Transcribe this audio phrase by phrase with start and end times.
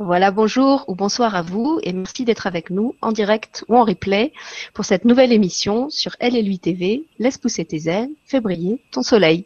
[0.00, 3.84] Voilà, bonjour ou bonsoir à vous et merci d'être avec nous en direct ou en
[3.84, 4.32] replay
[4.72, 9.44] pour cette nouvelle émission sur lui TV, Laisse pousser tes ailes, fais briller ton soleil.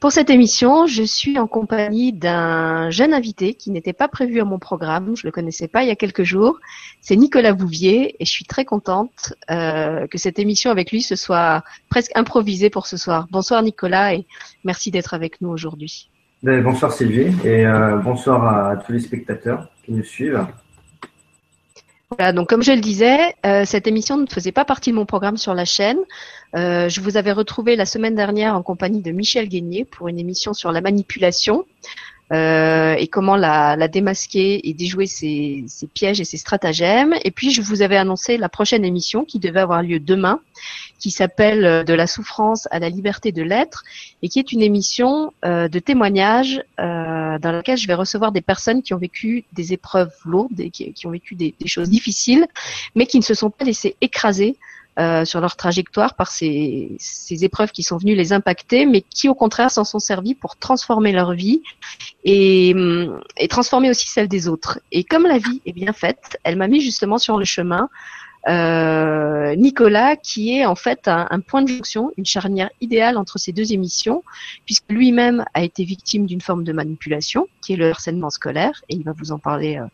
[0.00, 4.44] Pour cette émission, je suis en compagnie d'un jeune invité qui n'était pas prévu à
[4.44, 6.58] mon programme, je le connaissais pas il y a quelques jours.
[7.00, 11.16] C'est Nicolas Bouvier et je suis très contente euh, que cette émission avec lui se
[11.16, 13.28] soit presque improvisée pour ce soir.
[13.30, 14.26] Bonsoir Nicolas et
[14.62, 16.10] merci d'être avec nous aujourd'hui.
[16.44, 20.46] Ben, bonsoir Sylvie et euh, bonsoir à tous les spectateurs qui nous suivent.
[22.10, 25.06] Voilà, donc comme je le disais, euh, cette émission ne faisait pas partie de mon
[25.06, 25.96] programme sur la chaîne.
[26.54, 30.18] Euh, je vous avais retrouvé la semaine dernière en compagnie de Michel Guénier pour une
[30.18, 31.64] émission sur la manipulation.
[32.32, 37.14] Euh, et comment la, la, démasquer et déjouer ses, ses, pièges et ses stratagèmes.
[37.22, 40.40] Et puis je vous avais annoncé la prochaine émission qui devait avoir lieu demain,
[40.98, 43.84] qui s'appelle euh, De la souffrance à la liberté de l'être,
[44.22, 48.40] et qui est une émission euh, de témoignage euh, dans laquelle je vais recevoir des
[48.40, 52.46] personnes qui ont vécu des épreuves lourdes et qui, ont vécu des, des, choses difficiles,
[52.94, 54.56] mais qui ne se sont pas laissées écraser
[54.98, 59.28] euh, sur leur trajectoire par ces, ces, épreuves qui sont venues les impacter, mais qui
[59.28, 61.62] au contraire s'en sont servis pour transformer leur vie
[62.24, 62.74] et,
[63.36, 64.78] et, transformer aussi celle des autres.
[64.92, 67.88] Et comme la vie est bien faite, elle m'a mis justement sur le chemin
[68.48, 73.52] euh, Nicolas, qui est en fait un, point de jonction, une charnière idéale entre ces
[73.52, 74.22] deux émissions,
[74.66, 78.94] puisque lui-même a été victime d'une forme de manipulation, qui est le harcèlement scolaire, et
[78.96, 79.86] il va vous en parler euh,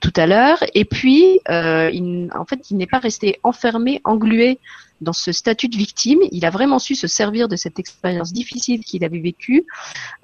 [0.00, 0.58] tout à l'heure.
[0.74, 4.58] Et puis, euh, en fait, il n'est pas resté enfermé, englué
[5.00, 6.20] dans ce statut de victime.
[6.32, 9.66] Il a vraiment su se servir de cette expérience difficile qu'il avait vécue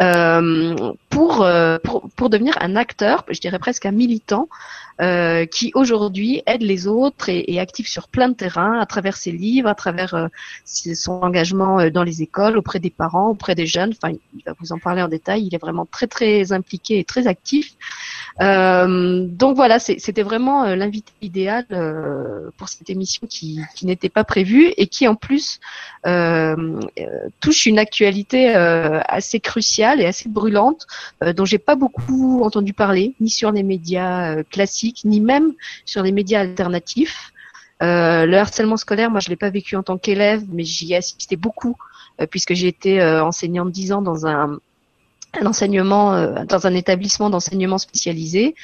[0.01, 4.49] euh, pour, euh, pour, pour devenir un acteur, je dirais presque un militant,
[5.01, 9.17] euh, qui aujourd'hui aide les autres et, et, actif sur plein de terrains à travers
[9.17, 10.29] ses livres, à travers
[10.65, 13.93] son engagement dans les écoles, auprès des parents, auprès des jeunes.
[13.97, 15.47] Enfin, il va vous en parler en détail.
[15.47, 17.73] Il est vraiment très très impliqué et très actif.
[18.39, 21.67] Donc voilà, c'était vraiment l'invité idéal
[22.57, 25.61] pour cette émission qui n'était pas prévue et qui en plus
[27.41, 30.87] touche une actualité assez cruciale et assez brûlante
[31.37, 35.53] dont j'ai pas beaucoup entendu parler, ni sur les médias classiques, ni même
[35.85, 37.33] sur les médias alternatifs.
[37.83, 40.97] Euh, le harcèlement scolaire, moi, je l'ai pas vécu en tant qu'élève, mais j'y ai
[40.97, 41.77] assisté beaucoup
[42.21, 44.61] euh, puisque j'ai été euh, enseignante dix ans dans un
[45.41, 48.55] un enseignement euh, dans un établissement d'enseignement spécialisé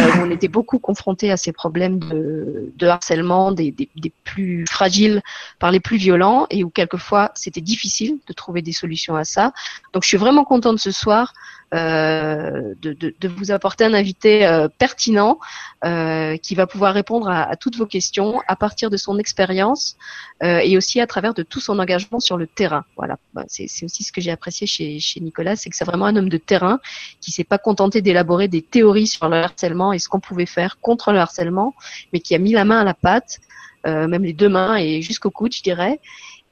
[0.00, 4.12] euh, où on était beaucoup confronté à ces problèmes de, de harcèlement des, des, des,
[4.24, 5.22] plus fragiles
[5.58, 9.52] par les plus violents et où quelquefois c'était difficile de trouver des solutions à ça.
[9.92, 11.32] Donc je suis vraiment contente ce soir
[11.72, 15.38] de, de, de, vous apporter un invité euh, pertinent
[15.84, 19.96] euh, qui va pouvoir répondre à, à, toutes vos questions à partir de son expérience
[20.40, 22.84] et aussi à travers de tout son engagement sur le terrain.
[22.96, 26.06] Voilà, bah, c'est aussi ce que j'ai apprécié chez, chez Nicolas, c'est que c'est vraiment
[26.06, 26.78] un homme de terrain
[27.20, 30.78] qui s'est pas contenté d'élaborer des théories sur le harcèlement et ce qu'on pouvait faire
[30.80, 31.74] contre le harcèlement,
[32.12, 33.40] mais qui a mis la main à la pâte,
[33.86, 36.00] euh, même les deux mains et jusqu'au coude, je dirais.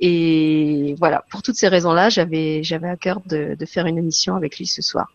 [0.00, 4.36] Et voilà, pour toutes ces raisons-là, j'avais j'avais à cœur de, de faire une émission
[4.36, 5.12] avec lui ce soir.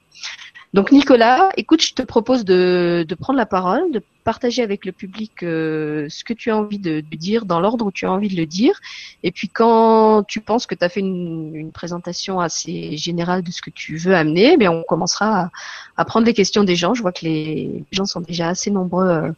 [0.74, 5.44] Donc Nicolas, écoute, je te propose de, de prendre la parole, partager avec le public
[5.44, 8.30] euh, ce que tu as envie de, de dire dans l'ordre où tu as envie
[8.30, 8.80] de le dire.
[9.24, 13.52] Et puis quand tu penses que tu as fait une, une, présentation assez générale de
[13.52, 15.52] ce que tu veux amener, mais on commencera à,
[15.98, 16.94] à, prendre les questions des gens.
[16.94, 19.32] Je vois que les gens sont déjà assez nombreux euh,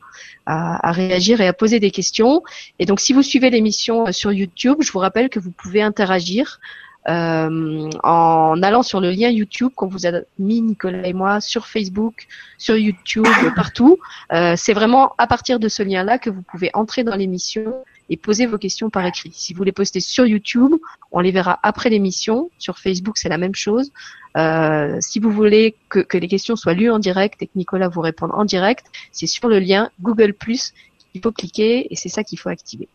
[0.46, 2.44] à, à, réagir et à poser des questions.
[2.80, 5.82] Et donc si vous suivez l'émission euh, sur YouTube, je vous rappelle que vous pouvez
[5.82, 6.60] interagir.
[7.09, 11.68] Euh, en allant sur le lien YouTube qu'on vous a mis Nicolas et moi sur
[11.68, 12.28] Facebook,
[12.58, 14.00] sur YouTube, partout.
[14.31, 18.18] Euh, c'est vraiment à partir de ce lien-là que vous pouvez entrer dans l'émission et
[18.18, 19.31] poser vos questions par écrit.
[19.34, 20.74] Si vous les postez sur YouTube,
[21.12, 22.50] on les verra après l'émission.
[22.58, 23.91] Sur Facebook, c'est la même chose.
[24.38, 27.88] Euh, si vous voulez que, que, les questions soient lues en direct et que Nicolas
[27.88, 30.74] vous réponde en direct, c'est sur le lien Google Plus
[31.12, 32.88] qu'il faut cliquer et c'est ça qu'il faut activer.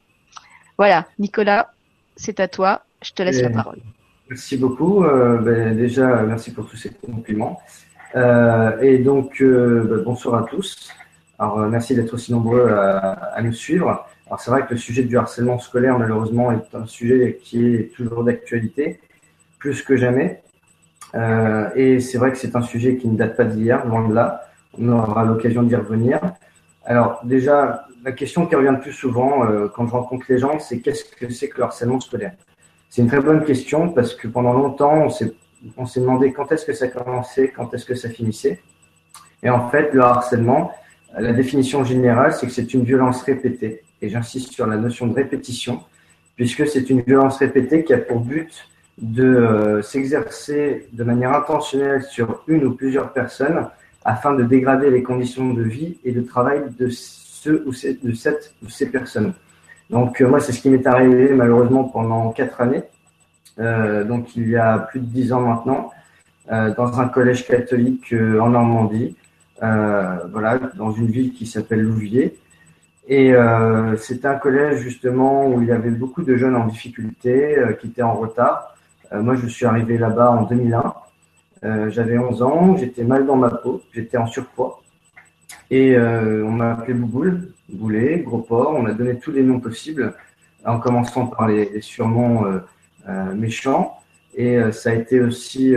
[0.78, 1.72] Voilà, Nicolas,
[2.16, 2.82] c'est à toi.
[3.02, 3.42] Je te laisse et...
[3.42, 3.80] la parole.
[4.28, 5.04] Merci beaucoup.
[5.04, 7.60] Euh, ben, déjà, merci pour tous ces compliments.
[8.14, 10.90] Euh, et donc, euh, ben, bonsoir à tous.
[11.38, 14.06] Alors, euh, merci d'être aussi nombreux à, à, nous suivre.
[14.26, 17.94] Alors, c'est vrai que le sujet du harcèlement scolaire, malheureusement, est un sujet qui est
[17.94, 19.00] toujours d'actualité,
[19.58, 20.42] plus que jamais.
[21.14, 24.14] Euh, et c'est vrai que c'est un sujet qui ne date pas d'hier, loin de
[24.14, 24.42] là.
[24.78, 26.20] On aura l'occasion d'y revenir.
[26.84, 30.80] Alors, déjà, la question qui revient le plus souvent quand je rencontre les gens, c'est
[30.80, 32.32] qu'est-ce que c'est que le harcèlement scolaire?
[32.90, 36.72] C'est une très bonne question parce que pendant longtemps, on s'est, demandé quand est-ce que
[36.72, 38.60] ça commençait, quand est-ce que ça finissait.
[39.42, 40.72] Et en fait, le harcèlement,
[41.16, 43.82] la définition générale, c'est que c'est une violence répétée.
[44.00, 45.82] Et j'insiste sur la notion de répétition,
[46.36, 52.02] puisque c'est une violence répétée qui a pour but de euh, s'exercer de manière intentionnelle
[52.02, 53.68] sur une ou plusieurs personnes
[54.04, 58.54] afin de dégrader les conditions de vie et de travail de ceux ou de cette
[58.64, 59.34] ou ces personnes.
[59.90, 62.82] Donc moi, c'est ce qui m'est arrivé malheureusement pendant quatre années.
[63.58, 65.90] donc il y a plus de dix ans maintenant,
[66.50, 69.16] dans un collège catholique en Normandie,
[69.60, 72.36] voilà, dans une ville qui s'appelle Louviers.
[73.08, 77.58] Et euh, c'était un collège justement où il y avait beaucoup de jeunes en difficulté,
[77.58, 78.76] euh, qui étaient en retard.
[79.12, 80.94] Euh, moi, je suis arrivé là-bas en 2001.
[81.64, 84.80] Euh, j'avais 11 ans, j'étais mal dans ma peau, j'étais en surpoids.
[85.70, 88.74] Et euh, on m'a appelé Bouboule, Boulet, Gros Porc.
[88.74, 90.14] On a donné tous les noms possibles,
[90.64, 92.60] en commençant par les, les surnoms
[93.34, 93.98] méchants.
[94.34, 95.74] Et ça a été aussi,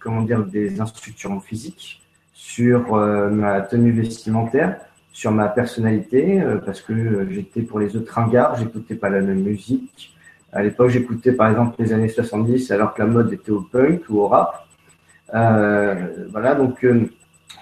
[0.00, 2.02] comment dire, des instructions physiques
[2.32, 4.80] sur ma tenue vestimentaire
[5.16, 9.22] sur ma personnalité euh, parce que euh, j'étais pour les autres ringards, j'écoutais pas la
[9.22, 10.14] même musique.
[10.52, 14.02] À l'époque, j'écoutais par exemple les années 70 alors que la mode était au punk
[14.10, 14.66] ou au rap.
[15.32, 17.08] Euh, voilà, donc euh,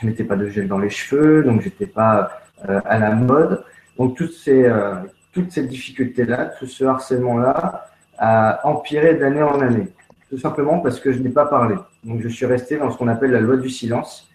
[0.05, 3.65] je mettais pas de gel dans les cheveux, donc j'étais pas à la mode.
[3.99, 4.71] Donc toutes ces
[5.33, 7.87] toutes ces difficultés là, tout ce harcèlement là
[8.19, 9.89] a empiré d'année en année,
[10.31, 11.77] tout simplement parce que je n'ai pas parlé.
[12.05, 14.31] Donc je suis resté dans ce qu'on appelle la loi du silence,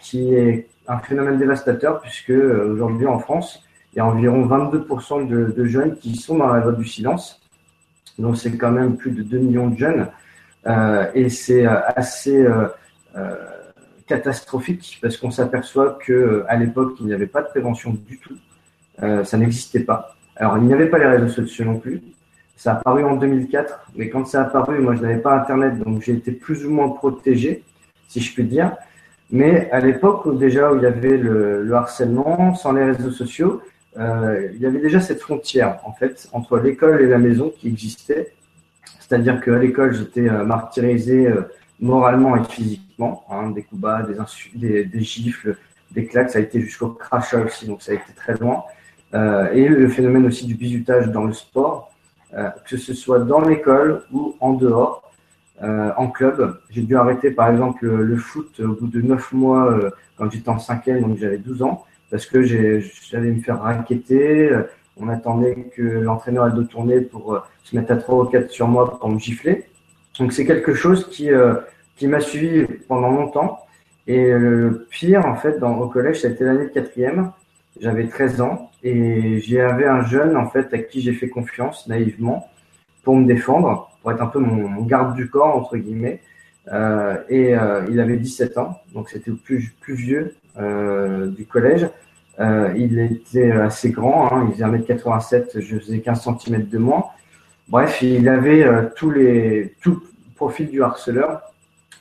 [0.00, 3.62] qui est un phénomène dévastateur puisque euh, aujourd'hui en France,
[3.92, 7.40] il y a environ 22% de, jeunes qui sont dans la voie du silence.
[8.18, 10.08] Donc c'est quand même plus de 2 millions de jeunes.
[10.66, 12.46] Euh, et c'est euh, assez
[14.10, 18.36] catastrophique parce qu'on s'aperçoit que à l'époque il n'y avait pas de prévention du tout.
[19.24, 20.14] ça n'existait pas.
[20.36, 22.02] Alors il n'y avait pas les réseaux sociaux non plus.
[22.56, 25.78] Ça a apparu en 2004, mais quand ça a apparu, moi je n'avais pas Internet,
[25.78, 27.64] donc j'ai été plus ou moins protégé,
[28.08, 28.76] si je puis dire.
[29.30, 33.62] Mais à l'époque déjà où il y avait le, le harcèlement, sans les réseaux sociaux,
[33.98, 37.68] euh, il y avait déjà cette frontière en fait entre l'école et la maison qui
[37.68, 38.32] existait.
[39.00, 41.42] C'est-à-dire qu'à l'école, j'étais euh, martyrisé euh,
[41.80, 42.89] moralement et physiquement,
[43.54, 44.02] des coups bas,
[44.54, 45.56] des, gifles,
[45.90, 48.64] des claques, ça a été jusqu'au crachat aussi, donc ça a été très loin.
[49.14, 51.92] Euh, et le phénomène aussi du bizutage dans le sport,
[52.34, 55.02] euh, que ce soit dans l'école ou en dehors.
[55.62, 56.58] Euh, en club.
[56.70, 59.78] J'ai dû arrêter par exemple le, foot au bout de neuf mois
[60.16, 64.58] quand j'étais en cinquième, donc j'avais 12 ans, parce que j'allais me faire raqueter.
[64.96, 68.68] On attendait que l'entraîneur ait de tourner pour se mettre à trois ou quatre sur
[68.68, 69.66] moi pour me gifler.
[70.18, 71.28] Donc c'est quelque chose qui,
[72.00, 73.60] qui m'a suivi pendant longtemps.
[74.06, 77.30] Et le pire, en fait, dans, au collège, c'était l'année de quatrième.
[77.78, 82.48] J'avais 13 ans et j'avais un jeune, en fait, à qui j'ai fait confiance naïvement
[83.04, 86.22] pour me défendre pour être un peu mon, garde du corps, entre guillemets.
[86.72, 91.44] Euh, et euh, il avait 17 ans, donc c'était le plus, plus vieux euh, du
[91.44, 91.86] collège.
[92.38, 97.04] Euh, il était assez grand, hein, il faisait 1m87, je faisais 15 cm de moins.
[97.68, 101.49] Bref, il avait euh, tous les, tout le profil du harceleur,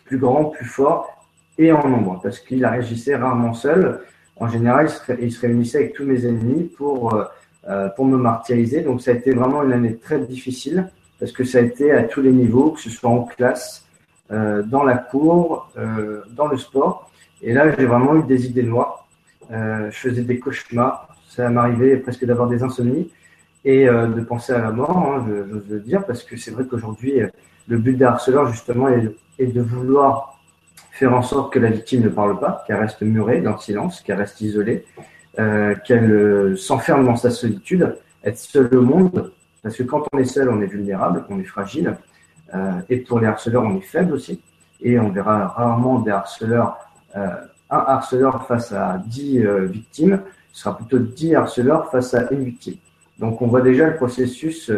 [0.10, 1.26] plus grand, plus fort
[1.58, 4.02] et en nombre, parce qu'il réagissait rarement seul.
[4.36, 4.90] En général,
[5.22, 7.02] il se, réunissait avec tous mes ennemis pour,
[7.96, 8.82] pour me martyriser.
[8.82, 10.90] Donc ça a été vraiment une année très difficile
[11.20, 13.86] parce que ça a été à tous les niveaux, que ce soit en classe,
[14.32, 17.12] euh, dans la cour, euh, dans le sport.
[17.42, 19.08] Et là, j'ai vraiment eu des idées noires.
[19.52, 21.08] Euh, je faisais des cauchemars.
[21.28, 23.12] Ça m'arrivait presque d'avoir des insomnies
[23.66, 27.22] et euh, de penser à la mort, hein, le dire, parce que c'est vrai qu'aujourd'hui,
[27.70, 30.40] le but des harceleurs, justement, est, est, de vouloir
[30.92, 34.02] faire en sorte que la victime ne parle pas, qu'elle reste murée dans le silence,
[34.02, 34.86] qu'elle reste isolée,
[35.40, 39.32] euh, qu'elle s'enferme dans sa solitude, être seule au monde,
[39.64, 41.96] parce que quand on est seul, on est vulnérable, on est fragile.
[42.54, 44.42] Euh, et pour les harceleurs, on est faible aussi.
[44.82, 46.78] Et on verra rarement des harceleurs,
[47.16, 47.28] euh,
[47.70, 52.44] un harceleur face à dix euh, victimes, ce sera plutôt dix harceleurs face à une
[52.44, 52.78] victime.
[53.20, 54.72] Donc on voit déjà le processus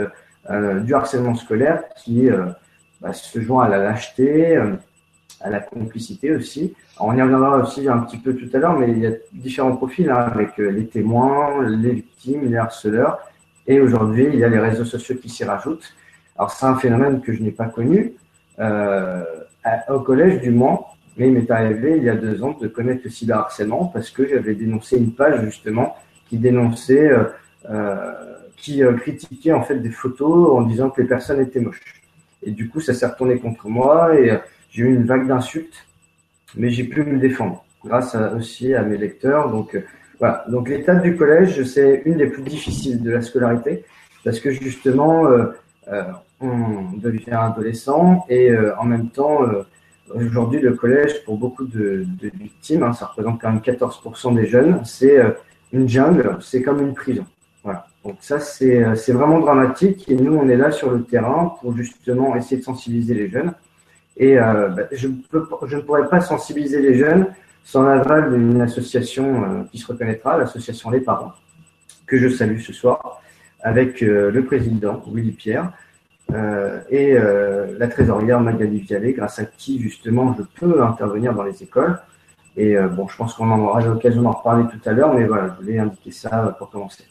[0.49, 2.29] euh, du harcèlement scolaire qui
[3.01, 4.57] bah, se joint à la lâcheté,
[5.41, 6.73] à la complicité aussi.
[6.99, 9.75] On y reviendra aussi un petit peu tout à l'heure, mais il y a différents
[9.75, 13.19] profils hein, avec les témoins, les victimes, les harceleurs
[13.67, 15.93] et aujourd'hui, il y a les réseaux sociaux qui s'y rajoutent.
[16.37, 18.13] Alors, c'est un phénomène que je n'ai pas connu
[18.59, 19.23] euh,
[19.89, 20.79] au collège, du moins,
[21.17, 24.27] mais il m'est arrivé il y a deux ans de connaître le cyberharcèlement parce que
[24.27, 25.95] j'avais dénoncé une page justement
[26.27, 27.25] qui dénonçait, euh,
[27.69, 28.13] euh,
[28.57, 32.00] qui euh, critiquait en fait des photos en disant que les personnes étaient moches.
[32.43, 34.37] Et du coup, ça s'est retourné contre moi et euh,
[34.69, 35.85] j'ai eu une vague d'insultes,
[36.55, 39.51] mais j'ai pu me défendre grâce aussi à mes lecteurs.
[39.51, 39.81] Donc, euh,
[40.19, 40.45] voilà.
[40.49, 43.83] Donc l'étape du collège, c'est une des plus difficiles de la scolarité
[44.23, 45.47] parce que justement, euh,
[45.91, 46.03] euh,
[46.39, 49.41] on devient adolescent et en même temps,
[50.13, 52.05] aujourd'hui, le collège, pour beaucoup de,
[52.39, 55.19] victimes, hein, ça représente quand même 14% des jeunes, c'est
[55.71, 57.25] une jungle, c'est comme une prison.
[57.63, 57.85] Voilà.
[58.03, 62.35] Donc ça, c'est vraiment dramatique et nous, on est là sur le terrain pour justement
[62.35, 63.53] essayer de sensibiliser les jeunes.
[64.17, 67.27] Et bah, je, peux, je ne pourrais pas sensibiliser les jeunes
[67.63, 71.33] sans l'aval d'une association qui se reconnaîtra, l'association Les Parents,
[72.07, 73.21] que je salue ce soir,
[73.61, 75.71] avec le président Willy Pierre
[76.89, 81.99] et la trésorière Magali Vialet, grâce à qui justement je peux intervenir dans les écoles.
[82.57, 85.49] Et bon, je pense qu'on en aura l'occasion d'en reparler tout à l'heure, mais voilà,
[85.49, 87.03] je voulais indiquer ça pour commencer.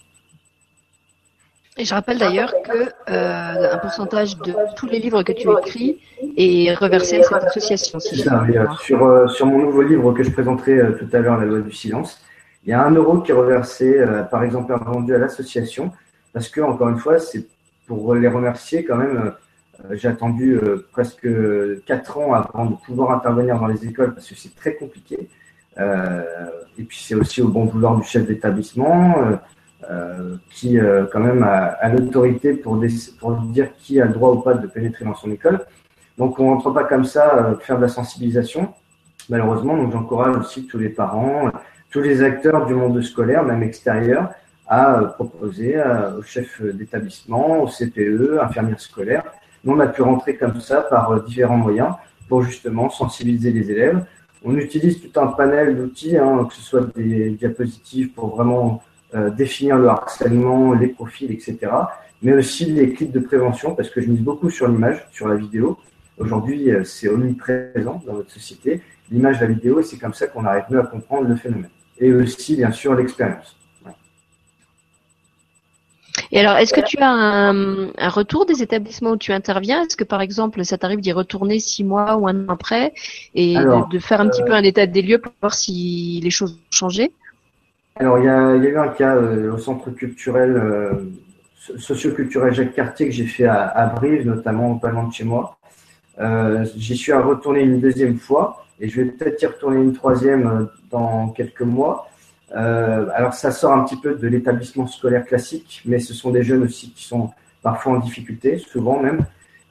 [1.76, 6.00] Et je rappelle d'ailleurs que euh, un pourcentage de tous les livres que tu écris
[6.36, 7.98] est reversé à cette association.
[7.98, 11.60] Euh, sur, euh, sur mon nouveau livre que je présenterai tout à l'heure, La loi
[11.60, 12.20] du silence,
[12.64, 15.92] il y a un euro qui est reversé par exemple vendu à l'association
[16.32, 17.46] parce que encore une fois, c'est
[17.86, 19.32] pour les remercier quand même.
[19.92, 20.60] J'ai attendu
[20.92, 21.26] presque
[21.86, 25.28] quatre ans avant de pouvoir intervenir dans les écoles parce que c'est très compliqué.
[25.78, 29.36] et puis c'est aussi au bon vouloir du chef d'établissement euh,
[30.50, 32.80] qui euh, quand même a, l'autorité pour,
[33.18, 35.60] pour dire qui a le droit ou pas de pénétrer dans son école.
[36.18, 38.74] Donc on rentre pas comme ça euh, faire de la sensibilisation,
[39.28, 39.76] malheureusement.
[39.76, 41.50] Donc j'encourage aussi tous les parents,
[41.90, 44.30] tous les acteurs du monde scolaire, même extérieur,
[44.68, 45.82] à proposer
[46.16, 49.24] au chef d'établissement, au CPE, infirmière scolaire.
[49.64, 51.94] Nous, on a pu rentrer comme ça par différents moyens
[52.28, 54.04] pour justement sensibiliser les élèves.
[54.44, 58.89] On utilise tout un panel d'outils, hein, que ce soit des diapositives pour vraiment euh,
[59.36, 61.58] définir le harcèlement, les profils, etc.
[62.22, 65.36] Mais aussi les clips de prévention, parce que je mise beaucoup sur l'image, sur la
[65.36, 65.78] vidéo.
[66.18, 70.44] Aujourd'hui, euh, c'est omniprésent dans notre société, l'image, la vidéo, et c'est comme ça qu'on
[70.44, 71.70] arrive mieux à comprendre le phénomène.
[71.98, 73.56] Et aussi, bien sûr, l'expérience.
[76.32, 79.82] Et alors, est-ce que tu as un, retour des établissements où tu interviens?
[79.82, 82.92] Est-ce que, par exemple, ça t'arrive d'y retourner six mois ou un an après
[83.34, 86.52] et de, faire un petit peu un état des lieux pour voir si les choses
[86.52, 87.12] ont changé?
[87.96, 90.92] Alors, il y, a, eu un cas euh, au centre culturel, euh,
[91.78, 95.58] socioculturel Jacques Cartier que j'ai fait à, Brive, notamment pas loin de chez moi.
[96.20, 99.92] Euh, J'y suis à retourner une deuxième fois et je vais peut-être y retourner une
[99.92, 102.08] troisième euh, dans quelques mois.
[102.52, 106.62] alors, ça sort un petit peu de l'établissement scolaire classique, mais ce sont des jeunes
[106.62, 107.30] aussi qui sont
[107.62, 109.24] parfois en difficulté, souvent même.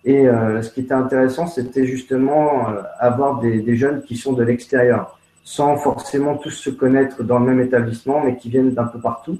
[0.05, 0.27] Et
[0.61, 2.67] ce qui était intéressant, c'était justement
[2.99, 7.45] avoir des, des jeunes qui sont de l'extérieur sans forcément tous se connaître dans le
[7.45, 9.39] même établissement, mais qui viennent d'un peu partout.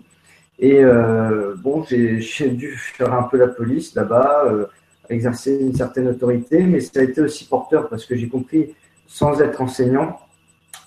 [0.60, 4.65] Et euh, bon, j'ai dû faire un peu la police là-bas, euh,
[5.10, 8.75] exercer une certaine autorité, mais ça a été aussi porteur parce que j'ai compris,
[9.08, 10.20] sans être enseignant,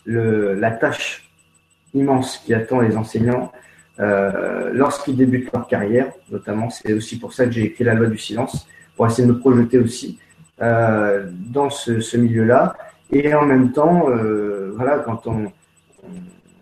[0.06, 1.30] la tâche
[1.94, 3.52] immense qui attend les enseignants
[4.00, 6.70] euh, lorsqu'ils débutent leur carrière, notamment.
[6.70, 8.66] C'est aussi pour ça que j'ai écrit la loi du silence,
[8.96, 10.18] pour essayer de me projeter aussi
[10.58, 12.76] dans ce milieu-là.
[13.12, 15.52] Et en même temps, euh, voilà, quand on,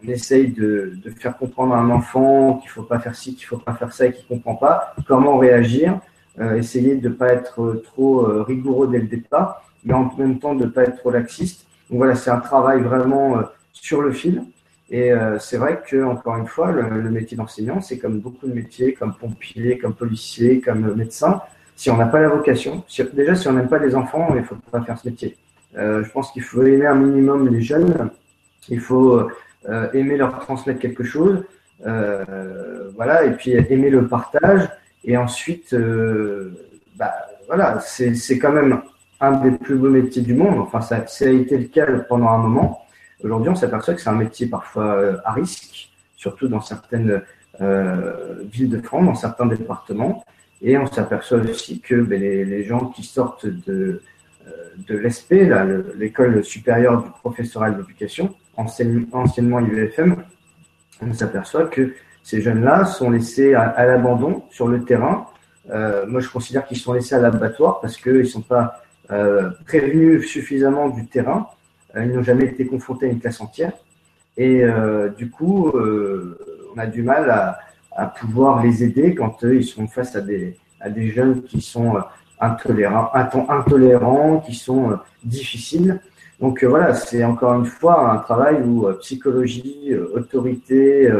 [0.06, 3.74] essaye de, faire comprendre à un enfant qu'il faut pas faire ci, qu'il faut pas
[3.74, 6.00] faire ça et qu'il comprend pas, comment réagir,
[6.40, 10.38] euh, essayer de ne pas être trop euh, rigoureux dès le départ, mais en même
[10.38, 11.66] temps de ne pas être trop laxiste.
[11.88, 13.42] Donc voilà, c'est un travail vraiment
[13.72, 14.42] sur le fil.
[14.90, 18.94] Et c'est vrai que encore une fois, le, métier d'enseignant, c'est comme beaucoup de métiers,
[18.94, 21.40] comme pompier, comme policier, comme médecin.
[21.76, 24.56] Si on n'a pas la vocation, déjà si on n'aime pas les enfants, il faut
[24.70, 25.36] pas faire ce métier.
[25.76, 28.10] Euh, je pense qu'il faut aimer un minimum les jeunes.
[28.68, 29.28] Il faut
[29.68, 31.44] euh, aimer leur transmettre quelque chose.
[31.86, 34.68] Euh, voilà, et puis aimer le partage.
[35.04, 35.74] Et ensuite,
[36.96, 37.12] bah,
[37.46, 38.82] voilà, c'est quand même
[39.20, 40.58] un des plus beaux métiers du monde.
[40.58, 42.84] Enfin, ça, ça a été le cas pendant un moment.
[43.22, 47.22] Aujourd'hui, on s'aperçoit que c'est un métier parfois à risque, surtout dans certaines
[47.58, 50.22] villes de France, dans certains départements.
[50.62, 54.02] Et on s'aperçoit aussi que ben, les, les, gens qui sortent de,
[54.88, 55.34] de l'ESP,
[55.96, 60.16] l'école supérieure du professoral d'éducation, anciennement UFM,
[61.02, 65.26] on s'aperçoit que ces jeunes-là sont laissés à, l'abandon sur le terrain.
[65.70, 69.50] Euh, moi, je considère qu'ils sont laissés à l'abattoir parce qu'ils ne sont pas euh,
[69.66, 71.48] prévenus suffisamment du terrain.
[71.96, 73.72] Euh, ils n'ont jamais été confrontés à une classe entière.
[74.36, 74.62] Et
[75.18, 77.28] du coup, on a du mal
[77.94, 81.98] à, pouvoir les aider quand ils sont face à des jeunes qui sont
[82.40, 83.10] intolérants,
[83.48, 86.00] intolérants qui sont euh, difficiles.
[86.40, 91.12] Donc euh, voilà, c'est encore une fois un travail où euh, psychologie, autorité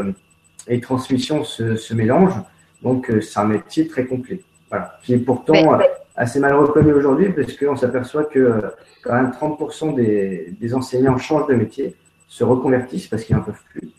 [0.67, 2.41] et transmission se, se mélangent.
[2.81, 5.77] Donc c'est un métier très complet, voilà, qui est pourtant
[6.15, 8.59] assez mal reconnu aujourd'hui parce qu'on s'aperçoit que
[9.03, 11.95] quand même 30% des, des, enseignants changent de métier,
[12.27, 13.89] se reconvertissent parce qu'ils n'en peuvent plus.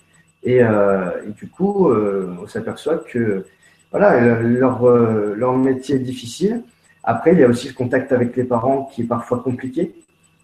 [0.42, 3.44] Et, euh, et du coup, on s'aperçoit que
[3.92, 6.64] voilà, leur, leur métier est difficile
[7.04, 9.94] après, il y a aussi le contact avec les parents qui est parfois compliqué,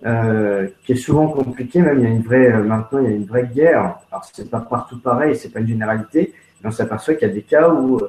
[0.05, 1.81] euh, qui est souvent compliqué.
[1.81, 3.99] Même il y a une vraie, euh, maintenant, il y a une vraie guerre.
[4.11, 7.35] Alors c'est pas partout pareil, c'est pas une généralité, mais on s'aperçoit qu'il y a
[7.35, 8.01] des cas où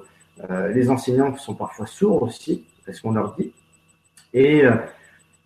[0.50, 3.54] euh, les enseignants sont parfois sourds aussi, parce qu'on leur dit.
[4.34, 4.64] Et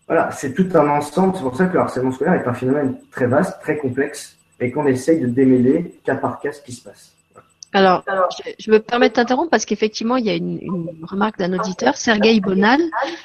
[0.07, 1.35] voilà, c'est tout un ensemble.
[1.35, 4.71] C'est pour ça que le harcèlement scolaire est un phénomène très vaste, très complexe, et
[4.71, 7.15] qu'on essaye de démêler cas par cas ce qui se passe.
[7.73, 8.03] Alors,
[8.59, 10.59] je, me permets de t'interrompre parce qu'effectivement, il y a une,
[11.03, 12.79] remarque d'un auditeur, Sergei Bonal,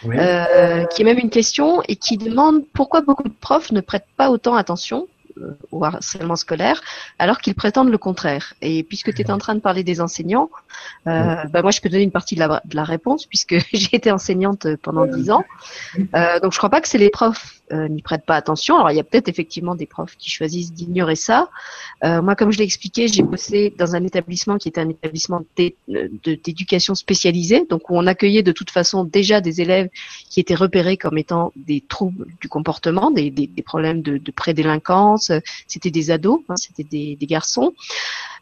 [0.06, 4.08] euh, qui est même une question et qui demande pourquoi beaucoup de profs ne prêtent
[4.16, 5.06] pas autant attention
[5.70, 6.80] au harcèlement scolaire,
[7.18, 8.54] alors qu'ils prétendent le contraire.
[8.62, 10.50] Et puisque tu es en train de parler des enseignants,
[11.06, 13.96] euh, bah moi je peux donner une partie de la, de la réponse puisque j'ai
[13.96, 15.44] été enseignante pendant dix ans.
[16.14, 18.76] Euh, donc je crois pas que c'est les profs euh, n'y prêtent pas attention.
[18.76, 21.50] Alors il y a peut-être effectivement des profs qui choisissent d'ignorer ça.
[22.02, 25.42] Euh, moi, comme je l'ai expliqué, j'ai bossé dans un établissement qui était un établissement
[25.86, 29.88] d'éducation spécialisée, donc où on accueillait de toute façon déjà des élèves
[30.30, 34.30] qui étaient repérés comme étant des troubles du comportement, des, des, des problèmes de, de
[34.30, 35.27] prédélinquance.
[35.66, 37.74] C'était des ados, hein, c'était des, des, garçons.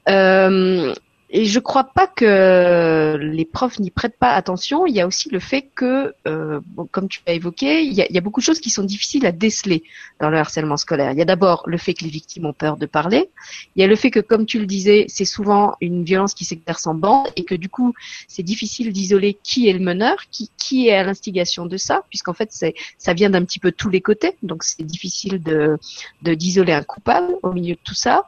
[0.08, 0.94] Euh,
[1.28, 4.86] et je crois pas que les profs n'y prêtent pas attention.
[4.86, 6.60] Il y a aussi le fait que, euh,
[6.92, 8.84] comme tu l'as évoqué, il y, a, il y, a, beaucoup de choses qui sont
[8.84, 9.82] difficiles à déceler
[10.20, 11.10] dans le harcèlement scolaire.
[11.10, 13.28] Il y a d'abord le fait que les victimes ont peur de parler.
[13.74, 16.44] Il y a le fait que, comme tu le disais, c'est souvent une violence qui
[16.44, 17.92] s'exerce en bande et que du coup,
[18.28, 22.34] c'est difficile d'isoler qui est le meneur, qui, qui est à l'instigation de ça, puisqu'en
[22.34, 24.36] fait, c'est, ça vient d'un petit peu tous les côtés.
[24.44, 25.76] Donc, c'est difficile de,
[26.22, 28.24] de d'isoler un coupable au milieu de tout ça.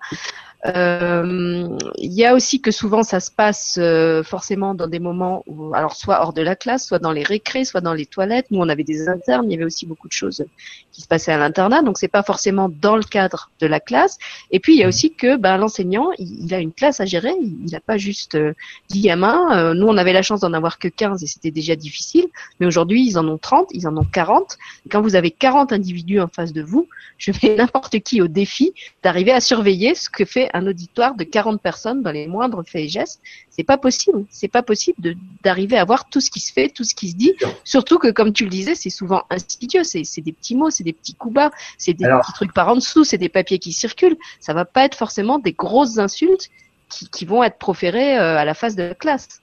[0.66, 5.44] Euh, il y a aussi que souvent ça se passe euh, forcément dans des moments
[5.46, 8.46] où, alors soit hors de la classe, soit dans les récrés, soit dans les toilettes.
[8.50, 10.44] Nous, on avait des internes, il y avait aussi beaucoup de choses
[10.90, 14.18] qui se passaient à l'internat, donc c'est pas forcément dans le cadre de la classe.
[14.50, 17.34] Et puis il y a aussi que ben, l'enseignant, il, a une classe à gérer,
[17.38, 18.52] il n'a pas juste euh,
[18.90, 19.74] 10 gamins.
[19.74, 22.26] nous, on avait la chance d'en avoir que 15 et c'était déjà difficile,
[22.58, 24.58] mais aujourd'hui, ils en ont 30, ils en ont 40.
[24.86, 26.88] Et quand vous avez 40 individus en face de vous,
[27.18, 28.72] je mets n'importe qui au défi
[29.04, 32.82] d'arriver à surveiller ce que fait un auditoire de 40 personnes dans les moindres faits
[32.82, 33.20] et gestes.
[33.50, 34.24] C'est pas possible.
[34.30, 37.16] C'est pas possible d'arriver à voir tout ce qui se fait, tout ce qui se
[37.16, 37.34] dit.
[37.64, 39.82] Surtout que, comme tu le disais, c'est souvent insidieux.
[39.84, 42.76] C'est des petits mots, c'est des petits coups bas, c'est des petits trucs par en
[42.76, 44.16] dessous, c'est des papiers qui circulent.
[44.40, 46.48] Ça va pas être forcément des grosses insultes
[46.88, 49.42] qui, vont être proférées euh, à la face de la classe.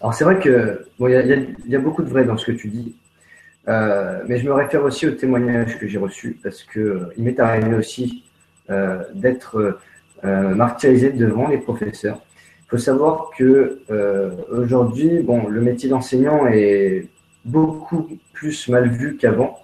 [0.00, 2.68] Alors c'est vrai que il y, y, a beaucoup de vrai dans ce que tu
[2.68, 2.96] dis.
[3.68, 7.24] Euh, mais je me réfère aussi au témoignage que j'ai reçu parce que euh, il
[7.24, 8.24] m'est arrivé aussi
[8.70, 9.78] euh, d'être
[10.24, 12.20] euh, martyrisé devant les professeurs.
[12.60, 17.08] Il faut savoir que euh, aujourd'hui, bon, le métier d'enseignant est
[17.44, 19.58] beaucoup plus mal vu qu'avant,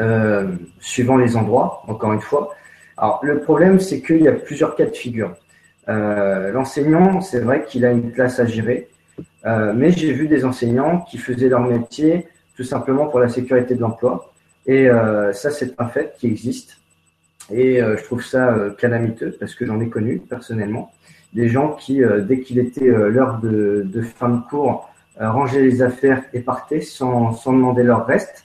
[0.00, 0.46] euh,
[0.78, 1.82] suivant les endroits.
[1.88, 2.54] Encore une fois.
[2.96, 5.34] Alors le problème, c'est qu'il y a plusieurs cas de figure.
[5.88, 8.88] L'enseignant, c'est vrai qu'il a une classe à gérer,
[9.44, 13.80] mais j'ai vu des enseignants qui faisaient leur métier tout simplement pour la sécurité de
[13.80, 14.32] l'emploi.
[14.66, 14.88] Et
[15.32, 16.78] ça, c'est un fait qui existe.
[17.50, 20.92] Et euh, je trouve ça euh, calamiteux parce que j'en ai connu personnellement
[21.32, 26.22] des gens qui, euh, dès qu'il était l'heure de, fin de cours, rangeaient les affaires
[26.32, 28.44] et partaient sans, sans demander leur reste.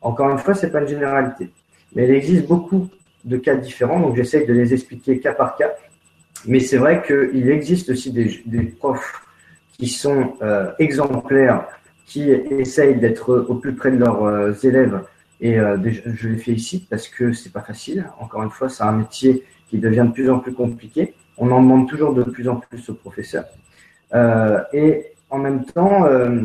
[0.00, 1.50] Encore une fois, c'est pas une généralité,
[1.94, 2.88] mais il existe beaucoup
[3.24, 5.72] de cas différents, donc j'essaye de les expliquer cas par cas.
[6.46, 9.20] Mais c'est vrai qu'il existe aussi des, profs
[9.72, 10.34] qui sont
[10.78, 11.66] exemplaires,
[12.06, 15.00] qui essayent d'être au plus près de leurs élèves
[15.40, 18.10] et euh, je les félicite parce que c'est pas facile.
[18.18, 21.14] Encore une fois, c'est un métier qui devient de plus en plus compliqué.
[21.36, 23.44] On en demande toujours de plus en plus aux professeurs.
[24.14, 26.42] Euh, et en même temps, euh,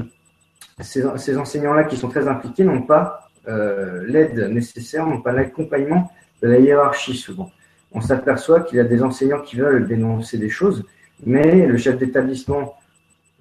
[0.79, 6.11] ces, ces enseignants-là qui sont très impliqués n'ont pas euh, l'aide nécessaire, n'ont pas l'accompagnement
[6.41, 7.51] de la hiérarchie souvent.
[7.91, 10.85] On s'aperçoit qu'il y a des enseignants qui veulent dénoncer des choses,
[11.25, 12.75] mais le chef d'établissement,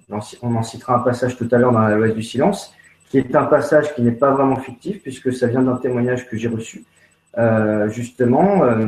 [0.09, 2.73] on en citera un passage tout à l'heure dans la loi du silence,
[3.13, 6.35] qui est un passage qui n'est pas vraiment fictif, puisque ça vient d'un témoignage que
[6.35, 6.83] j'ai reçu,
[7.37, 8.87] euh, justement, euh,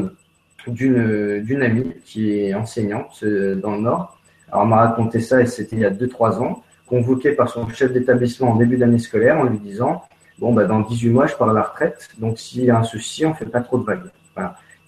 [0.65, 4.19] d'une amie qui est enseignante euh, dans le Nord.
[4.51, 7.69] Alors, on m'a raconté ça, et c'était il y a 2-3 ans, convoqué par son
[7.69, 10.01] chef d'établissement en début d'année scolaire en lui disant
[10.39, 12.83] Bon, bah, dans 18 mois, je pars à la retraite, donc s'il y a un
[12.83, 14.09] souci, on ne fait pas trop de vagues.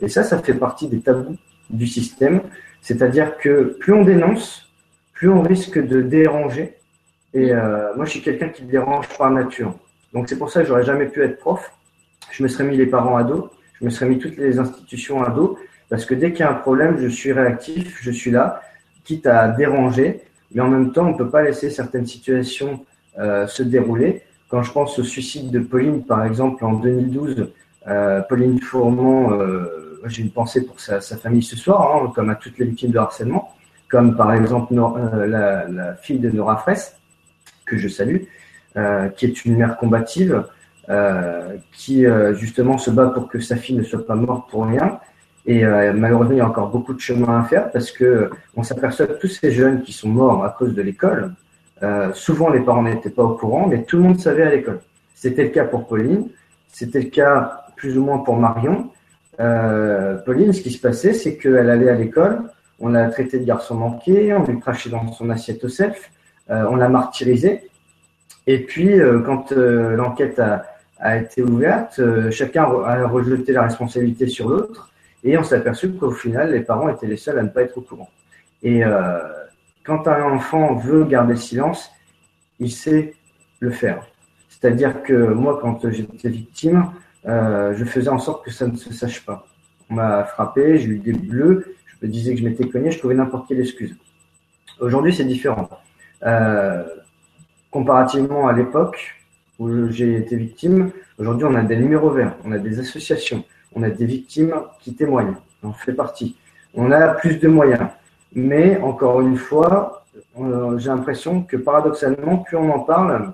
[0.02, 1.38] Et ça, ça fait partie des tabous
[1.70, 2.42] du système,
[2.82, 4.72] c'est-à-dire que plus on dénonce,
[5.14, 6.77] plus on risque de déranger
[7.38, 9.76] et euh, moi, je suis quelqu'un qui dérange par nature.
[10.12, 11.72] Donc, c'est pour ça que j'aurais jamais pu être prof.
[12.32, 13.52] Je me serais mis les parents à dos.
[13.80, 15.60] Je me serais mis toutes les institutions à dos.
[15.88, 18.62] Parce que dès qu'il y a un problème, je suis réactif, je suis là,
[19.04, 20.22] quitte à déranger.
[20.52, 22.84] Mais en même temps, on ne peut pas laisser certaines situations
[23.20, 24.24] euh, se dérouler.
[24.50, 27.52] Quand je pense au suicide de Pauline, par exemple, en 2012,
[27.88, 29.38] euh, Pauline Fourmont,
[30.06, 32.98] j'ai une pensée pour sa, famille ce soir, hein, comme à toutes les victimes de
[32.98, 33.54] harcèlement,
[33.90, 36.97] comme par exemple la, la, fille de Nora Fraisse
[37.68, 38.24] que je salue,
[38.76, 40.44] euh, qui est une mère combative,
[40.90, 44.66] euh, qui euh, justement se bat pour que sa fille ne soit pas morte pour
[44.66, 45.00] rien.
[45.46, 49.08] Et malheureusement, il y a encore beaucoup de chemin à faire parce que on s'aperçoit
[49.08, 51.36] que tous ces jeunes qui sont morts à cause de l'école,
[52.14, 54.82] souvent les parents n'étaient pas au courant, mais tout le monde savait à l'école.
[55.16, 56.28] C'était le cas pour Pauline,
[56.68, 58.90] c'était le cas plus ou moins pour Marion.
[59.38, 62.42] Pauline, ce qui se passait, c'est qu'elle allait à l'école,
[62.82, 66.12] on l'a traité de garçon manqué, on lui crachait dans son assiette au self,
[66.50, 67.70] on l'a martyrisé.
[68.46, 72.00] Et puis, quand l'enquête a, été ouverte,
[72.32, 74.90] chacun a rejeté la responsabilité sur l'autre,
[75.24, 77.78] et on s'est aperçu qu'au final, les parents étaient les seuls à ne pas être
[77.78, 78.10] au courant.
[78.64, 78.82] Et
[79.84, 81.92] quand un enfant veut garder le silence,
[82.60, 83.14] il sait
[83.60, 84.06] le faire.
[84.50, 86.92] C'est-à-dire que moi, quand j'étais victime,
[87.28, 89.46] euh, je faisais en sorte que ça ne se sache pas.
[89.90, 93.00] On m'a frappé, j'ai eu des bleus, je me disais que je m'étais cogné, je
[93.00, 93.96] trouvais n'importe quelle excuse.
[94.80, 95.70] Aujourd'hui, c'est différent.
[96.24, 96.84] Euh,
[97.72, 99.16] comparativement à l'époque
[99.60, 103.84] où j'ai été victime, aujourd'hui, on a des numéros verts, on a des associations, on
[103.84, 106.36] a des victimes qui témoignent, on fait partie.
[106.74, 107.88] On a plus de moyens.
[108.34, 110.06] Mais encore une fois,
[110.78, 113.34] j'ai l'impression que paradoxalement, plus on en parle,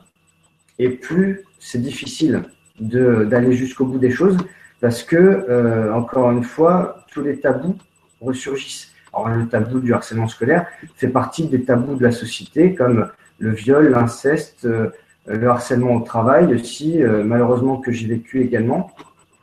[0.80, 2.44] et plus c'est difficile
[2.80, 4.38] d'aller jusqu'au bout des choses,
[4.82, 7.78] parce que, euh, encore une fois, tous les tabous
[8.20, 8.93] ressurgissent.
[9.14, 13.52] Alors, le tabou du harcèlement scolaire fait partie des tabous de la société, comme le
[13.52, 14.90] viol, l'inceste, euh,
[15.28, 18.92] le harcèlement au travail aussi, malheureusement que j'ai vécu également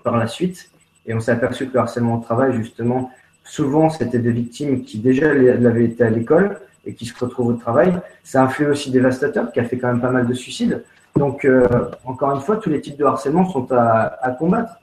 [0.05, 0.71] par la suite.
[1.07, 3.11] Et on s'est aperçu que le harcèlement au travail, justement,
[3.45, 7.55] souvent, c'était des victimes qui déjà l'avaient été à l'école et qui se retrouvent au
[7.55, 7.99] travail.
[8.25, 10.85] C'est un flux aussi dévastateur qui a fait quand même pas mal de suicides.
[11.17, 11.67] Donc, euh,
[12.05, 14.75] encore une fois, tous les types de harcèlement sont à, combattre,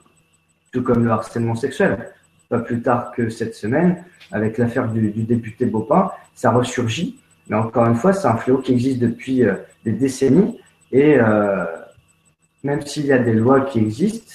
[0.71, 2.11] tout comme le harcèlement sexuel.
[2.49, 7.19] Pas plus tard que cette semaine, avec l'affaire du, député Bopin, ça ressurgit.
[7.47, 10.59] Mais encore une fois, c'est un fléau qui existe depuis euh, des décennies.
[10.91, 11.65] Et euh,
[12.63, 14.33] même s'il y a des lois qui existent,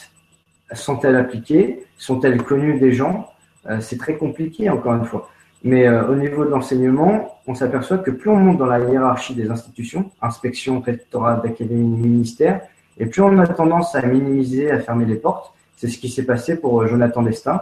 [0.73, 1.85] sont-elles appliquées?
[1.97, 3.29] Sont-elles connues des gens?
[3.69, 5.29] Euh, c'est très compliqué, encore une fois.
[5.65, 9.49] Mais au niveau de l'enseignement, on s'aperçoit que plus on monte dans la hiérarchie des
[9.49, 12.63] institutions, inspection, rectorat, d'académie, ministère,
[12.99, 15.55] et plus on a tendance à minimiser, à fermer les portes.
[15.77, 17.61] C'est ce qui s'est passé pour Jonathan Destin,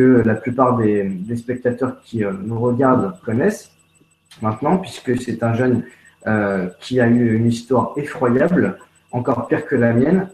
[0.00, 3.70] la plupart des, spectateurs qui nous regardent connaissent
[4.42, 5.82] maintenant, puisque c'est un jeune
[6.80, 8.78] qui a eu une histoire effroyable,
[9.12, 10.28] encore pire que la mienne,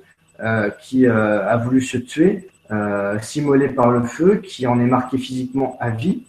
[0.81, 5.77] qui a voulu se tuer euh, s'immolé par le feu, qui en est marqué physiquement
[5.81, 6.25] à vie.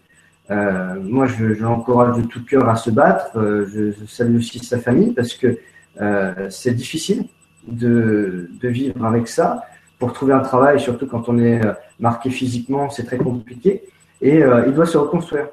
[0.52, 3.38] Euh, moi, je, l'encourage de tout cœur à se battre.
[3.38, 5.58] Euh, je, salue aussi sa famille parce que
[6.00, 7.26] euh, c'est difficile
[7.68, 9.64] de, vivre avec ça.
[10.00, 11.62] Pour trouver un travail, surtout quand on est
[12.00, 13.84] marqué physiquement, c'est très compliqué.
[14.22, 15.48] Et il doit se reconstruire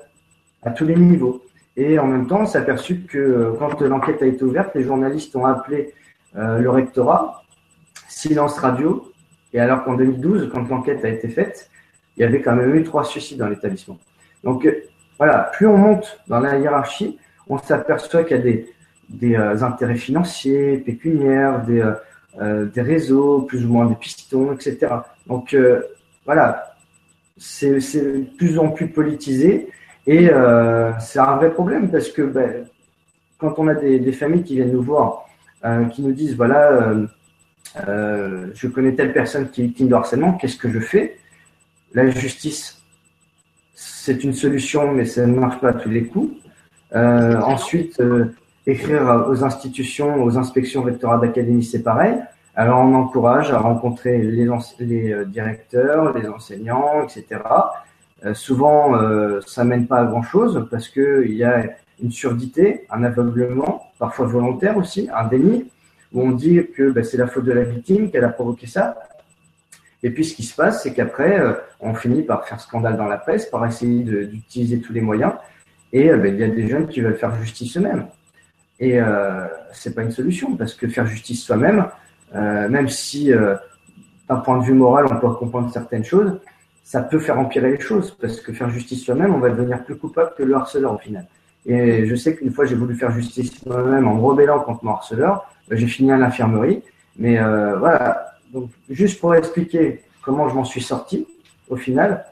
[0.62, 1.42] à tous les niveaux.
[1.76, 5.35] Et en même temps, on s'est aperçu que quand l'enquête a été ouverte, les journalistes
[5.35, 5.94] ont appelé
[6.35, 7.42] le rectorat,
[8.09, 9.11] silence radio,
[9.54, 11.70] et alors qu'en 2012, quand l'enquête a été faite,
[12.16, 13.98] il y avait quand même eu trois suicides dans l'établissement.
[14.42, 14.85] Donc euh,
[15.18, 19.96] voilà, plus on monte dans la hiérarchie, on s'aperçoit qu'il y a des, euh, intérêts
[19.96, 21.92] financiers, pécuniaires, des, euh,
[22.40, 24.92] des réseaux, plus ou moins des pistons, etc.
[25.27, 25.57] Donc
[26.25, 26.75] voilà,
[27.37, 29.68] c'est de plus en plus politisé
[30.07, 30.31] et
[31.01, 32.66] c'est un vrai problème parce que ben,
[33.38, 35.27] quand on a des, familles qui viennent nous voir,
[35.92, 36.92] qui nous disent voilà,
[37.88, 41.18] euh, je connais telle personne qui est victime de harcèlement, qu'est-ce que je fais?
[41.92, 42.81] La justice,
[43.75, 46.37] c'est une solution, mais ça ne marche pas à tous les coups.
[46.94, 48.27] Euh, ensuite, euh,
[48.66, 52.16] écrire aux institutions, aux inspections rectorats d'académie, c'est pareil.
[52.57, 54.48] Alors, on encourage à rencontrer les,
[54.81, 57.40] les directeurs, les enseignants, etc.
[58.33, 58.94] souvent,
[59.44, 61.64] ça mène pas à grand-chose parce qu'il y a
[62.03, 65.70] une surdité, un aveuglement, parfois volontaire aussi, un déni
[66.12, 68.96] où on dit que ben, c'est la faute de la victime, qu'elle a provoqué ça.
[70.03, 73.07] Et puis ce qui se passe, c'est qu'après, euh, on finit par faire scandale dans
[73.07, 75.33] la presse, par essayer d'utiliser tous les moyens.
[75.92, 78.07] Et euh, ben, il y a des jeunes qui veulent faire justice eux-mêmes.
[78.80, 81.87] Et euh, c'est pas une solution, parce que faire justice soi-même,
[82.34, 83.32] euh, même si
[84.28, 86.40] d'un point de vue moral, on peut comprendre certaines choses,
[86.82, 89.96] ça peut faire empirer les choses, parce que faire justice soi-même, on va devenir plus
[89.96, 91.26] coupable que le harceleur au final.
[91.66, 94.92] Et je sais qu'une fois, j'ai voulu faire justice moi-même en me rebellant contre mon
[94.92, 95.48] harceleur.
[95.68, 96.82] Ben, j'ai fini à l'infirmerie.
[97.16, 101.26] Mais euh, voilà, donc juste pour expliquer comment je m'en suis sorti,
[101.68, 102.26] au final,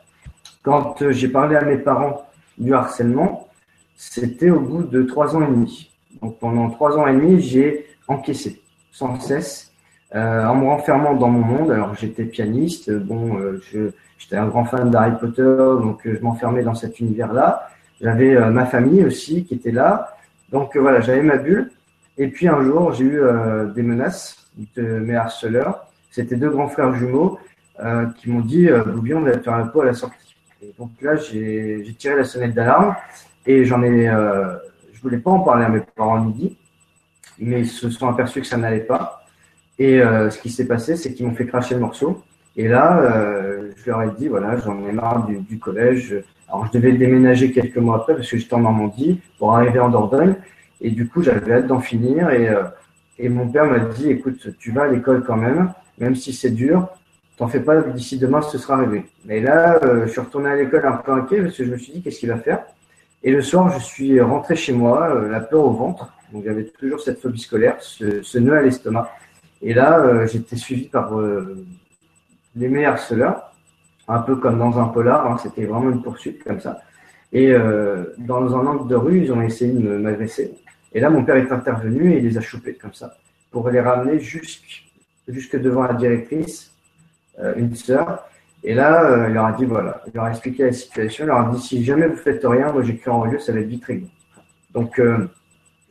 [0.62, 2.26] quand euh, j'ai parlé à mes parents
[2.58, 3.48] du harcèlement,
[3.96, 5.91] c'était au bout de trois ans et demi.
[6.20, 9.72] Donc pendant trois ans et demi, j'ai encaissé sans cesse,
[10.14, 11.70] euh, en me renfermant dans mon monde.
[11.70, 13.60] Alors j'étais pianiste, bon, euh,
[14.18, 17.68] j'étais un grand fan d'Harry Potter, donc je m'enfermais dans cet univers-là.
[18.00, 20.16] J'avais ma famille aussi qui était là.
[20.50, 21.70] Donc voilà, j'avais ma bulle.
[22.18, 24.46] Et puis un jour, j'ai eu euh, des menaces
[24.76, 25.86] de mes harceleurs.
[26.10, 27.38] C'était deux grands frères jumeaux
[27.80, 30.36] euh, qui m'ont dit euh, Boubion, on va faire un pot à la sortie.
[30.62, 32.94] Et donc là, j'ai tiré la sonnette d'alarme
[33.46, 34.08] et j'en ai.
[35.02, 36.56] Euh, je voulais pas en parler à mes parents midi,
[37.38, 39.24] mais ils se sont aperçus que ça n'allait pas.
[39.78, 42.22] Et euh, ce qui s'est passé, c'est qu'ils m'ont fait cracher le morceau.
[42.56, 43.00] Et là,
[43.76, 46.22] je leur ai dit, voilà, j'en ai marre du, collège.
[46.48, 49.88] Alors, je devais déménager quelques mois après parce que j'étais en Normandie pour arriver en
[49.88, 50.34] Dordogne.
[50.82, 52.28] Et du coup, j'avais hâte d'en finir.
[52.28, 52.50] Et,
[53.18, 56.50] et mon père m'a dit, écoute, tu vas à l'école quand même, même si c'est
[56.50, 56.88] dur.
[57.38, 59.06] T'en fais pas, d'ici demain, ce sera arrivé.
[59.24, 61.94] Mais là, je suis retourné à l'école un peu inquiet parce que je me suis
[61.94, 62.66] dit, qu'est-ce qu'il va faire?
[63.24, 66.12] Et le soir, je suis rentré chez moi, euh, la peur au ventre.
[66.32, 69.10] Donc j'avais toujours cette phobie scolaire, ce, nœud à l'estomac.
[69.60, 71.64] Et là, euh, j'étais suivi par euh,
[72.56, 73.52] les meilleurs harceleurs,
[74.08, 75.30] un peu comme dans un polar.
[75.30, 76.80] Hein, C'était vraiment une poursuite comme ça.
[77.34, 77.54] Et
[78.18, 80.52] dans un angle de rue, ils ont essayé de m'agresser.
[80.92, 83.16] Et là, mon père est intervenu et il les a chopés comme ça
[83.50, 84.84] pour les ramener jusque,
[85.26, 86.74] jusque devant la directrice,
[87.56, 88.28] une sœur.
[88.64, 91.28] Et là, euh, il leur a dit voilà, il leur a expliqué la situation, il
[91.28, 93.66] leur a dit si jamais vous faites rien, moi j'écris en lieu, ça va être
[93.66, 93.84] vite.
[94.72, 95.28] Donc, euh,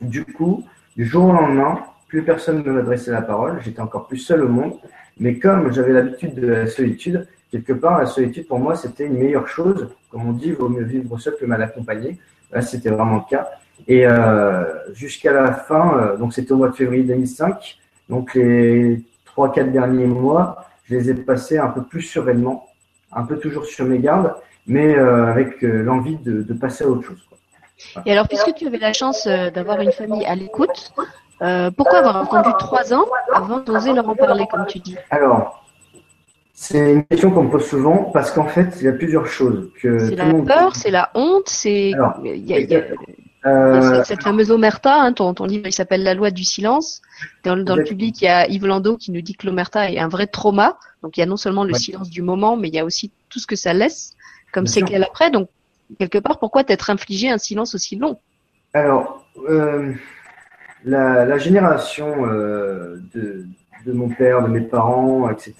[0.00, 0.64] du coup,
[0.96, 4.48] du jour au lendemain, plus personne ne m'adressait la parole, j'étais encore plus seul au
[4.48, 4.74] monde.
[5.18, 9.18] Mais comme j'avais l'habitude de la solitude, quelque part, la solitude pour moi c'était une
[9.18, 9.88] meilleure chose.
[10.10, 12.18] Comme on dit, vaut mieux vivre seul que mal accompagné.
[12.50, 13.48] Là, c'était vraiment le cas.
[13.88, 19.02] Et euh, jusqu'à la fin, euh, donc c'était au mois de février 2005, donc les
[19.24, 22.68] trois, quatre derniers mois, je les ai passés un peu plus sereinement,
[23.12, 24.34] un peu toujours sur mes gardes,
[24.66, 27.28] mais euh, avec euh, l'envie de, passer à autre chose.
[28.06, 30.92] Et alors, puisque tu avais la chance euh, d'avoir une famille à l'écoute,
[31.76, 34.96] pourquoi avoir attendu trois ans avant d'oser leur en parler, comme tu dis?
[35.10, 35.64] Alors,
[36.54, 39.70] c'est une question qu'on me pose souvent parce qu'en fait, il y a plusieurs choses.
[39.80, 41.92] C'est la peur, c'est la honte, c'est.
[43.44, 47.02] Euh, cette fameuse omerta, hein, ton, ton, livre il s'appelle La loi du silence.
[47.42, 49.98] Dans, dans le public, il y a Yves Landau qui nous dit que l'omerta est
[49.98, 50.78] un vrai trauma.
[51.02, 53.10] Donc il y a non seulement le silence du moment, mais il y a aussi
[53.28, 54.14] tout ce que ça laisse
[54.52, 55.30] comme séquelle après.
[55.30, 55.48] Donc
[55.98, 58.20] quelque part, pourquoi t'être infligé un silence aussi long?
[58.74, 59.92] Alors, euh,
[60.84, 63.46] la, la, génération euh, de,
[63.84, 65.54] de, mon père, de mes parents, etc.,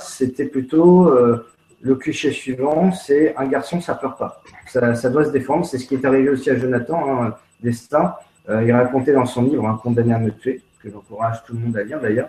[0.00, 1.12] c'était plutôt
[1.84, 4.42] le cliché suivant, c'est un garçon, ça pleure pas.
[4.66, 5.66] Ça, doit se défendre.
[5.66, 8.14] C'est ce qui est arrivé aussi à Jonathan hein, Destin.
[8.48, 11.60] Euh, il racontait dans son livre un Condamné à me tuer, que j'encourage tout le
[11.60, 12.28] monde à lire d'ailleurs,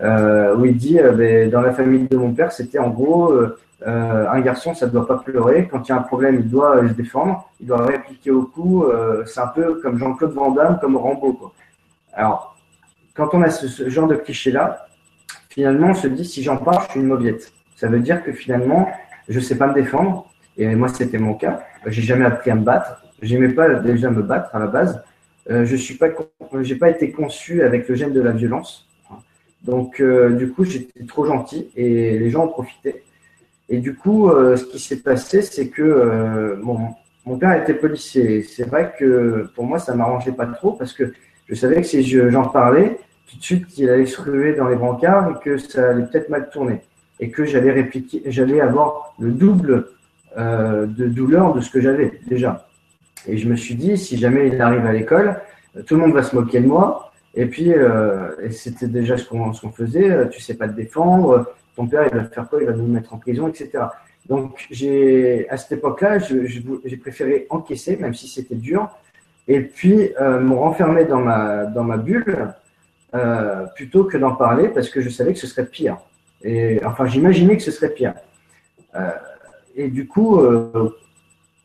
[0.00, 3.32] euh, où il dit euh, ben, dans la famille de mon père, c'était en gros
[3.84, 5.68] un garçon, ça ne doit pas pleurer.
[5.70, 8.86] Quand il y a un problème, il doit se défendre, il doit répliquer au coup.
[9.26, 11.34] c'est un peu comme Jean-Claude Van Damme, comme Rambo.
[11.34, 11.52] Quoi.
[12.12, 12.56] Alors,
[13.14, 14.86] quand on a ce, ce genre de cliché-là,
[15.50, 17.52] finalement, on se dit si j'en parle, je suis une mauviette.
[17.76, 18.90] Ça veut dire que finalement,
[19.28, 20.26] je sais pas me défendre.
[20.56, 21.62] Et moi, c'était mon cas.
[21.86, 23.02] J'ai jamais appris à me battre.
[23.20, 25.02] J'aimais pas déjà me battre à la base.
[25.50, 26.08] Euh, je suis pas,
[26.62, 28.88] j'ai pas été conçu avec le gène de la violence.
[29.62, 33.02] Donc, euh, du coup, j'étais trop gentil et les gens en profitaient.
[33.68, 36.94] Et du coup, euh, ce qui s'est passé, c'est que mon,
[37.26, 38.42] mon père était policier.
[38.42, 41.12] C'est vrai que pour moi, ça m'arrangeait pas trop parce que
[41.48, 44.76] je savais que si j'en parlais, tout de suite, il allait se ruer dans les
[44.76, 46.80] brancards et que ça allait peut-être mal tourner
[47.20, 49.88] et que j'allais répliquer, j'allais avoir le double
[50.36, 52.68] euh, de douleur de ce que j'avais déjà.
[53.26, 55.40] Et je me suis dit, si jamais il arrive à l'école,
[55.86, 57.12] tout le monde va se moquer de moi.
[57.34, 60.28] Et puis, euh, c'était déjà ce qu'on faisait.
[60.30, 61.46] Tu sais pas te défendre.
[61.74, 62.60] Ton père, il va faire quoi?
[62.60, 63.84] Il va nous mettre en prison, etc.
[64.28, 68.88] Donc, j'ai à cette époque-là, j'ai préféré encaisser, même si c'était dur,
[69.46, 72.52] et puis euh, me renfermer dans ma dans ma bulle
[73.14, 75.98] euh, plutôt que d'en parler parce que je savais que ce serait pire.
[76.84, 78.14] Enfin, j'imaginais que ce serait pire.
[78.94, 79.10] Euh,
[79.74, 80.90] et du coup, euh,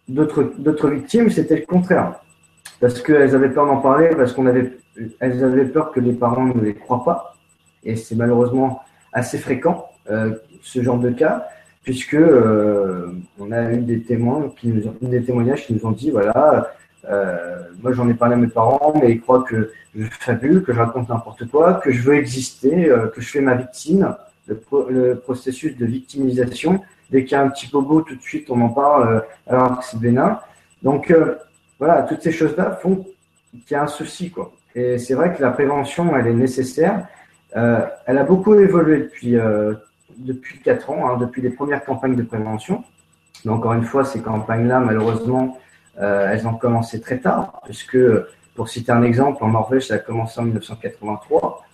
[0.08, 2.20] d'autres victimes, c'était le contraire.
[2.80, 4.78] Parce qu'elles avaient peur d'en parler, parce qu'on avait,
[5.20, 7.36] elles avaient peur que les parents ne les croient pas.
[7.84, 8.82] Et c'est malheureusement
[9.14, 11.48] assez fréquent, euh, ce genre de cas,
[11.84, 12.18] puisque
[13.40, 16.72] on a eu des témoins qui nous ont, des témoignages qui nous ont dit, voilà,
[17.82, 20.80] moi j'en ai parlé à mes parents, mais ils croient que je fabule, que je
[20.80, 24.16] raconte n'importe quoi, que je veux exister, que je fais ma victime
[24.48, 26.82] le, processus de victimisation.
[27.10, 29.80] Dès qu'il y a un petit bobo, tout de suite, on en parle euh, alors
[29.80, 30.40] que c'est bénin.
[30.82, 31.36] Donc, euh,
[31.78, 33.06] voilà, toutes ces choses-là font
[33.52, 34.54] qu'il y a un souci, quoi.
[34.76, 37.08] Et c'est vrai que la prévention, elle est nécessaire.
[37.58, 39.36] Euh, elle a beaucoup évolué depuis,
[40.18, 42.86] depuis 4 ans, hein, depuis les premières campagnes de prévention.
[43.44, 45.58] Mais encore une fois, ces campagnes-là, malheureusement,
[45.98, 47.98] elles ont commencé très tard, puisque,
[48.56, 51.66] pour citer un exemple, en Norvège, ça a commencé en 1983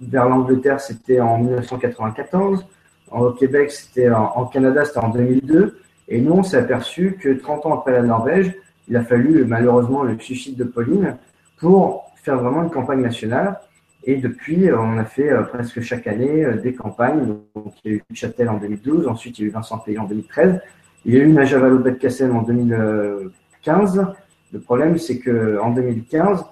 [0.00, 2.66] vers l'Angleterre, c'était en 1994.
[3.10, 5.78] Au Québec, c'était en, Canada, c'était en 2002.
[6.08, 8.54] Et nous, on s'est aperçu que 30 ans après la Norvège,
[8.88, 11.16] il a fallu malheureusement le suicide de Pauline
[11.58, 13.58] pour faire vraiment une campagne nationale.
[14.04, 17.26] Et depuis, on a fait euh, presque chaque année euh, des campagnes.
[17.54, 19.98] Donc, il y a eu Châtel en 2012, ensuite il y a eu Vincent Pays
[19.98, 20.60] en 2013,
[21.04, 24.06] il y a eu Najavalo Cassel en 2015.
[24.52, 26.44] Le problème, c'est que en 2015,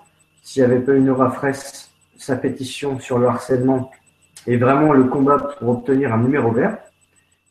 [0.42, 3.90] s'il n'y avait pas eu Nora Fraisse sa pétition sur le harcèlement
[4.46, 6.78] et vraiment le combat pour obtenir un numéro vert,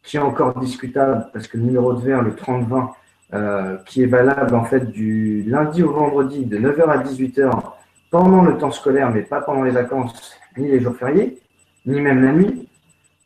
[0.04, 2.90] qui est encore discutable parce que le numéro de vert, le 30-20,
[3.34, 7.52] euh, qui est valable en fait du lundi au vendredi de 9h à 18h
[8.12, 11.40] pendant le temps scolaire, mais pas pendant les vacances ni les jours fériés,
[11.86, 12.68] ni même la nuit.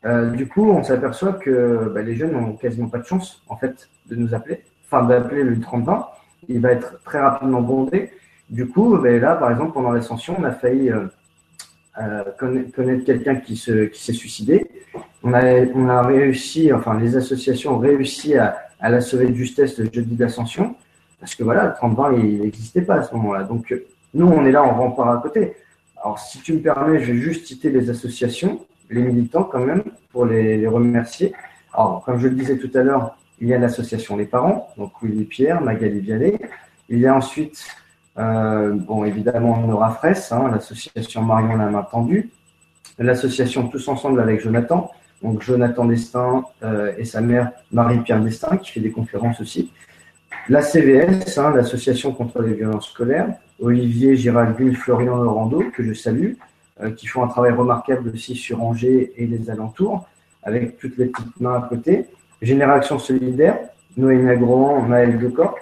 [0.06, 3.56] Euh, du coup, on s'aperçoit que bah, les jeunes n'ont quasiment pas de chance en
[3.56, 6.06] fait de nous appeler, enfin d'appeler le 30-20.
[6.48, 8.10] Il va être très rapidement bondé.
[8.48, 11.06] Du coup, bah, là, par exemple, pendant l'ascension, on a failli euh,
[12.00, 14.70] euh, connaître quelqu'un qui se qui s'est suicidé.
[15.22, 19.90] On a réussi, enfin les associations ont réussi à, à la sauver de justesse le
[19.92, 20.76] jeudi d'ascension
[21.20, 23.42] parce que voilà, le 30-20 il n'existait pas à ce moment-là.
[23.44, 23.74] Donc
[24.14, 25.54] nous on est là, on rempart à côté.
[26.00, 29.82] Alors si tu me permets, je vais juste citer les associations, les militants quand même
[30.12, 31.32] pour les, les remercier.
[31.74, 34.92] Alors comme je le disais tout à l'heure, il y a l'association Les Parents, donc
[35.02, 36.38] Willy Pierre, Magali Vialet.
[36.88, 37.66] Il y a ensuite
[38.18, 42.30] euh, bon, évidemment, Nora Fraisse, hein, l'association Marion la main tendue,
[42.98, 44.90] l'association Tous Ensemble avec Jonathan,
[45.22, 49.72] donc Jonathan Destin euh, et sa mère Marie-Pierre Destin, qui fait des conférences aussi.
[50.48, 53.28] La CVS, hein, l'association contre les violences scolaires,
[53.60, 56.32] Olivier, Géraldine, Florian Laurando, que je salue,
[56.80, 60.08] euh, qui font un travail remarquable aussi sur Angers et les alentours,
[60.42, 62.06] avec toutes les petites mains à côté.
[62.40, 63.58] Génération solidaire,
[63.96, 65.58] Noémie Agrohan, Maël Decorte,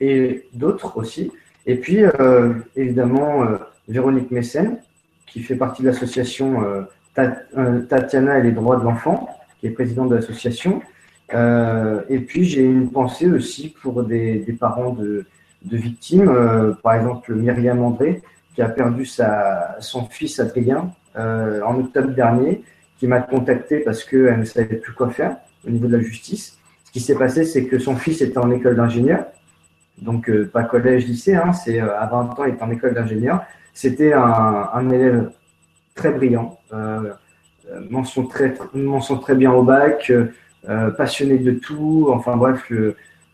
[0.00, 1.32] et d'autres aussi.
[1.66, 3.58] Et puis, euh, évidemment, euh,
[3.88, 4.78] Véronique Messen,
[5.26, 9.28] qui fait partie de l'association euh, Tatiana et les droits de l'enfant,
[9.60, 10.80] qui est présidente de l'association.
[11.30, 15.26] et puis, j'ai une pensée aussi pour des, des parents de,
[15.64, 16.32] de victimes,
[16.82, 18.22] par exemple Myriam André,
[18.54, 22.62] qui a perdu sa, son fils Adrien en octobre dernier,
[22.98, 26.56] qui m'a contacté parce qu'elle ne savait plus quoi faire au niveau de la justice.
[26.84, 29.26] Ce qui s'est passé, c'est que son fils était en école d'ingénieur
[30.02, 32.94] donc euh, pas collège, lycée, hein, c'est euh, à 20 ans, il est en école
[32.94, 33.42] d'ingénieur.
[33.74, 35.30] C'était un, un, élève
[35.94, 37.12] très brillant, euh,
[37.90, 40.12] mention, très, mention très bien au bac,
[40.96, 42.70] passionné de tout, enfin bref,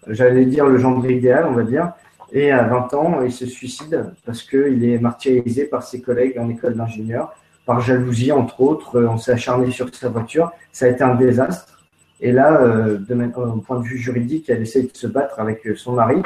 [0.06, 1.92] j'allais dire le genre idéal, on va dire.
[2.32, 6.48] Et à 20 ans, il se suicide parce qu'il est martyrisé par ses collègues en
[6.48, 7.32] école d'ingénieur,
[7.64, 9.02] par jalousie entre autres.
[9.02, 11.82] On s'est acharné sur sa voiture, ça a été un désastre.
[12.20, 15.92] Et là, de, au point de vue juridique, elle essaye de se battre avec son
[15.92, 16.22] mari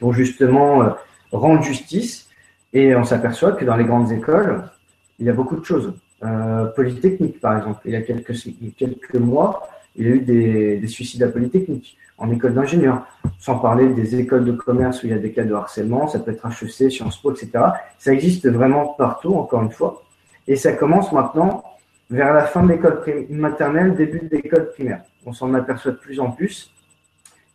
[0.00, 0.90] pour justement euh,
[1.30, 2.28] rendre justice.
[2.72, 4.64] Et on s'aperçoit que dans les grandes écoles,
[5.18, 5.92] il y a beaucoup de choses.
[6.24, 10.86] Euh, Polytechnique, par exemple, il y a quelques, mois, il y a eu des, des
[10.88, 13.06] suicides à Polytechnique, en école d'ingénieur,
[13.38, 16.18] sans parler des écoles de commerce où il y a des cas de harcèlement, ça
[16.18, 17.50] peut être HEC, Sciences Po, etc.
[17.98, 20.02] Ça existe vraiment partout, encore une fois.
[20.46, 21.64] Et ça commence maintenant
[22.10, 25.02] vers la fin de l'école maternelle, début de l'école primaire.
[25.24, 26.72] On s'en aperçoit de plus en plus.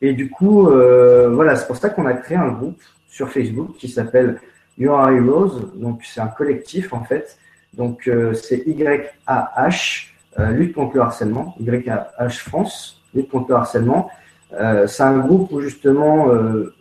[0.01, 3.75] Et du coup, euh, voilà, c'est pour ça qu'on a créé un groupe sur Facebook
[3.77, 4.39] qui s'appelle
[4.77, 5.71] You Are Heroes.
[5.75, 7.37] Donc, c'est un collectif en fait.
[7.73, 14.09] Donc, euh, c'est YAH, euh, lutte contre le harcèlement, YAH France, lutte contre le harcèlement.
[14.53, 16.73] Euh, c'est un groupe où justement euh,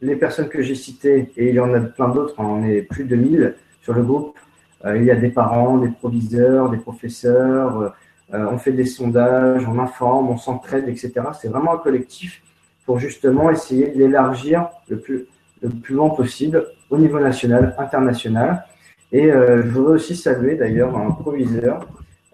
[0.00, 2.82] les personnes que j'ai citées, et il y en a plein d'autres, hein, on est
[2.82, 4.36] plus de 1000 sur le groupe.
[4.84, 7.94] Euh, il y a des parents, des proviseurs, des professeurs.
[8.32, 11.12] on fait des sondages, on informe, on s'entraide, etc.
[11.40, 12.42] C'est vraiment un collectif
[12.90, 15.26] pour justement essayer de l'élargir le plus,
[15.62, 18.64] le plus loin possible au niveau national, international.
[19.12, 21.86] Et euh, je voudrais aussi saluer d'ailleurs un proviseur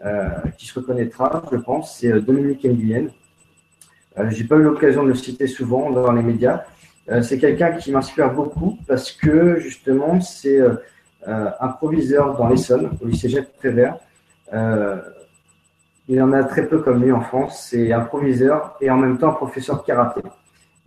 [0.03, 3.09] euh, qui se reconnaîtra, je pense, c'est euh, Dominique Nguyen.
[4.17, 6.65] Euh, J'ai pas eu l'occasion de le citer souvent dans les médias.
[7.21, 10.59] C'est quelqu'un qui m'inspire beaucoup parce que justement c'est
[11.25, 13.97] un proviseur dans l'Essonne, au lycée Jacques Prévert.
[14.53, 17.69] il y en a très peu comme lui en France.
[17.71, 20.23] C'est un proviseur et en même temps un professeur de karaté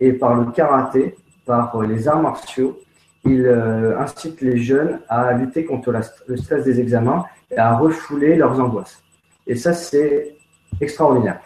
[0.00, 2.80] et par le karaté, par les arts martiaux,
[3.24, 5.92] il euh, incite les jeunes à lutter contre
[6.26, 9.02] le stress des examens et à refouler leurs angoisses.
[9.46, 10.36] Et ça, c'est
[10.80, 11.40] extraordinaire.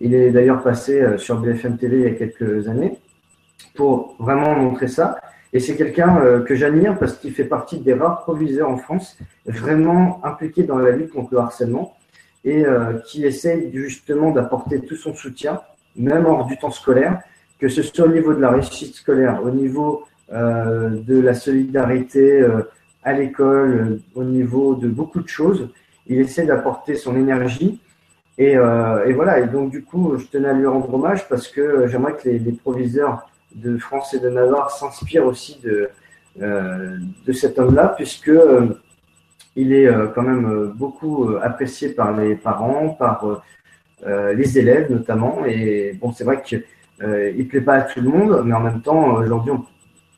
[0.00, 2.98] Il est d'ailleurs passé euh, sur BFM TV il y a quelques années
[3.74, 5.18] pour vraiment montrer ça.
[5.52, 9.18] Et c'est quelqu'un euh, que j'admire parce qu'il fait partie des rares proviseurs en France
[9.46, 11.96] vraiment impliqués dans la lutte contre le harcèlement
[12.44, 12.64] et
[13.08, 15.60] qui essaye justement d'apporter tout son soutien,
[15.96, 17.20] même hors du temps scolaire,
[17.58, 22.42] que ce soit au niveau de la réussite scolaire, au niveau euh, de la solidarité
[22.42, 22.62] euh,
[23.04, 25.68] à l'école, euh, au niveau de beaucoup de choses.
[26.08, 27.80] Il essaie d'apporter son énergie.
[28.38, 32.12] Et, voilà, et donc du coup, je tenais à lui rendre hommage parce que j'aimerais
[32.16, 35.88] que les, les, proviseurs de France et de Navarre s'inspirent aussi de,
[36.38, 38.30] de cet homme-là, puisque
[39.56, 43.42] il est quand même beaucoup apprécié par les parents, par
[44.06, 45.46] les élèves notamment.
[45.46, 46.56] Et bon, c'est vrai que
[47.02, 49.52] euh, il plaît pas à tout le monde, mais en même temps, aujourd'hui,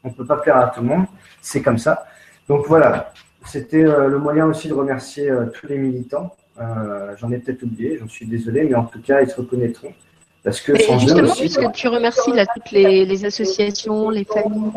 [0.05, 1.07] on ne peut pas plaire à tout le monde.
[1.41, 2.07] C'est comme ça.
[2.49, 3.13] Donc voilà,
[3.45, 6.35] c'était euh, le moyen aussi de remercier euh, tous les militants
[7.21, 9.93] J'en ai peut-être oublié, j'en suis désolé, mais en tout cas, ils se reconnaîtront.
[10.43, 14.73] Parce que justement, puisque tu remercies là, toutes les, associations, les familles,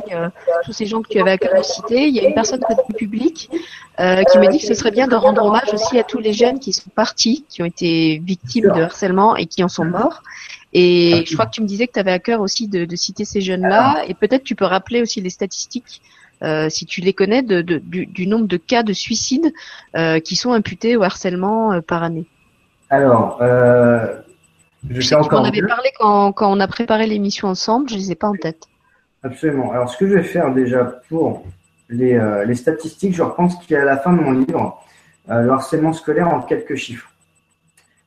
[0.63, 2.59] tous ces gens que tu avais à cœur de citer, il y a une personne
[2.87, 6.19] du public qui me dit que ce serait bien de rendre hommage aussi à tous
[6.19, 9.85] les jeunes qui sont partis, qui ont été victimes de harcèlement et qui en sont
[9.85, 10.21] morts.
[10.73, 13.25] Et je crois que tu me disais que tu avais à cœur aussi de, citer
[13.25, 14.03] ces jeunes-là.
[14.07, 16.01] Et peut-être tu peux rappeler aussi les statistiques,
[16.43, 19.51] euh, si tu les connais, de, du, nombre de cas de suicide
[20.23, 22.25] qui sont imputés au harcèlement par année.
[22.89, 23.39] Alors,
[24.89, 25.41] je sais encore.
[25.41, 28.27] On avait parlé quand, quand, on a préparé l'émission ensemble, je ne les ai pas
[28.27, 28.67] en tête.
[29.23, 29.71] Absolument.
[29.71, 31.43] Alors, ce que je vais faire déjà pour
[31.89, 34.31] les, euh, les statistiques, je reprends ce qu'il y a à la fin de mon
[34.31, 34.81] livre,
[35.29, 37.10] euh, le harcèlement scolaire en quelques chiffres.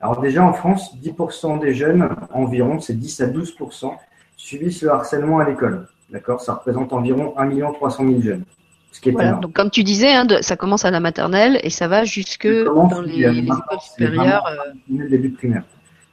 [0.05, 3.91] Alors, déjà en France, 10% des jeunes, environ, c'est 10 à 12%,
[4.37, 5.89] subissent le harcèlement à l'école.
[6.11, 8.45] D'accord Ça représente environ 1 300 000 jeunes.
[8.93, 9.33] Ce qui est voilà.
[9.33, 13.01] Donc, comme tu disais, hein, ça commence à la maternelle et ça va jusque dans
[13.01, 14.47] les, les écoles supérieures.
[14.47, 14.73] Euh...
[14.95, 15.63] Le début primaire.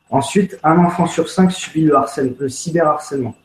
[0.09, 3.35] Ensuite, un enfant sur cinq subit le, harcèlement, le cyberharcèlement.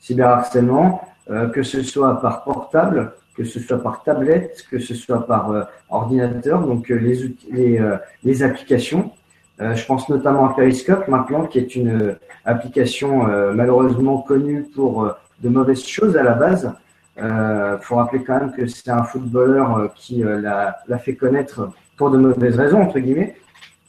[0.00, 1.00] Cyberharcèlement,
[1.30, 5.52] euh, que ce soit par portable, que ce soit par tablette, que ce soit par
[5.52, 7.80] euh, ordinateur, donc euh, les, les,
[8.24, 9.12] les, applications.
[9.58, 15.08] Je pense notamment à Periscope maintenant, qui est une application malheureusement connue pour
[15.40, 16.72] de mauvaises choses à la base.
[17.18, 22.18] Il faut rappeler quand même que c'est un footballeur qui l'a fait connaître pour de
[22.18, 23.36] mauvaises raisons, entre guillemets.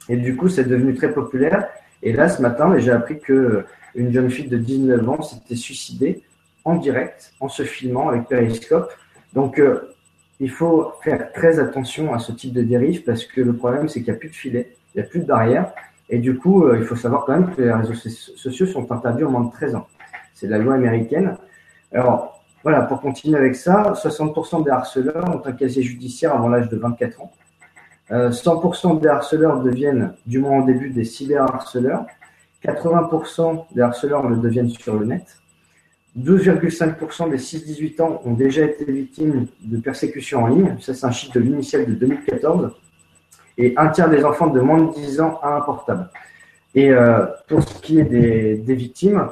[0.10, 1.68] Et du coup, c'est devenu très populaire.
[2.02, 6.24] Et là, ce matin, j'ai appris que une jeune fille de 19 ans s'était suicidée
[6.66, 8.92] en direct, en se filmant avec Periscope.
[9.34, 9.94] Donc, euh,
[10.40, 14.02] il faut faire très attention à ce type de dérive parce que le problème, c'est
[14.02, 15.72] qu'il n'y a plus de filet, il n'y a plus de barrière.
[16.10, 19.24] Et du coup, euh, il faut savoir quand même que les réseaux sociaux sont interdits
[19.24, 19.88] au moins de 13 ans.
[20.34, 21.38] C'est la loi américaine.
[21.94, 26.70] Alors, voilà, pour continuer avec ça, 60% des harceleurs ont un casier judiciaire avant l'âge
[26.70, 27.32] de 24 ans.
[28.12, 32.06] 100% euh, des harceleurs deviennent, du moins au début, des cyberharceleurs.
[32.64, 35.26] 80% des harceleurs le deviennent sur le net.
[36.18, 40.78] 12,5% des 6-18 ans ont déjà été victimes de persécutions en ligne.
[40.80, 42.72] Ça, c'est un chiffre de l'UNICEF de 2014.
[43.58, 46.10] Et un tiers des enfants de moins de 10 ans a un portable.
[46.76, 49.28] Et euh, pour ce qui est des, des, victimes,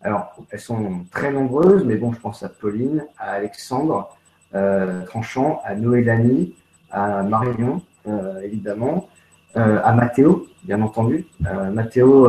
[0.00, 4.16] alors elles sont très nombreuses, mais bon, je pense à Pauline, à Alexandre
[4.54, 6.54] euh, Tranchant, à Noélanie,
[6.94, 9.08] à Marion, euh, évidemment,
[9.56, 11.26] euh, à Mathéo, bien entendu.
[11.46, 12.28] Euh, Mathéo,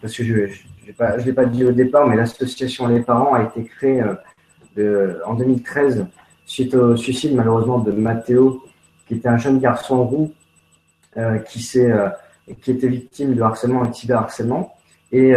[0.00, 3.64] parce que je ne l'ai pas dit au départ, mais l'association Les Parents a été
[3.64, 4.02] créée
[5.26, 6.06] en 2013
[6.46, 8.64] suite au suicide malheureusement de Mathéo,
[9.06, 10.32] qui était un jeune garçon roux
[11.46, 11.60] qui,
[12.62, 14.74] qui était victime de harcèlement et de cyberharcèlement
[15.12, 15.34] et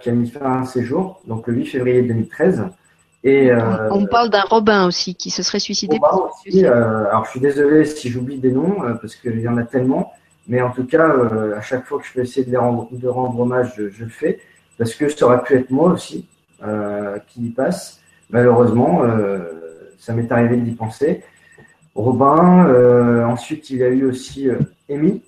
[0.00, 2.64] qui a mis fin à un séjour, donc le 8 février 2013.
[3.24, 5.98] Et, euh, on parle d'un Robin aussi qui se serait suicidé.
[6.02, 9.56] aussi, euh, alors je suis désolé si j'oublie des noms euh, parce qu'il y en
[9.58, 10.12] a tellement,
[10.48, 11.08] mais en tout cas
[11.56, 14.40] à chaque fois que je peux essayer de, rendre, de rendre hommage, je, le fais
[14.76, 16.26] parce que ça aurait pu être moi aussi
[17.28, 18.00] qui y passe.
[18.30, 19.02] Malheureusement,
[19.98, 21.22] ça m'est arrivé d'y penser.
[21.94, 24.48] Robin, ensuite il y a eu aussi
[24.92, 25.22] Amy,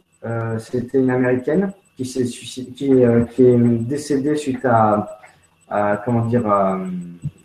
[0.58, 5.20] c'était une américaine qui s'est qui, qui est décédée suite à
[6.04, 6.78] comment dire, à,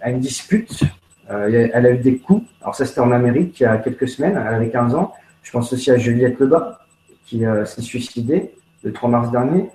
[0.06, 0.84] une dispute.
[1.30, 2.48] Euh, elle a eu des coups.
[2.62, 4.38] Alors ça, c'était en Amérique il y a quelques semaines.
[4.38, 5.14] Elle avait 15 ans.
[5.44, 6.80] Je pense aussi à Juliette Lebas,
[7.26, 8.52] qui euh, s'est suicidée
[8.84, 9.70] le 3 mars dernier.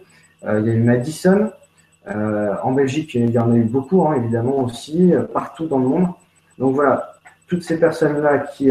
[0.45, 1.51] Euh, il y a eu Madison.
[2.07, 6.09] en Belgique, il y en a eu beaucoup, hein, évidemment, aussi, partout dans le monde.
[6.59, 7.14] Donc voilà,
[7.47, 8.70] toutes ces personnes-là qui,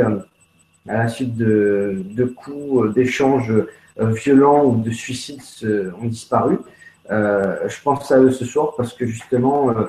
[0.88, 3.53] à la suite de, coups, d'échanges
[3.97, 5.41] violents ou de suicides,
[6.01, 6.57] ont disparu.
[7.11, 9.86] Euh, je pense à eux ce soir parce que justement, euh,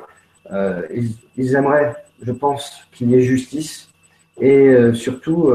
[0.53, 0.82] euh,
[1.36, 3.88] ils, aimeraient, je pense, qu'il y ait justice.
[4.40, 5.53] Et surtout,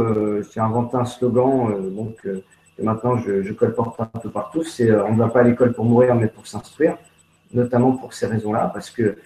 [0.54, 2.42] j'ai inventé un slogan donc, que
[2.82, 5.84] maintenant je, je, colporte un peu partout, c'est on ne va pas à l'école pour
[5.84, 6.98] mourir, mais pour s'instruire,
[7.54, 9.18] notamment pour ces raisons-là, parce que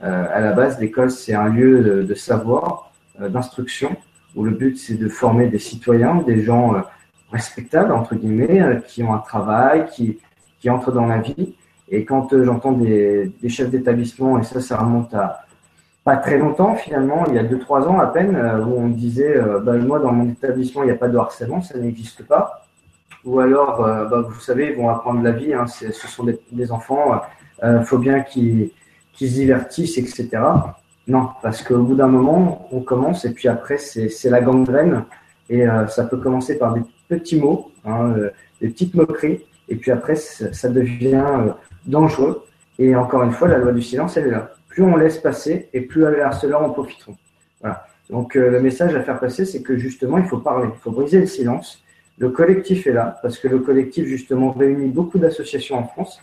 [0.00, 3.96] à la base, l'école, c'est un lieu de savoir, d'instruction,
[4.36, 6.74] où le but, c'est de former des citoyens, des gens
[7.32, 10.18] respectables, entre guillemets, qui ont un travail, qui,
[10.60, 11.54] qui entrent dans la vie.
[11.90, 15.40] Et quand euh, j'entends des, des, chefs d'établissement, et ça, ça remonte à
[16.04, 19.36] pas très longtemps finalement, il y a 2-3 ans à peine, euh, où on disait,
[19.36, 22.64] euh, bah, moi dans mon établissement, il n'y a pas de harcèlement, ça n'existe pas.
[23.24, 26.72] Ou alors, bah, vous savez, ils vont apprendre la vie, hein, ce sont des, des
[26.72, 27.20] enfants,
[27.62, 28.70] il faut bien qu'ils
[29.12, 30.40] qu se divertissent, etc.
[31.10, 35.04] Non, parce qu'au bout d'un moment, on commence, et puis après, c'est la gangrène,
[35.48, 38.14] et ça peut commencer par des petits mots, hein,
[38.60, 41.52] des petites moqueries, et puis après, ça devient
[41.84, 42.44] dangereux.
[42.78, 44.52] Et encore une fois, la loi du silence, elle est là.
[44.68, 47.16] Plus on laisse passer et plus les harceleurs en profiteront.
[47.60, 47.84] Voilà.
[48.08, 50.92] Donc euh, le message à faire passer, c'est que justement, il faut parler, il faut
[50.92, 51.82] briser le silence.
[52.18, 56.22] Le collectif est là parce que le collectif justement réunit beaucoup d'associations en France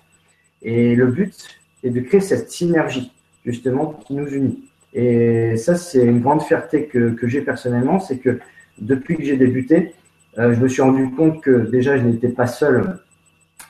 [0.61, 1.35] et le but
[1.83, 3.11] est de créer cette synergie
[3.45, 4.66] justement qui nous unit.
[4.93, 8.39] Et ça, c'est une grande fierté que, que j'ai personnellement, c'est que
[8.79, 9.93] depuis que j'ai débuté,
[10.37, 12.99] euh, je me suis rendu compte que déjà, je n'étais pas seul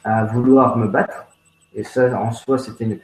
[0.03, 1.25] à vouloir me battre.
[1.75, 2.99] Et ça, en soi, c'était une,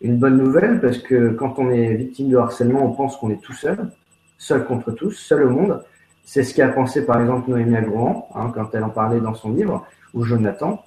[0.00, 3.40] une, bonne nouvelle parce que quand on est victime de harcèlement, on pense qu'on est
[3.40, 3.90] tout seul,
[4.38, 5.82] seul contre tous, seul au monde.
[6.24, 9.52] C'est ce qu'a pensé par exemple Noémie Agrouan hein, quand elle en parlait dans son
[9.52, 10.84] livre, ou Jonathan.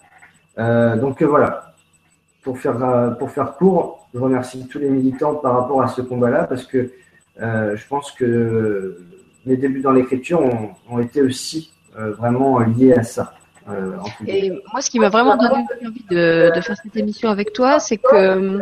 [0.60, 1.71] Euh, donc euh, voilà,
[2.42, 6.02] pour faire, euh, pour faire court, je remercie tous les militants par rapport à ce
[6.02, 6.92] combat-là parce que
[7.42, 8.98] euh, je pense que
[9.46, 10.42] mes débuts dans l'écriture
[10.90, 13.34] ont, été aussi euh, vraiment liés à ça.
[14.26, 17.80] Et moi, ce qui m'a vraiment donné envie de, de, faire cette émission avec toi,
[17.80, 18.60] c'est que,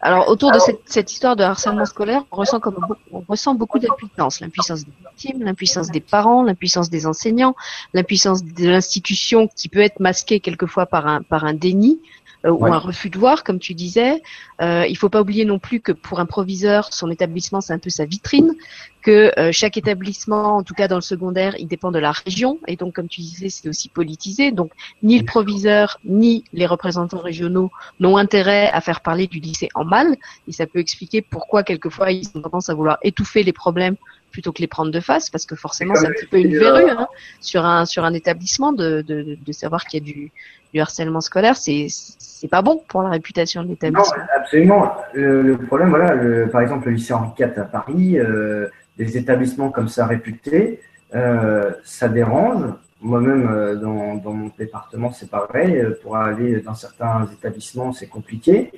[0.00, 2.76] alors, autour de cette, cette, histoire de harcèlement scolaire, on ressent, comme,
[3.12, 4.40] on ressent beaucoup d'impuissance.
[4.40, 7.56] L'impuissance des victimes, l'impuissance des parents, l'impuissance des enseignants,
[7.94, 11.98] l'impuissance de l'institution qui peut être masquée quelquefois par un, par un déni
[12.46, 12.70] euh, ou ouais.
[12.70, 14.22] un refus de voir, comme tu disais.
[14.62, 17.78] Euh, il faut pas oublier non plus que pour un proviseur, son établissement, c'est un
[17.78, 18.54] peu sa vitrine,
[19.02, 22.58] que euh, chaque établissement, en tout cas dans le secondaire, il dépend de la région,
[22.66, 24.52] et donc, comme tu disais, c'est aussi politisé.
[24.52, 24.70] Donc,
[25.02, 27.70] ni le proviseur, ni les représentants régionaux
[28.00, 30.16] n'ont intérêt à faire parler du lycée en mal,
[30.48, 33.96] et ça peut expliquer pourquoi, quelquefois, ils ont tendance à vouloir étouffer les problèmes
[34.30, 36.90] plutôt que les prendre de face, parce que forcément, c'est un petit peu une verrue
[36.90, 37.08] hein,
[37.40, 40.32] sur un sur un établissement de, de, de savoir qu'il y a du,
[40.72, 44.22] du harcèlement scolaire, c'est c'est pas bon pour la réputation de l'établissement.
[44.36, 44.92] absolument.
[45.14, 48.68] Le, le, problème, voilà, le, par exemple, le lycée Henri IV à Paris, euh,
[48.98, 50.80] des établissements comme ça réputés,
[51.14, 52.64] euh, ça dérange.
[53.00, 55.82] Moi-même, euh, dans, dans, mon département, c'est pareil.
[56.02, 58.70] Pour aller dans certains établissements, c'est compliqué.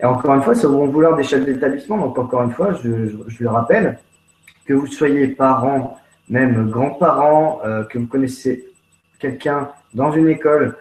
[0.00, 1.98] Et encore une fois, ça vont vouloir des chefs d'établissement.
[1.98, 3.98] Donc, encore une fois, je, je, je, le rappelle,
[4.66, 5.98] que vous soyez parents,
[6.28, 8.64] même grands-parents, euh, que vous connaissez
[9.18, 10.76] quelqu'un dans une école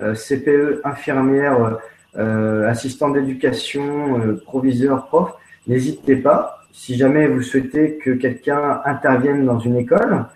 [0.00, 1.78] euh, CPE, infirmière,
[2.16, 5.32] euh, assistant d'éducation, proviseur, prof,
[5.66, 6.62] n'hésitez pas.
[6.72, 10.26] Si jamais vous souhaitez que quelqu'un intervienne dans une école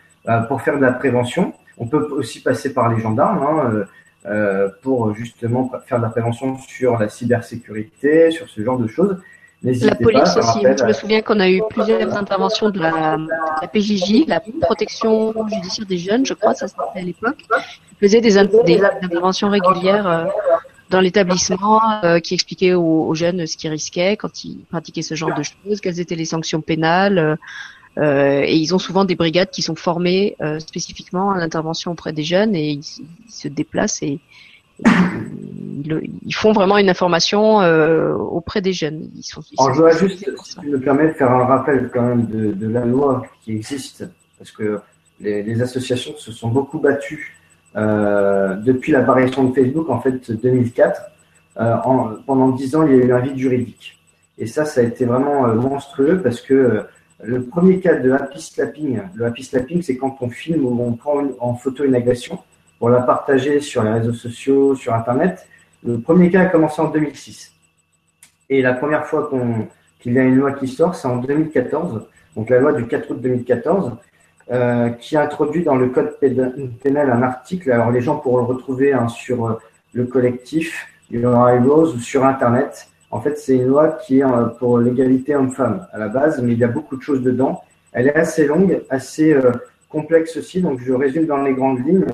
[0.49, 3.87] pour faire de la prévention, on peut aussi passer par les gendarmes
[4.25, 9.19] hein, pour justement faire de la prévention sur la cybersécurité, sur ce genre de choses.
[9.63, 10.61] La police pas, aussi.
[10.63, 13.29] Je me souviens qu'on a eu plusieurs interventions de la, de
[13.61, 17.45] la, PJJ, la protection judiciaire des jeunes, je crois, ça s'appelait à l'époque,
[18.01, 20.25] faisait des, des, interventions régulières euh,
[20.89, 25.15] dans l'établissement euh, qui expliquaient aux, aux, jeunes ce qu'ils risquaient quand ils pratiquaient ce
[25.15, 27.39] genre de choses, quelles étaient les sanctions pénales.
[27.99, 32.13] Euh, et ils ont souvent des brigades qui sont formées euh, spécifiquement à l'intervention auprès
[32.13, 34.21] des jeunes et ils, ils se déplacent et,
[34.85, 39.11] ils, font vraiment une information euh, auprès des jeunes.
[39.17, 41.91] Ils sont, ils Alors, je voudrais juste, si tu me permets, de faire un rappel
[41.93, 44.05] quand même de, de la loi qui existe,
[44.39, 44.81] parce que
[45.21, 47.37] les, les, associations se sont beaucoup battues
[47.77, 51.03] euh, depuis l'apparition de Facebook, en fait, 2004.
[51.59, 53.99] Euh, en, pendant dix ans, il y a eu un vide juridique.
[54.39, 56.85] Et ça, ça a été vraiment euh, monstrueux parce que
[57.23, 60.93] le premier cas de happy slapping, le happy slapping, c'est quand on filme ou on
[60.93, 62.39] prend en photo une agression
[62.81, 65.47] pour la partager sur les réseaux sociaux, sur Internet.
[65.85, 67.53] Le premier cas a commencé en 2006.
[68.49, 69.69] Et la première fois qu'il
[70.01, 73.13] qu y a une loi qui sort, c'est en 2014, donc la loi du 4
[73.13, 73.93] août 2014,
[74.51, 77.71] euh, qui introduit dans le code pénal un article.
[77.71, 79.55] Alors les gens pourront le retrouver hein, sur euh,
[79.93, 82.89] le collectif Rose ou sur Internet.
[83.11, 86.53] En fait, c'est une loi qui est euh, pour l'égalité homme-femme à la base, mais
[86.53, 87.63] il y a beaucoup de choses dedans.
[87.93, 89.53] Elle est assez longue, assez euh,
[89.89, 92.07] complexe aussi, donc je résume dans les grandes lignes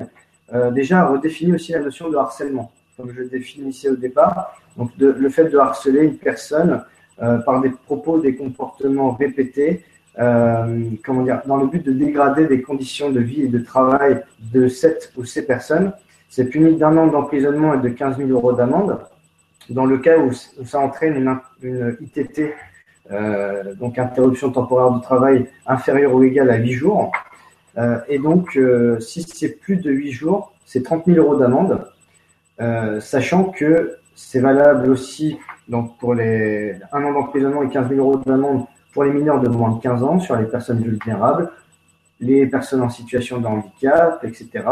[0.53, 4.59] euh, déjà redéfinit aussi la notion de harcèlement, comme je définissais au départ.
[4.77, 6.83] Donc, le fait de harceler une personne
[7.19, 9.83] euh, par des propos, des comportements répétés,
[10.19, 14.21] euh, comment dire, dans le but de dégrader des conditions de vie et de travail
[14.53, 15.93] de cette ou ces personnes,
[16.29, 18.99] c'est puni d'un an d'emprisonnement et de 15 000 euros d'amende.
[19.71, 22.53] Dans le cas où, ça entraîne une, une ITT,
[23.11, 27.11] euh, donc interruption temporaire du travail inférieure ou égale à 8 jours,
[28.07, 31.87] et donc, euh, si c'est plus de 8 jours, c'est 30 000 euros d'amende,
[32.59, 37.99] euh, sachant que c'est valable aussi donc pour les un an d'emprisonnement et 15 000
[37.99, 41.51] euros d'amende pour les mineurs de moins de 15 ans, sur les personnes vulnérables,
[42.19, 44.63] les personnes en situation de handicap, etc.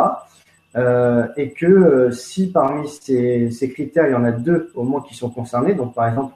[0.75, 5.01] Euh, et que euh, si parmi ces, critères, il y en a deux au moins
[5.01, 6.33] qui sont concernés, donc par exemple,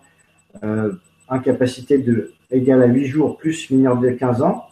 [0.64, 0.94] euh,
[1.28, 4.69] incapacité de égale à 8 jours plus mineur de 15 ans,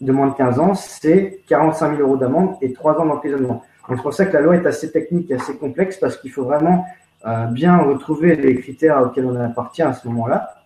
[0.00, 3.62] de moins de 15 ans, c'est 45 000 euros d'amende et 3 ans d'emprisonnement.
[3.88, 6.30] Donc c'est pour ça que la loi est assez technique et assez complexe parce qu'il
[6.30, 6.84] faut vraiment
[7.26, 10.62] euh, bien retrouver les critères auxquels on appartient à ce moment-là.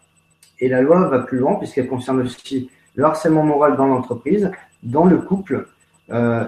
[0.59, 4.51] Et la loi va plus loin puisqu'elle concerne aussi le harcèlement moral dans l'entreprise,
[4.83, 5.67] dans le couple,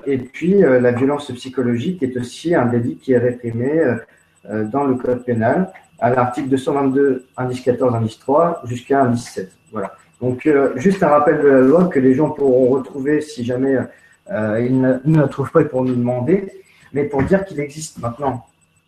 [0.07, 3.80] et puis la violence psychologique est aussi un délit qui est réprimé
[4.45, 5.72] dans le code pénal
[6.03, 9.53] à l'article 222, indice 14, indice 3, jusqu'à indice 7.
[9.70, 9.95] Voilà.
[10.22, 13.76] Donc, juste un rappel de la loi que les gens pourront retrouver si jamais
[14.30, 16.48] ils ne, la trouvent pas pour nous demander,
[16.92, 18.46] mais pour dire qu'il existe maintenant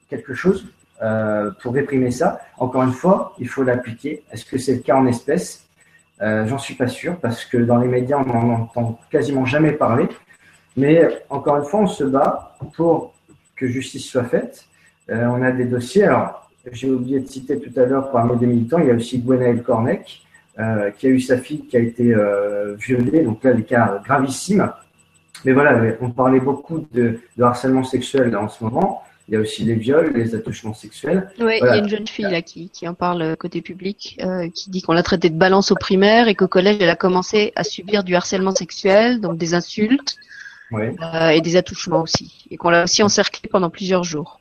[0.09, 0.67] quelque chose
[1.03, 2.41] euh, pour réprimer ça.
[2.59, 4.23] Encore une fois, il faut l'appliquer.
[4.31, 5.67] Est-ce que c'est le cas en espèces?
[6.23, 9.73] Euh, J'en suis pas sûr parce que dans les médias, on n'en entend quasiment jamais
[9.73, 10.09] parler.
[10.77, 13.13] Mais encore une fois, on se bat pour
[13.57, 14.67] que justice soit faite.
[15.11, 16.05] Euh, on a des dossiers.
[16.05, 19.19] Alors, j'ai oublié de citer tout à l'heure parmi des militants, il y a aussi
[19.19, 20.23] Gwenaël Cornec,
[20.59, 23.23] euh, qui a eu sa fille qui a été euh, violée.
[23.23, 24.71] Donc là, des cas gravissimes.
[25.45, 29.03] Mais voilà, on parlait beaucoup de, de harcèlement sexuel en ce moment.
[29.27, 31.31] Il y a aussi les viols, les attouchements sexuels.
[31.41, 34.19] Oui, il y a une jeune fille là qui, qui en parle euh, côté public,
[34.23, 36.97] euh, qui dit qu'on l'a traité de balance au primaire et qu'au collège, elle a
[36.97, 40.17] commencé à subir du harcèlement sexuel, donc des insultes
[41.31, 44.41] et des attouchements aussi, et qu'on l'a aussi encerclé pendant plusieurs jours.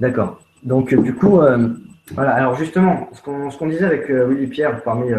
[0.00, 0.40] D'accord.
[0.62, 1.68] Donc du coup, euh,
[2.14, 2.32] voilà.
[2.32, 5.10] Alors justement, ce qu'on qu'on disait avec euh, Willy Pierre parmi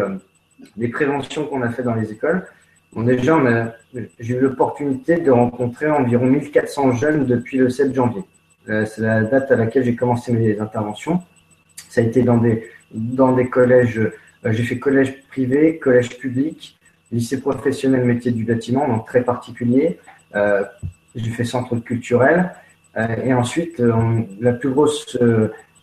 [0.76, 2.46] les préventions qu'on a fait dans les écoles,
[2.94, 3.36] Bon, déjà,
[4.20, 8.22] j'ai eu l'opportunité de rencontrer environ 1400 jeunes depuis le 7 janvier.
[8.68, 11.20] Euh, c'est la date à laquelle j'ai commencé mes interventions.
[11.88, 16.78] Ça a été dans des, dans des collèges, euh, j'ai fait collège privé, collège public,
[17.10, 19.98] lycée professionnel métier du bâtiment, donc très particulier.
[20.36, 20.62] Euh,
[21.16, 22.54] j'ai fait centre culturel.
[22.96, 23.82] Et ensuite,
[24.40, 25.18] la plus grosse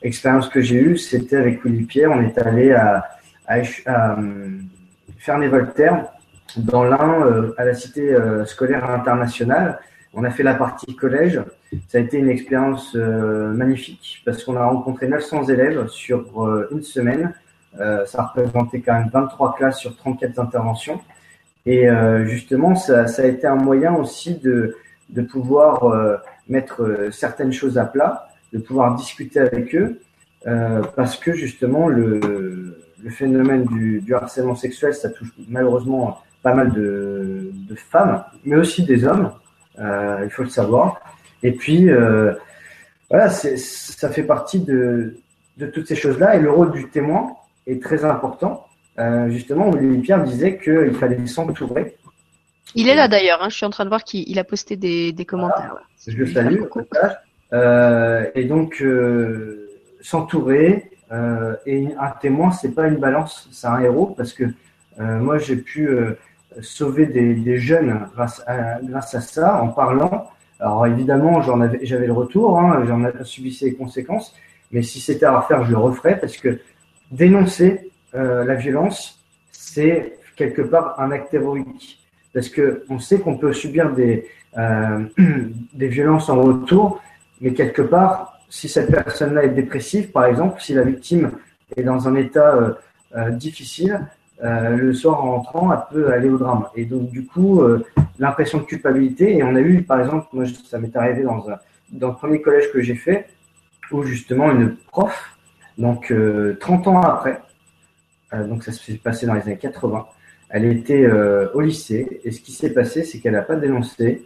[0.01, 2.12] expérience que j'ai eue, c'était avec Willy Pierre.
[2.12, 3.09] On est allé à,
[3.47, 4.18] à, à,
[5.20, 6.05] Ferney-Voltaire
[6.57, 9.80] dans euh, à la cité euh, scolaire internationale.
[10.14, 11.41] On a fait la partie collège.
[11.88, 16.26] Ça a été une expérience euh, magnifique parce qu'on a rencontré 900 élèves sur
[16.72, 17.34] une semaine.
[17.78, 20.99] ça représentait quand même 23 classes sur 34 interventions.
[21.66, 21.88] Et
[22.26, 28.60] justement, ça, a été un moyen aussi de pouvoir mettre certaines choses à plat, de
[28.60, 30.00] pouvoir discuter avec eux,
[30.96, 36.72] parce que justement, le, le phénomène du, du harcèlement sexuel, ça touche malheureusement pas mal
[36.72, 39.32] de, de femmes, mais aussi des hommes,
[39.80, 41.00] euh, il faut le savoir.
[41.44, 42.34] Et puis, euh,
[43.10, 45.16] voilà, ça fait partie de,
[45.58, 46.36] de toutes ces choses-là.
[46.36, 47.34] Et le rôle du témoin
[47.68, 48.66] est très important.
[49.00, 51.96] Euh, justement, Olivier Pierre disait qu'il fallait s'entourer.
[52.76, 55.11] Il est là d'ailleurs, hein, je suis en train de voir qu'il a posté des,
[55.11, 55.76] des commentaires.
[56.07, 56.61] je le salue.
[57.53, 59.69] Euh, et donc, euh,
[60.01, 64.45] s'entourer, euh, et un témoin, c'est pas une balance, c'est un héros, parce que
[64.97, 65.89] moi, j'ai pu
[66.61, 70.30] sauver des, des jeunes grâce à, grâce à ça, en parlant.
[70.59, 74.36] Alors évidemment, j'en avais, j'avais le retour, hein, j'en ai subi les conséquences,
[74.72, 76.59] mais si c'était à refaire, je le referais parce que
[77.09, 79.19] dénoncer euh, la violence,
[79.51, 82.01] c'est quelque part un acte héroïque.
[82.34, 84.28] Parce que on sait qu'on peut subir des,
[84.58, 85.06] euh,
[85.74, 87.02] des violences en retour,
[87.40, 91.32] mais quelque part, si cette personne-là est dépressive, par exemple, si la victime
[91.76, 92.74] est dans un état euh,
[93.16, 94.00] euh difficile,
[94.44, 96.66] le soir en rentrant, elle peut aller au drame.
[96.76, 97.62] Et donc, du coup,
[98.22, 99.38] l'impression de culpabilité.
[99.38, 101.58] Et on a eu, par exemple, moi, ça m'est arrivé dans, un,
[101.92, 103.28] dans le premier collège que j'ai fait,
[103.92, 105.38] où justement une prof,
[105.78, 106.14] donc
[106.60, 107.42] 30 euh, ans après,
[108.32, 110.06] donc ça s'est passé dans les années 80,
[110.52, 111.10] elle était
[111.54, 112.22] au lycée.
[112.24, 114.24] Et ce qui s'est passé, c'est qu'elle n'a pas dénoncé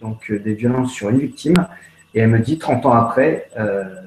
[0.00, 1.56] donc des violences sur une victime.
[2.14, 3.50] Et elle me dit 30 ans après,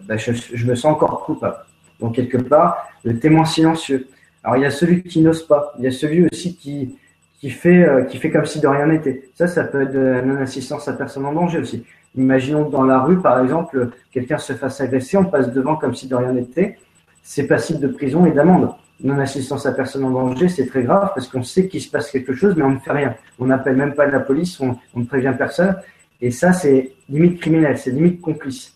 [0.08, 1.58] bah, je, me sens encore coupable.
[2.00, 4.08] Donc quelque part, le témoin silencieux.
[4.44, 7.84] Alors il y a celui qui n'ose pas, il y a celui aussi qui, fait,
[7.84, 9.30] euh, qui fait comme si de rien n'était.
[9.36, 11.86] Ça, ça peut être de non-assistance à personne en danger aussi.
[12.16, 15.96] Imaginons que dans la rue, par exemple, quelqu'un se fasse agresser, on passe devant comme
[15.96, 16.78] si de rien n'était.
[17.24, 18.72] C'est passible de prison et d'amende.
[19.04, 22.34] Non-assistance à personne en danger, c'est très grave parce qu'on sait qu'il se passe quelque
[22.34, 23.16] chose, mais on ne fait rien.
[23.40, 25.76] On n'appelle même pas la police, on, ne prévient personne.
[26.22, 28.76] Et ça, c'est limite criminel, c'est limite complice.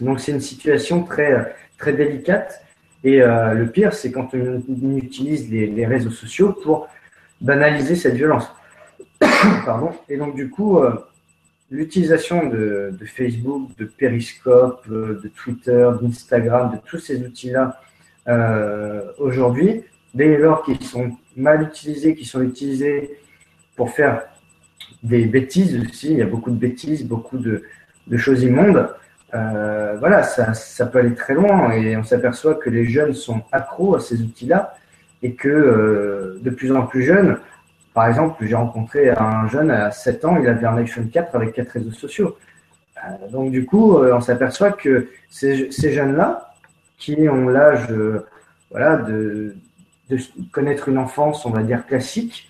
[0.00, 2.62] Donc c'est une situation très, très délicate
[3.04, 6.88] et euh, le pire, c'est quand on, utilise les, réseaux sociaux pour
[7.40, 8.50] banaliser cette violence.
[9.64, 9.90] Pardon.
[10.08, 10.94] Et donc, du coup, euh,
[11.70, 17.80] l'utilisation de, Facebook, de Periscope, euh, de Twitter, d'Instagram, de tous ces outils-là,
[19.18, 23.18] aujourd'hui, dès lors qu'ils sont mal utilisés, qu'ils sont utilisés
[23.76, 24.22] pour faire
[25.02, 27.62] des bêtises aussi, il y a beaucoup de bêtises, beaucoup de
[28.16, 28.88] choses immondes,
[29.34, 33.42] euh, voilà, ça, ça, peut aller très loin et on s'aperçoit que les jeunes sont
[33.52, 34.74] accros à ces outils-là
[35.22, 37.38] et que euh, de plus en plus jeunes,
[37.92, 41.52] par exemple, j'ai rencontré un jeune à 7 ans, il avait un iPhone 4 avec
[41.52, 42.38] quatre réseaux sociaux.
[42.96, 46.47] Euh, donc du coup, on s'aperçoit que ces jeunes-là,
[46.98, 47.88] qui ont l'âge
[48.70, 49.54] voilà, de,
[50.10, 50.18] de,
[50.52, 52.48] connaître une enfance, on va dire classique,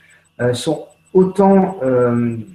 [0.52, 1.80] sont autant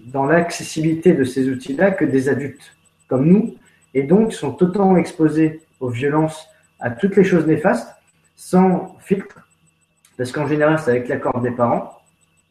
[0.07, 2.75] dans l'accessibilité de ces outils-là que des adultes
[3.07, 3.55] comme nous,
[3.93, 6.47] et donc sont autant exposés aux violences,
[6.79, 7.89] à toutes les choses néfastes,
[8.35, 9.47] sans filtre,
[10.17, 11.99] parce qu'en général, c'est avec l'accord des parents,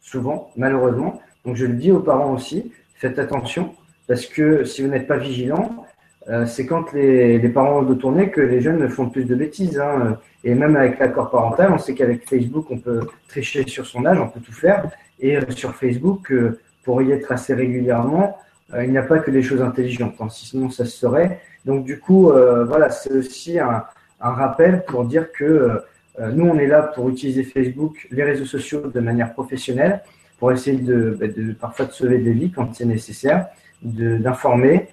[0.01, 1.21] souvent, malheureusement.
[1.45, 3.75] Donc je le dis aux parents aussi, faites attention,
[4.07, 5.85] parce que si vous n'êtes pas vigilant,
[6.29, 9.79] euh, c'est quand les, parents ont de tourner que les jeunes font plus de bêtises.
[9.79, 10.19] Hein.
[10.45, 14.19] Et même avec l'accord parental, on sait qu'avec Facebook, on peut tricher sur son âge,
[14.21, 14.89] on peut tout faire.
[15.21, 18.39] Et euh, sur Facebook, euh, pour y être assez régulièrement,
[18.81, 20.29] il n'y a pas que des choses intelligentes, hein.
[20.31, 21.41] sinon ça se serait.
[21.67, 23.85] Donc du coup, voilà, c'est aussi un,
[24.19, 25.83] rappel pour dire que
[26.19, 30.01] nous, on est là pour utiliser Facebook, les réseaux sociaux de manière professionnelle,
[30.39, 33.49] pour essayer de, bah, de parfois de sauver des vies quand c'est nécessaire,
[33.83, 34.89] d'informer,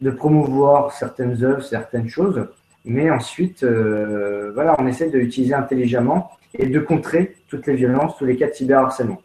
[0.00, 2.46] de promouvoir certaines œuvres, certaines choses,
[2.84, 8.16] mais ensuite, euh, voilà, on essaie de l'utiliser intelligemment et de contrer toutes les violences,
[8.16, 9.20] tous les cas de cyberharcèlement.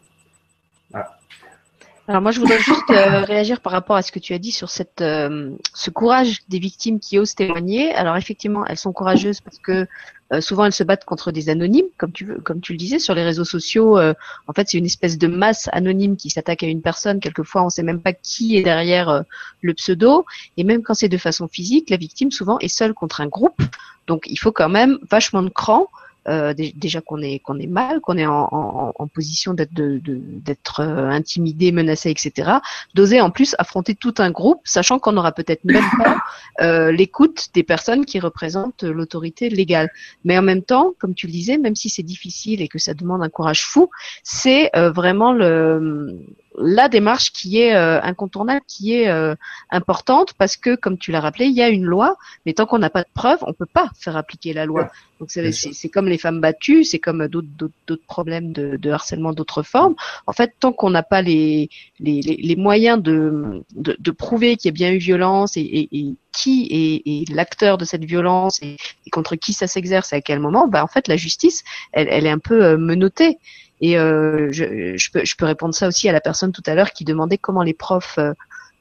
[2.06, 4.52] Alors moi, je voudrais juste euh, réagir par rapport à ce que tu as dit
[4.52, 7.94] sur cette, euh, ce courage des victimes qui osent témoigner.
[7.94, 9.86] Alors effectivement, elles sont courageuses parce que
[10.32, 13.14] euh, souvent elles se battent contre des anonymes, comme tu comme tu le disais sur
[13.14, 13.98] les réseaux sociaux.
[13.98, 17.20] en fait, c'est une espèce de masse anonyme qui s'attaque à une personne.
[17.20, 19.24] Quelquefois, on ne sait même pas qui est derrière
[19.62, 20.26] le pseudo.
[20.58, 23.62] Et même quand c'est de façon physique, la victime souvent est seule contre un groupe.
[24.06, 25.88] Donc, il faut quand même vachement de cran
[26.28, 31.70] euh, déjà qu'on est qu'on est mal, qu'on est en, position d'être d'être euh, intimidé,
[31.70, 32.52] menacé, etc.
[32.94, 36.18] D'oser en plus affronter tout un groupe, sachant qu'on n'aura peut-être même pas
[36.60, 39.90] euh, l'écoute des personnes qui représentent l'autorité légale.
[40.24, 42.94] Mais en même temps, comme tu le disais, même si c'est difficile et que ça
[42.94, 43.90] demande un courage fou,
[44.22, 46.18] c'est vraiment le
[46.56, 49.34] la démarche qui est euh, incontournable, qui est euh,
[49.70, 52.78] importante parce que, comme tu l'as rappelé, il y a une loi, mais tant qu'on
[52.78, 54.90] n'a pas de preuves, on peut pas faire appliquer la loi.
[55.20, 59.94] Donc c'est comme les femmes battues, c'est comme d'autres problèmes de, de harcèlement d'autres formes.
[60.26, 64.68] En fait, tant qu'on n'a pas les, les, les, moyens de, de, de prouver qu'il
[64.68, 68.60] y a bien eu violence et, et, et qui est, est l'acteur de cette violence
[68.62, 68.76] et,
[69.10, 72.26] contre qui ça s'exerce et à quel moment, bah en fait la justice, elle, elle
[72.26, 73.38] est un peu euh, menottée.
[73.80, 76.74] Et euh, je, je, peux, je peux répondre ça aussi à la personne tout à
[76.74, 78.18] l'heure qui demandait comment les profs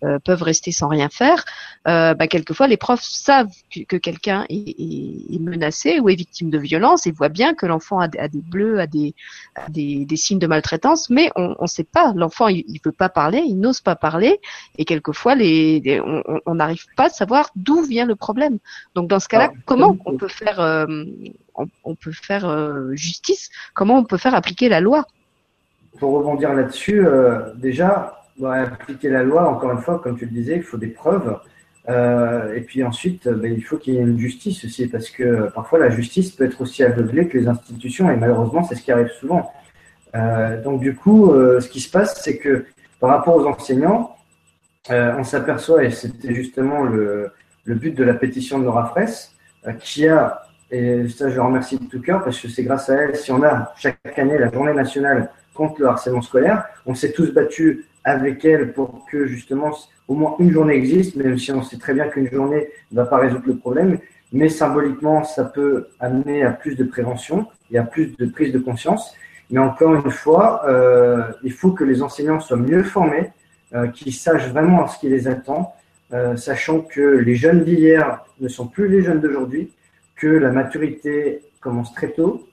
[0.04, 1.46] euh, peuvent rester sans rien faire.
[1.88, 3.52] Euh, bah, quelquefois, les profs savent
[3.88, 8.00] que, quelqu'un est, est, menacé ou est victime de violence et voient bien que l'enfant
[8.00, 9.16] a, a, des bleus, a, des,
[9.56, 12.14] a des, des, signes de maltraitance, mais on ne sait pas.
[12.16, 14.40] L'enfant, il ne veut pas parler, il n'ose pas parler,
[14.78, 16.02] et quelquefois, les,
[16.46, 18.60] on n'arrive pas à savoir d'où vient le problème.
[18.96, 20.86] Donc, dans ce cas-là, ah, comment on peut faire, euh,
[21.56, 23.50] on, on, peut faire euh, justice?
[23.74, 25.06] Comment on peut faire appliquer la loi?
[26.00, 27.54] Pour rebondir là-dessus, euh,
[28.42, 31.40] appliquer la loi, encore une fois, comme tu le disais, il faut des preuves.
[31.90, 35.50] Euh, et puis ensuite, ben, il faut qu'il y ait une justice aussi, parce que
[35.52, 38.92] parfois la justice peut être aussi aveuglée que les institutions, et malheureusement, c'est ce qui
[38.92, 39.52] arrive souvent.
[40.16, 42.66] Euh, donc du coup, euh, ce qui se passe, c'est que
[43.00, 44.16] par rapport aux enseignants,
[44.90, 47.32] on s'aperçoit, et c'était justement le,
[47.66, 49.34] but de la pétition de Nora Fraisse,
[49.80, 52.96] qui a, et ça je le remercie de tout cœur, parce que c'est grâce à
[52.96, 57.12] elle, si on a chaque année la journée nationale contre le harcèlement scolaire, on s'est
[57.12, 59.72] tous battus avec elle pour que justement
[60.08, 63.06] au moins une journée existe, même si on sait très bien qu'une journée ne va
[63.06, 63.98] pas résoudre le problème.
[64.32, 68.60] Mais symboliquement, ça peut amener à plus de prévention et à plus de prise de
[68.60, 69.16] conscience.
[69.50, 73.32] Mais encore une fois, euh, il faut que les enseignants soient mieux formés,
[73.76, 75.76] euh, qu'ils sachent vraiment ce qui les attend,
[76.14, 79.72] euh, sachant que les jeunes d'hier ne sont plus les jeunes d'aujourd'hui,
[80.16, 82.48] que la maturité commence très tôt,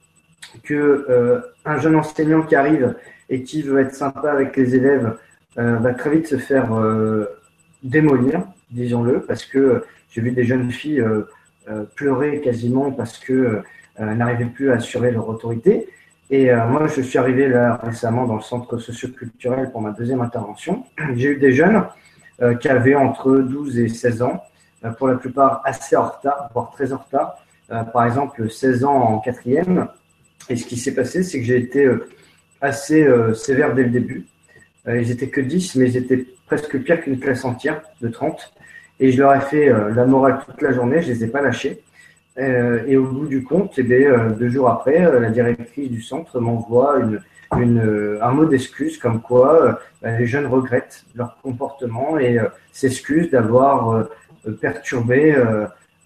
[0.63, 2.95] que un jeune enseignant qui arrive
[3.29, 5.15] et qui veut être sympa avec les élèves
[5.55, 7.25] va très vite se faire euh,
[7.83, 11.25] démolir, disons-le, parce que j'ai vu des jeunes filles euh,
[11.95, 13.61] pleurer quasiment parce que
[13.99, 15.87] n'arrivaient plus à assurer leur autorité.
[16.31, 20.85] Et moi, je suis arrivé là récemment dans le centre socioculturel pour ma deuxième intervention.
[21.15, 21.83] J'ai eu des jeunes
[22.59, 24.43] qui avaient entre 12 et 16 ans,
[24.97, 27.37] pour la plupart assez en retard, voire très en retard.
[27.67, 29.87] par exemple, 16 ans en quatrième.
[30.49, 31.87] Et ce qui s'est passé, c'est que j'ai été
[32.59, 34.25] assez sévère dès le début.
[34.87, 38.53] Euh, ils étaient que 10, mais ils étaient presque pire qu'une classe entière de 30.
[38.99, 41.41] Et je leur ai fait euh, la morale toute la journée, je les ai pas
[41.41, 41.81] lâchés.
[42.37, 46.39] Euh, et au bout du compte, eh bien, deux jours après, la directrice du centre
[46.39, 47.21] m'envoie une,
[47.59, 52.37] une, un mot d'excuse comme quoi bah, les jeunes regrettent leur comportement et
[52.71, 54.07] s'excusent d'avoir
[54.61, 55.35] perturbé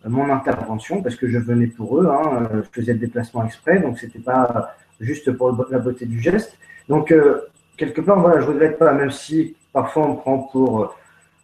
[0.03, 3.99] mon intervention parce que je venais pour eux, hein, je faisais le déplacement exprès, donc
[3.99, 6.57] c'était pas juste pour la beauté du geste.
[6.89, 7.13] Donc
[7.78, 10.88] quelque part, voilà, je regrette pas, même si parfois on prend pour euh,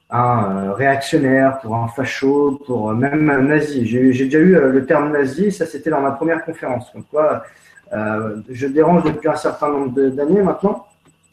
[0.10, 3.86] un euh, réactionnaire, pour un facho, pour euh, même un nazi.
[3.86, 6.94] J'ai déjà eu le terme nazi, ça c'était dans ma première conférence.
[6.94, 7.44] Donc quoi,
[8.50, 10.88] je dérange depuis un certain nombre d'années maintenant.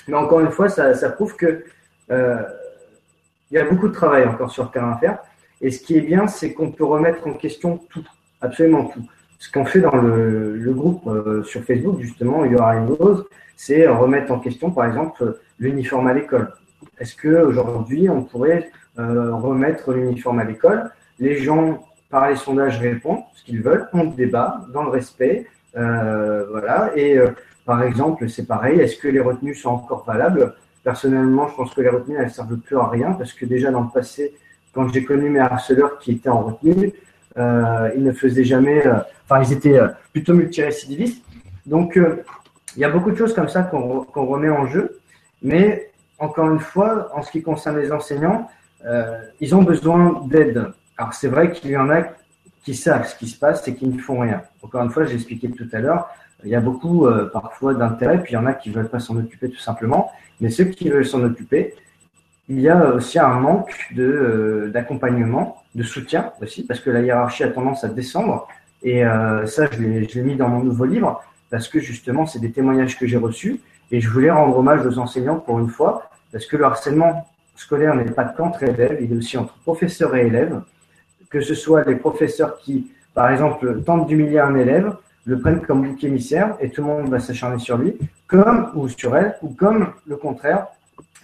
[0.09, 1.64] Mais encore une fois, ça, ça prouve que
[2.11, 5.18] il y a beaucoup de travail encore sur le terrain à faire.
[5.61, 8.05] Et ce qui est bien, c'est qu'on peut remettre en question tout,
[8.40, 9.03] absolument tout.
[9.39, 12.89] Ce qu'on fait dans le, le groupe euh, sur Facebook, justement, il y aura une
[12.89, 13.24] rose,
[13.57, 16.53] c'est remettre en question, par exemple, l'uniforme à l'école.
[16.99, 20.91] Est-ce que aujourd'hui, on pourrait euh, remettre l'uniforme à l'école?
[21.18, 26.47] Les gens, par les sondages, répondent ce qu'ils veulent, on débat dans le respect, euh,
[26.51, 26.91] voilà.
[26.97, 27.30] Et euh,
[27.64, 28.80] par exemple, c'est pareil.
[28.80, 30.55] Est-ce que les retenues sont encore valables?
[30.82, 33.70] Personnellement, je pense que les retenues, elles ne servent plus à rien parce que déjà
[33.70, 34.34] dans le passé,
[34.72, 36.93] quand j'ai connu mes harceleurs qui étaient en retenue,
[37.97, 38.95] ils ne faisaient jamais, euh,
[39.28, 41.22] enfin, ils étaient euh, plutôt multirécidivistes.
[41.66, 41.99] Donc,
[42.76, 45.01] il y a beaucoup de choses comme ça qu'on remet en jeu.
[45.43, 48.49] Mais encore une fois, en ce qui concerne les enseignants,
[49.39, 50.72] ils ont besoin d'aide.
[50.97, 52.05] Alors, c'est vrai qu'il y en a
[52.64, 54.41] qui savent ce qui se passe et qui ne font rien.
[54.62, 56.09] Encore une fois, j'ai expliqué tout à l'heure,
[56.43, 59.16] il y a beaucoup parfois d'intérêt, puis il y en a qui veulent pas s'en
[59.18, 60.11] occuper tout simplement.
[60.41, 61.74] Mais ceux qui veulent s'en occuper,
[62.49, 67.01] il y a aussi un manque de euh, d'accompagnement, de soutien aussi, parce que la
[67.01, 68.49] hiérarchie a tendance à descendre.
[68.82, 72.51] Et euh, ça, je l'ai mis dans mon nouveau livre, parce que justement, c'est des
[72.51, 73.61] témoignages que j'ai reçus.
[73.90, 77.94] Et je voulais rendre hommage aux enseignants pour une fois, parce que le harcèlement scolaire
[77.94, 80.61] n'est pas qu'entre élèves, il est aussi entre professeurs et élèves.
[81.30, 84.94] Que ce soit les professeurs qui, par exemple, tentent d'humilier un élève,
[85.24, 88.88] le prennent comme bouc émissaire et tout le monde va s'acharner sur lui, comme ou
[88.88, 90.68] sur elle, ou comme le contraire,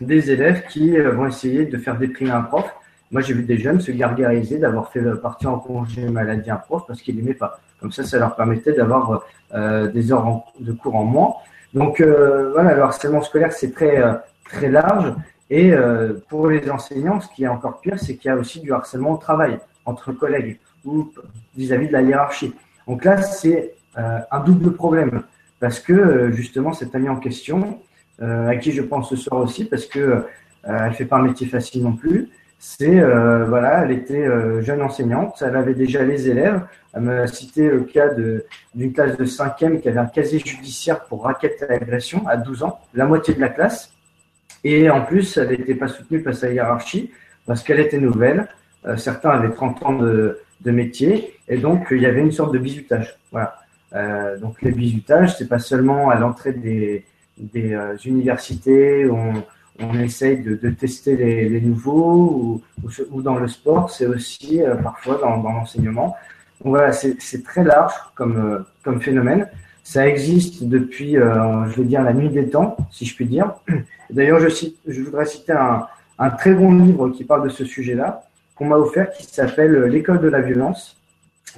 [0.00, 2.64] des élèves qui euh, vont essayer de faire déprimer un prof.
[3.10, 6.82] Moi, j'ai vu des jeunes se gargariser d'avoir fait partir en congé maladie un prof
[6.86, 7.60] parce qu'il n'aimait pas.
[7.80, 9.24] Comme ça, ça leur permettait d'avoir
[9.54, 11.34] euh, des heures de cours en moins.
[11.74, 14.02] Donc euh, voilà, le harcèlement scolaire, c'est très,
[14.44, 15.12] très large.
[15.50, 15.72] Et
[16.30, 19.12] pour les enseignants, ce qui est encore pire, c'est qu'il y a aussi du harcèlement
[19.12, 21.12] au travail, entre collègues ou
[21.54, 22.54] vis-à-vis -vis de la hiérarchie.
[22.88, 25.22] Donc là, c'est un double problème
[25.60, 27.83] parce que justement, cet ami en question, euh,
[28.20, 30.22] à qui je pense ce soir aussi, parce que euh,
[30.64, 32.28] elle fait pas un métier facile non plus.
[32.58, 34.26] C'est euh, voilà, elle était
[34.62, 36.62] jeune enseignante, elle avait déjà les élèves.
[36.94, 38.08] Elle m'a cité le cas
[38.74, 42.62] d'une classe de 5e qui avait un casier judiciaire pour raquette et agression à 12
[42.62, 43.92] ans, la moitié de la classe.
[44.62, 47.10] Et en plus, elle n'était pas soutenue par sa hiérarchie
[47.46, 48.48] parce qu'elle était nouvelle.
[48.96, 52.58] certains avaient 30 ans de, de, métier et donc il y avait une sorte de
[52.58, 53.18] bizutage.
[53.30, 53.58] Voilà.
[53.94, 57.04] Euh, donc les bizutages, c'est pas seulement à l'entrée des,
[57.38, 59.42] des euh, universités on,
[59.80, 64.62] on essaye de, de tester les, les nouveaux ou, ou, dans le sport, c'est aussi
[64.62, 66.16] euh, parfois dans, dans l'enseignement.
[66.60, 69.48] Donc voilà, c'est très large comme, euh, comme phénomène.
[69.82, 73.52] Ça existe depuis, je vais dire, la nuit des temps, si je puis dire.
[74.10, 74.48] D'ailleurs, je,
[74.86, 75.86] je voudrais citer un,
[76.18, 78.22] un très bon livre qui parle de ce sujet-là,
[78.54, 80.96] qu'on m'a offert, qui s'appelle L'école de la violence,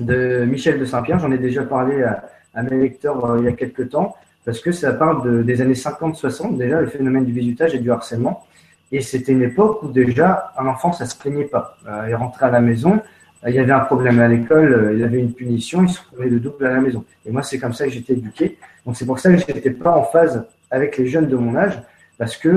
[0.01, 1.20] de Michel de Saint-Pierre.
[1.20, 2.24] J'en ai déjà parlé à,
[2.55, 4.16] à mes lecteurs il y a quelques temps
[4.47, 7.90] parce que ça parle de, des années 50-60, déjà, le phénomène du bizutage et du
[7.90, 8.47] harcèlement.
[8.92, 11.76] Et c'était une époque où déjà, un enfant, ça se plaignait pas.
[11.88, 13.03] Euh, il rentrait à la maison,
[13.44, 16.01] euh, il y avait un problème à l'école, euh, il avait une punition, il se
[16.01, 17.05] retrouvait de double à la maison.
[17.26, 18.57] Et moi, c'est comme ça que j'étais éduqué.
[18.86, 21.82] Donc, c'est pour ça que j'étais pas en phase avec les jeunes de mon âge,
[22.16, 22.49] parce que,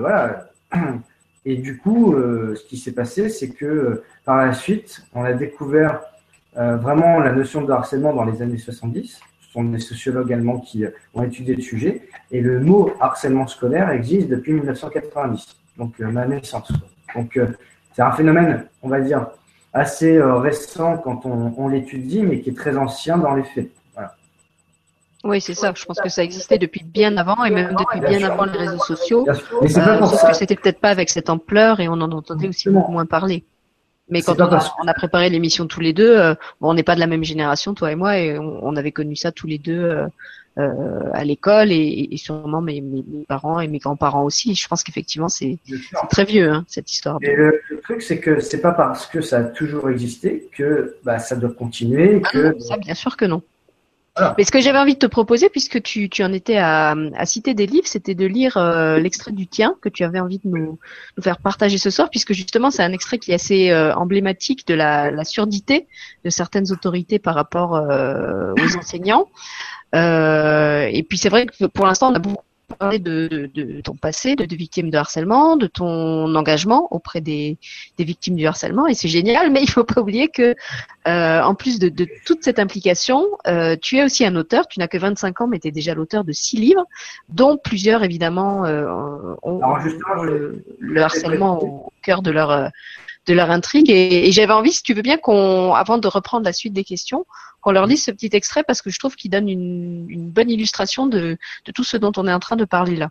[0.00, 0.48] voilà.
[1.44, 6.00] Et du coup, ce qui s'est passé, c'est que par la suite, on a découvert
[6.56, 9.20] vraiment la notion de harcèlement dans les années 70
[9.56, 12.02] sont des sociologues allemands qui euh, ont étudié le sujet.
[12.30, 16.70] Et le mot harcèlement scolaire existe depuis 1990, donc euh, ma naissance.
[17.14, 17.46] Donc euh,
[17.94, 19.28] c'est un phénomène, on va dire,
[19.72, 23.70] assez récent quand on, l'étudie, mais qui est très ancien dans les faits.
[25.24, 25.72] Oui, c'est ça.
[25.74, 28.78] Je pense que ça existait depuis bien avant et même depuis bien avant les réseaux
[28.78, 29.26] sociaux.
[29.60, 32.92] Mais sauf que c'était peut-être pas avec cette ampleur et on en entendait aussi beaucoup
[32.92, 33.44] moins parler.
[34.08, 37.00] Mais quand on a, préparé l'émission tous les deux, euh, bon, on n'est pas de
[37.00, 40.06] la même génération, toi et moi, et on, avait connu ça tous les deux euh,
[40.58, 44.54] euh à l'école et, et, sûrement mes, mes, parents et mes grands-parents aussi.
[44.54, 45.58] Je pense qu'effectivement, c'est
[46.08, 47.18] très vieux hein, cette histoire.
[47.22, 51.18] Et le, truc, c'est que c'est pas parce que ça a toujours existé que bah,
[51.18, 52.22] ça doit continuer.
[52.24, 52.60] Ah que...
[52.60, 53.42] ça, bien sûr que non.
[54.38, 57.26] Mais ce que j'avais envie de te proposer, puisque tu, tu en étais à, à
[57.26, 60.48] citer des livres, c'était de lire euh, l'extrait du tien que tu avais envie de
[60.48, 60.78] nous,
[61.16, 64.66] nous faire partager ce soir, puisque justement c'est un extrait qui est assez euh, emblématique
[64.66, 65.86] de la, la, surdité
[66.24, 69.26] de certaines autorités par rapport euh, aux enseignants.
[69.92, 73.94] et puis c'est vrai que pour l'instant on a beaucoup parler de, de, de, ton
[73.94, 77.56] passé, de, de victime de harcèlement, de ton engagement auprès des,
[77.98, 79.50] des victimes du harcèlement, et c'est génial.
[79.50, 80.54] Mais il faut pas oublier que,
[81.06, 84.66] euh, en plus de, de, toute cette implication, euh, tu es aussi un auteur.
[84.68, 86.84] Tu n'as que 25 ans, mais tu es déjà l'auteur de six livres,
[87.28, 88.86] dont plusieurs évidemment euh,
[89.42, 89.60] ont,
[90.22, 92.70] le, le, harcèlement au cœur de leur
[93.26, 93.90] de leur intrigue.
[93.90, 96.84] Et, et j'avais envie, si tu veux bien, qu'on, avant de reprendre la suite des
[96.84, 97.26] questions,
[97.60, 100.50] qu'on leur lise ce petit extrait parce que je trouve qu'il donne une, une bonne
[100.50, 103.10] illustration de, de, tout ce dont on est en train de parler là.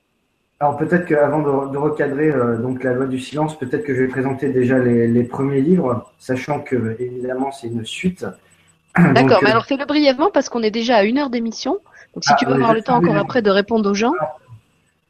[0.61, 4.03] Alors peut-être qu'avant de, de, recadrer euh, donc la loi du silence, peut-être que je
[4.03, 8.25] vais présenter déjà les, les premiers livres, sachant que évidemment c'est une suite.
[8.97, 11.79] D'accord, mais alors fais-le brièvement parce qu'on est déjà à une heure d'émission.
[12.13, 14.13] Donc si ah, tu veux avoir le temps encore après de répondre aux gens.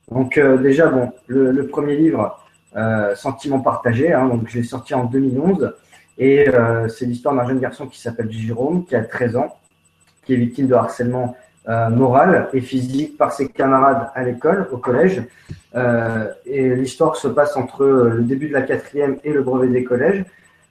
[0.10, 2.43] Donc euh, déjà bon, le, le premier livre,
[2.76, 5.73] euh, Sentiment partagé, hein, donc je l'ai sorti en 2011
[6.17, 6.47] et
[6.88, 9.57] c'est l'histoire d'un jeune garçon qui s'appelle Jérôme, qui a 13 ans,
[10.23, 11.36] qui est victime de harcèlement
[11.67, 15.23] euh, morale et physique par ses camarades à l'école, au collège.
[15.76, 19.84] Euh, et l'histoire se passe entre le début de la quatrième et le brevet des
[19.84, 20.26] collèges.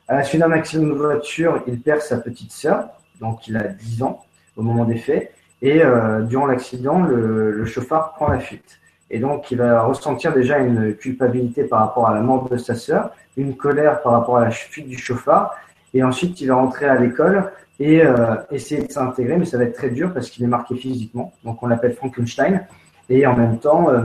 [0.06, 2.90] À la suite d'un accident de voiture, il perd sa petite sœur,
[3.20, 4.24] donc il a 10 ans
[4.56, 5.32] au moment des faits.
[5.62, 8.78] Et euh, durant l'accident, le, le chauffard prend la fuite.
[9.14, 12.74] Et donc, il va ressentir déjà une culpabilité par rapport à la mort de sa
[12.74, 15.54] sœur, une colère par rapport à la fuite du chauffard.
[15.94, 19.62] Et ensuite, il va rentrer à l'école et euh, essayer de s'intégrer, mais ça va
[19.62, 21.32] être très dur parce qu'il est marqué physiquement.
[21.44, 22.66] Donc on l'appelle Frankenstein.
[23.08, 24.00] Et en même temps, euh,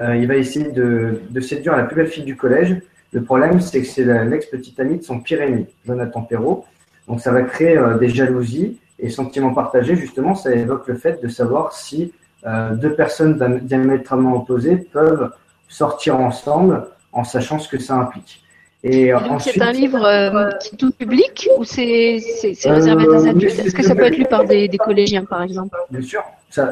[0.00, 2.76] euh, il va essayer de, séduire la plus belle fille du collège.
[3.12, 6.64] Le problème, c'est que c'est l'ex-petite amie de son pire ennemi, Jonathan Perrault.
[7.06, 9.94] Donc ça va créer des jalousies et sentiments partagés.
[9.94, 12.12] Justement, ça évoque le fait de savoir si
[12.44, 15.30] deux personnes diamétralement opposées peuvent
[15.68, 18.44] sortir ensemble en sachant ce que ça implique.
[18.86, 22.20] Et, c'est un livre euh, qui est tout public ou c'est
[22.66, 23.58] réservé à des adultes?
[23.58, 25.74] Est-ce que ça peut être lu par des, des collégiens, par exemple?
[25.90, 26.22] Bien sûr,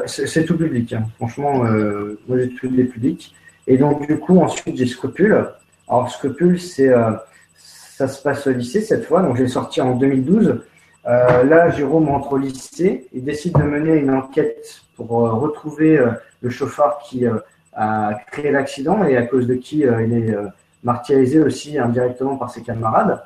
[0.05, 0.93] c'est tout public.
[0.93, 1.05] Hein.
[1.15, 3.33] Franchement, euh, moi j'ai tout les publics.
[3.65, 5.47] Et donc, du coup, ensuite, j'ai Scrupule.
[5.87, 7.13] Alors, Scrupule, c'est euh,
[7.57, 9.23] ça se passe au lycée cette fois.
[9.23, 10.59] Donc, j'ai sorti en 2012.
[11.05, 13.07] Euh, là, Jérôme entre au lycée.
[13.13, 15.99] Il décide de mener une enquête pour retrouver
[16.41, 17.25] le chauffeur qui
[17.73, 20.35] a créé l'accident et à cause de qui il est
[20.83, 23.21] martyrisé aussi indirectement par ses camarades.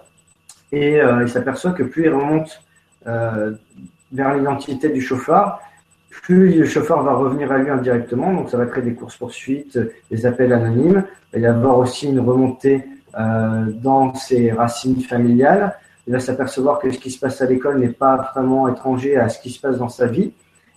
[0.71, 2.61] Et euh, il s'aperçoit que plus il remonte
[3.07, 3.53] euh,
[4.11, 5.59] vers l'identité du chauffeur,
[6.09, 8.34] plus le chauffeur va revenir à lui indirectement.
[8.34, 9.80] Donc ça va créer des courses-poursuites,
[10.11, 11.03] des appels anonymes.
[11.34, 12.84] Il va y avoir aussi une remontée
[13.17, 15.78] euh, dans ses racines familiales.
[16.08, 19.30] Il va s'apercevoir que ce qui se passe à l'école n'est pas vraiment étranger à
[19.30, 20.32] ce qui se passe dans sa vie.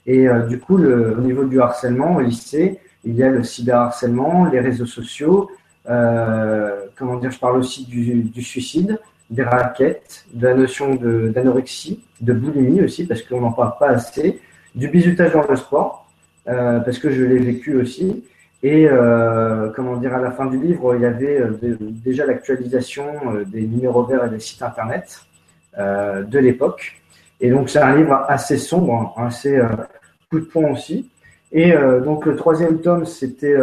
[0.06, 4.46] Et du coup, le, au niveau du harcèlement au lycée, il y a le cyberharcèlement,
[4.46, 5.50] les réseaux sociaux,
[5.88, 8.98] euh, comment dire, je parle aussi du, du, suicide,
[9.30, 14.40] des raquettes, de la notion d'anorexie, de, boulimie aussi, parce qu'on n'en parle pas assez,
[14.74, 16.06] du bizutage dans le sport,
[16.48, 18.24] euh, parce que je l'ai vécu aussi.
[18.62, 23.06] Et euh, comment dire, à la fin du livre, il y avait euh, déjà l'actualisation
[23.32, 25.22] euh, des numéros verts et des sites internet
[25.78, 27.00] euh, de l'époque.
[27.40, 29.58] Et donc c'est un livre assez sombre, hein, assez
[30.30, 31.08] coup de poing aussi.
[31.52, 31.72] Et
[32.04, 33.56] donc le troisième tome, c'était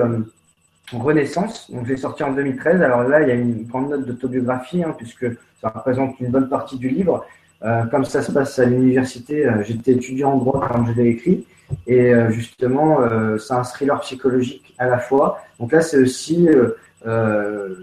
[0.91, 2.81] Renaissance, donc je l'ai sorti en 2013.
[2.81, 5.27] Alors là, il y a une grande note d'autobiographie, hein, puisque
[5.61, 7.23] ça représente une bonne partie du livre.
[7.63, 11.09] Euh, comme ça se passe à l'université, euh, j'étais étudiant en droit quand je l'ai
[11.09, 11.45] écrit.
[11.85, 15.39] Et euh, justement, euh, c'est un thriller psychologique à la fois.
[15.59, 16.47] Donc là, c'est aussi
[17.05, 17.75] euh,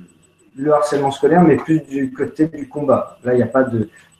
[0.56, 3.18] le harcèlement scolaire, mais plus du côté du combat.
[3.24, 3.66] Là, il n'y a pas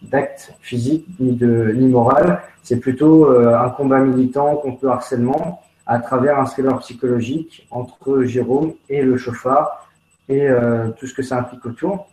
[0.03, 2.43] d'acte physique ni, de, ni moral.
[2.63, 8.73] C'est plutôt un combat militant contre le harcèlement à travers un thriller psychologique entre Jérôme
[8.89, 9.87] et le chauffard
[10.31, 10.49] et
[10.99, 12.09] tout ce que ça implique autour.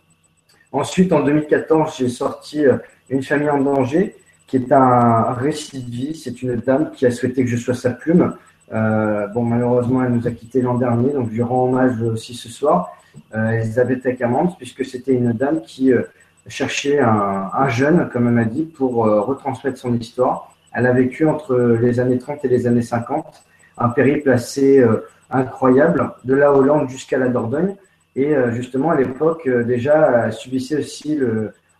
[0.72, 2.64] Ensuite, en 2014, j'ai sorti
[3.08, 4.14] Une famille en danger,
[4.52, 6.14] qui est un récit de vie.
[6.14, 8.34] C'est une dame qui a souhaité que je sois sa plume.
[8.74, 12.34] Euh, bon, malheureusement, elle nous a quittés l'an dernier, donc je lui rends hommage aussi
[12.34, 12.94] ce soir.
[13.34, 16.02] Euh, Elisabeth Acamante, puisque c'était une dame qui euh,
[16.48, 20.54] cherchait un, un, jeune, comme elle m'a dit, pour retransmettre son histoire.
[20.74, 23.44] Elle a vécu entre les années 30 et les années 50
[23.78, 24.84] un périple assez
[25.30, 27.74] incroyable, de la Hollande jusqu'à la Dordogne.
[28.16, 31.18] Et justement, à l'époque, déjà, elle subissait aussi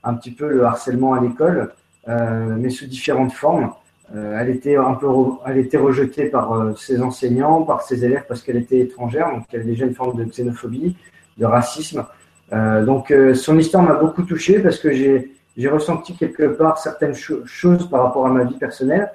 [0.05, 1.71] un petit peu le harcèlement à l'école,
[2.07, 3.73] mais sous différentes formes.
[4.15, 5.07] elle était un peu,
[5.47, 9.57] elle était rejetée par ses enseignants, par ses élèves parce qu'elle était étrangère, donc il
[9.57, 10.97] y avait déjà une forme de xénophobie,
[11.39, 12.05] de racisme.
[12.51, 17.89] donc son histoire m'a beaucoup touché parce que j'ai j'ai ressenti quelque part certaines choses
[17.89, 19.11] par rapport à ma vie personnelle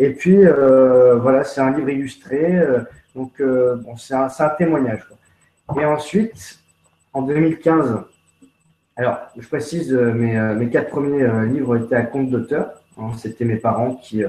[0.00, 2.56] et puis, euh, voilà, c'est un livre illustré.
[2.56, 2.80] Euh,
[3.14, 5.06] donc, euh, bon, c'est un, un, témoignage.
[5.06, 5.82] Quoi.
[5.82, 6.58] Et ensuite,
[7.12, 7.98] en 2015,
[9.00, 12.70] alors, je précise, mes, mes quatre premiers livres étaient à compte d'auteur.
[12.98, 14.22] Hein, C'était mes parents qui,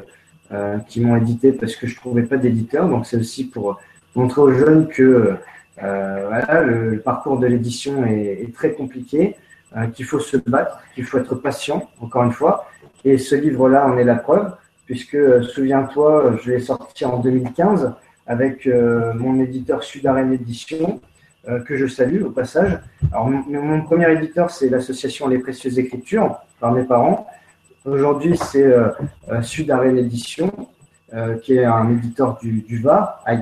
[0.52, 2.88] euh, m'ont édité parce que je trouvais pas d'éditeur.
[2.88, 3.80] Donc, c'est aussi pour
[4.16, 5.36] montrer aux jeunes que
[5.84, 9.36] euh, le, parcours de l'édition est, très compliqué,
[9.76, 12.66] euh, qu'il faut se battre, qu'il faut être patient, encore une fois.
[13.04, 14.54] Et ce livre-là en est la preuve
[14.92, 17.94] puisque, euh, souviens-toi, je l'ai sorti en 2015
[18.28, 21.11] avec euh, mon éditeur Sudarène Édition, euh,
[21.68, 22.80] que je salue au passage.
[23.12, 27.28] Alors, mon, premier éditeur, c'est l'association Les Précieuses Écritures, par mes parents.
[27.86, 28.90] Aujourd'hui, c'est euh,
[29.42, 30.52] Sudarène Édition,
[31.42, 33.36] qui est un éditeur du, Var, à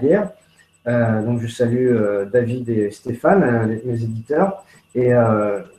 [1.22, 1.94] donc je salue
[2.32, 4.64] David et Stéphane, mes éditeurs.
[4.96, 5.12] Et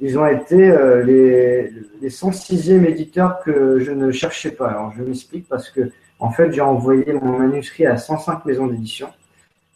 [0.00, 0.72] ils ont été
[1.04, 4.68] les, les 106e éditeurs que je ne cherchais pas.
[4.68, 9.08] Alors je m'explique parce que en fait j'ai envoyé mon manuscrit à 105 maisons d'édition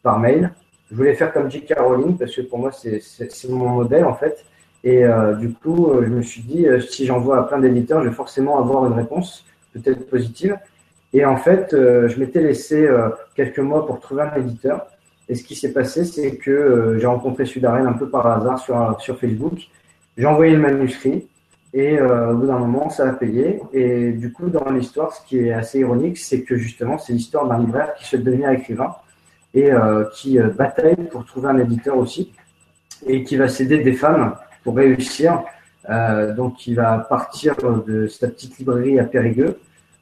[0.03, 0.53] par mail.
[0.91, 1.65] Je voulais faire comme J.
[1.65, 3.01] Caroline parce que pour moi c'est
[3.49, 4.45] mon modèle en fait.
[4.87, 5.03] Et
[5.41, 8.85] du coup, je me suis dit, si j'envoie à plein d'éditeurs, je vais forcément avoir
[8.85, 10.59] une réponse, peut-être positive.
[11.15, 14.87] Et en fait, euh, je m'étais laissé euh, quelques mois pour trouver un éditeur.
[15.29, 18.59] Et ce qui s'est passé, c'est que euh, j'ai rencontré Sudarène un peu par hasard
[18.59, 19.59] sur, sur Facebook.
[20.19, 21.29] J'ai envoyé le manuscrit
[21.73, 23.61] et au bout d'un moment, ça a payé.
[23.73, 27.49] Et du coup, dans l'histoire, ce qui est assez ironique, c'est que justement, c'est l'histoire
[27.49, 28.95] d'un libraire qui se devient écrivain
[29.55, 29.71] et
[30.13, 32.33] qui bataille pour trouver un éditeur aussi
[33.07, 34.35] et qui va s'aider des femmes
[34.65, 35.43] pour réussir.
[36.37, 37.55] donc, il va partir
[37.87, 39.59] de sa petite librairie à Périgueux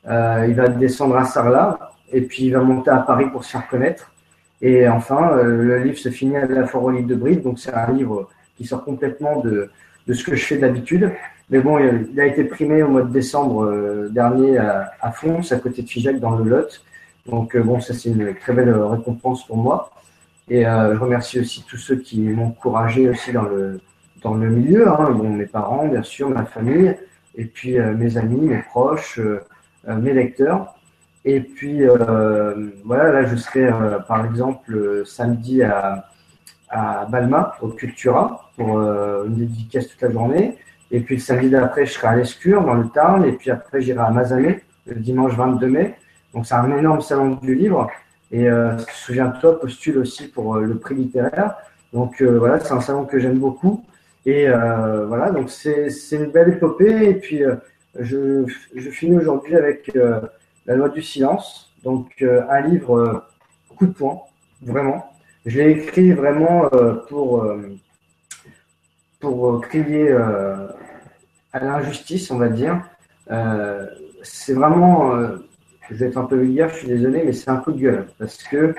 [0.08, 1.78] euh, il va descendre à Sarlat
[2.12, 4.12] et puis il va monter à Paris pour se faire connaître.
[4.60, 7.92] Et enfin, euh, le livre se finit à la Foire de Brive, donc c'est un
[7.92, 9.70] livre qui sort complètement de,
[10.12, 11.10] ce que je fais d'habitude.
[11.50, 15.56] Mais bon, il a été primé au mois de décembre euh, dernier à, à à
[15.56, 16.84] côté de Figeac, dans le Lot.
[17.26, 19.90] Donc bon, ça c'est une très belle récompense pour moi.
[20.48, 23.80] Et je remercie aussi tous ceux qui m'ont encouragé aussi dans le,
[24.22, 24.88] dans le milieu.
[24.88, 25.10] Hein.
[25.12, 26.96] Bon, mes parents, bien sûr, ma famille,
[27.36, 29.20] et puis mes amis, mes proches,
[29.88, 30.74] euh, mes lecteurs.
[31.24, 36.08] Et puis, euh, voilà, là, je serai, euh, par exemple, samedi à,
[36.68, 40.56] à Balma, au Cultura, pour une dédicace toute la journée.
[40.90, 43.24] Et puis, le samedi d'après, je serai à l'Escure, dans le Tarn.
[43.24, 45.96] Et puis après, j'irai à Mazamet, le dimanche 22 mai.
[46.34, 47.90] Donc, c'est un énorme salon du livre.
[48.30, 51.56] Et euh, souviens-toi, postule aussi pour le prix littéraire.
[51.92, 53.84] Donc voilà, c'est un salon que j'aime beaucoup.
[54.24, 57.10] Et euh, voilà, donc c'est une belle épopée.
[57.10, 57.42] Et puis
[57.98, 60.20] je, je finis aujourd'hui avec euh,
[60.66, 63.24] La loi du silence, donc euh, un livre euh,
[63.76, 64.22] coup de poing,
[64.62, 65.12] vraiment.
[65.44, 66.70] Je l'ai écrit vraiment
[67.08, 67.44] pour,
[69.18, 72.80] pour crier à l'injustice, on va dire.
[74.22, 75.10] c'est vraiment,
[75.90, 78.06] je vais être un peu vulgaire, je suis désolé, mais c'est un coup de gueule
[78.18, 78.74] parce que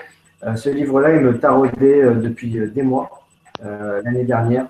[0.56, 3.26] ce livre-là, il me taraudait depuis des mois,
[3.62, 4.68] l'année dernière.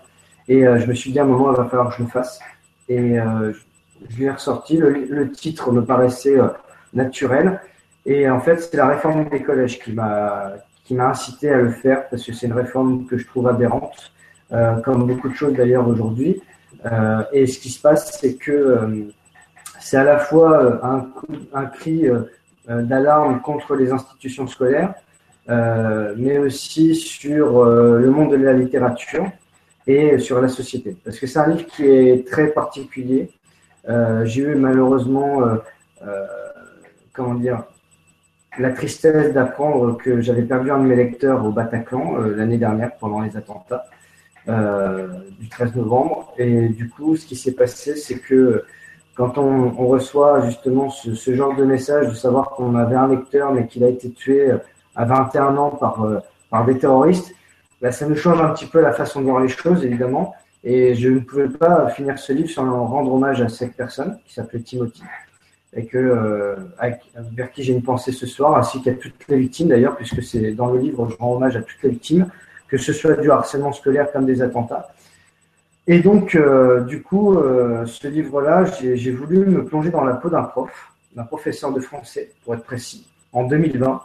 [0.48, 2.40] Et je me suis dit à un moment, il va falloir que je le fasse.
[2.90, 3.18] Et
[4.10, 4.78] je l'ai ressorti.
[4.78, 6.50] Le, titre me paraissait euh,
[6.94, 7.60] naturel.
[8.06, 10.54] Et en fait, c'est la réforme des collèges qui m'a
[10.84, 14.12] qui m'a incité à le faire parce que c'est une réforme que je trouve aberrante,
[14.52, 16.42] euh, comme beaucoup de choses d'ailleurs aujourd'hui.
[16.86, 19.08] Euh, et ce qui se passe, c'est que
[19.84, 21.08] c'est à la fois un,
[21.54, 22.06] un cri
[22.68, 24.94] d'alarme contre les institutions scolaires,
[25.48, 29.26] mais aussi sur le monde de la littérature
[29.88, 30.96] et sur la société.
[31.04, 33.30] Parce que c'est un livre qui est très particulier,
[33.90, 35.56] euh, j'ai eu malheureusement, euh,
[36.06, 36.26] euh,
[37.12, 37.64] comment dire,
[38.58, 43.22] la tristesse d'apprendre que j'avais perdu un de mes lecteurs au Bataclan l'année dernière pendant
[43.22, 43.86] les attentats
[44.46, 46.34] du 13 novembre.
[46.38, 48.64] Et du coup, ce qui s'est passé, c'est que
[49.16, 53.68] quand on, reçoit justement ce, genre de message, de savoir qu'on avait un lecteur mais
[53.68, 54.52] qu'il a été tué
[54.96, 56.06] à 21 ans par,
[56.50, 57.34] par des terroristes,
[57.84, 60.34] bah, ça nous change un petit peu la façon de voir les choses, évidemment.
[60.64, 64.34] Et je ne pouvais pas finir ce livre sans rendre hommage à cette personne qui
[64.34, 65.04] s'appelait Timothy,
[65.74, 66.56] et que, euh,
[67.34, 70.54] vers qui j'ai une pensée ce soir, ainsi qu'à toutes les victimes d'ailleurs, puisque c'est
[70.54, 72.28] dans le livre, je rends hommage à toutes les victimes,
[72.70, 74.88] que ce soit du harcèlement scolaire comme des attentats.
[75.88, 80.30] Et donc, euh, du coup, euh, ce livre-là, j'ai voulu me plonger dans la peau
[80.30, 84.02] d'un prof, d'un professeur de français, pour être précis, en 2020.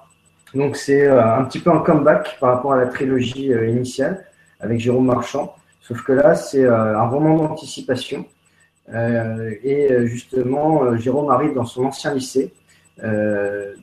[0.54, 4.24] Donc, c'est un petit peu un comeback par rapport à la trilogie initiale
[4.60, 5.54] avec Jérôme Marchand.
[5.88, 8.26] Sauf que là, c'est euh, un roman d'anticipation.
[8.92, 12.52] Euh, et euh, justement, Jérôme arrive dans son ancien lycée,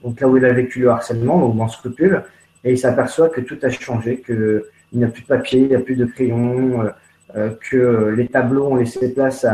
[0.03, 2.23] donc là où il a vécu le harcèlement, donc dans Scrupule,
[2.65, 4.61] et il s'aperçoit que tout a changé, qu'il
[4.91, 6.91] n'y a plus de papier, il n'y a plus de crayon,
[7.33, 9.45] que les tableaux ont laissé place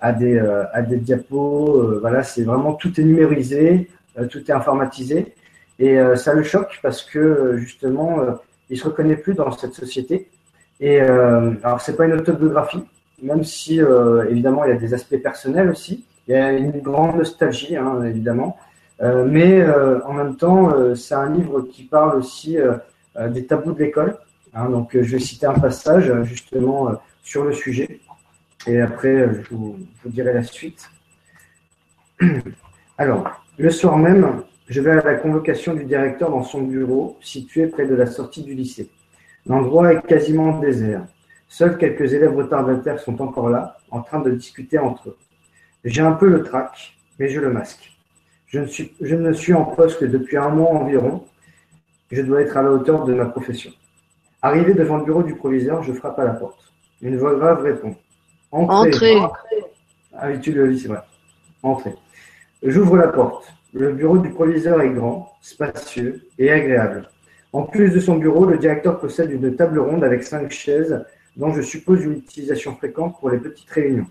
[0.00, 2.00] à, des, à des diapos.
[2.00, 3.88] voilà, c'est vraiment tout est numérisé,
[4.30, 5.34] tout est informatisé.
[5.78, 8.18] Et ça le choque parce que justement,
[8.70, 10.28] il se reconnaît plus dans cette société.
[10.80, 12.82] Et euh, alors, c'est pas une autobiographie,
[13.22, 16.04] même si euh, évidemment il y a des aspects personnels aussi.
[16.26, 18.56] Il y a une grande nostalgie, hein, évidemment.
[19.02, 22.56] Euh, mais euh, en même temps, euh, c'est un livre qui parle aussi
[23.18, 24.16] des tabous de l'école.
[24.54, 26.92] Hein, donc, je vais citer un passage justement
[27.22, 28.00] sur le sujet.
[28.66, 30.90] Et après, je vous, je vous dirai la suite.
[32.98, 37.66] Alors, le soir même, je vais à la convocation du directeur dans son bureau situé
[37.66, 38.90] près de la sortie du lycée.
[39.46, 41.06] L'endroit est quasiment désert.
[41.48, 45.16] Seuls quelques élèves retardataires sont encore là, en train de discuter entre eux.
[45.84, 47.92] J'ai un peu le trac, mais je le masque.
[48.46, 51.24] Je ne, suis, je ne suis en poste que depuis un mois environ.
[52.12, 53.72] Je dois être à la hauteur de ma profession.
[54.42, 56.69] Arrivé devant le bureau du proviseur, je frappe à la porte.
[57.02, 57.96] Une voix grave répond.
[58.52, 59.16] Entrez.
[60.16, 61.00] Ah tu le lis, c'est vrai.
[61.62, 61.94] Entrez.
[62.62, 63.52] J'ouvre la porte.
[63.72, 67.08] Le bureau du proviseur est grand, spacieux et agréable.
[67.52, 71.04] En plus de son bureau, le directeur possède une table ronde avec cinq chaises
[71.36, 74.06] dont je suppose une utilisation fréquente pour les petites réunions.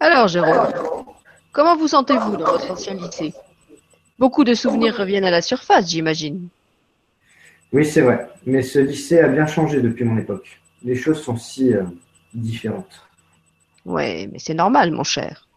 [0.00, 0.68] Alors, Jérôme,
[1.52, 3.32] comment vous sentez-vous dans votre ancien lycée
[4.18, 6.48] Beaucoup de souvenirs reviennent à la surface, j'imagine.
[7.72, 10.61] Oui, c'est vrai, mais ce lycée a bien changé depuis mon époque.
[10.84, 11.84] Les choses sont si euh,
[12.34, 13.06] différentes.
[13.84, 15.48] Ouais, mais c'est normal, mon cher.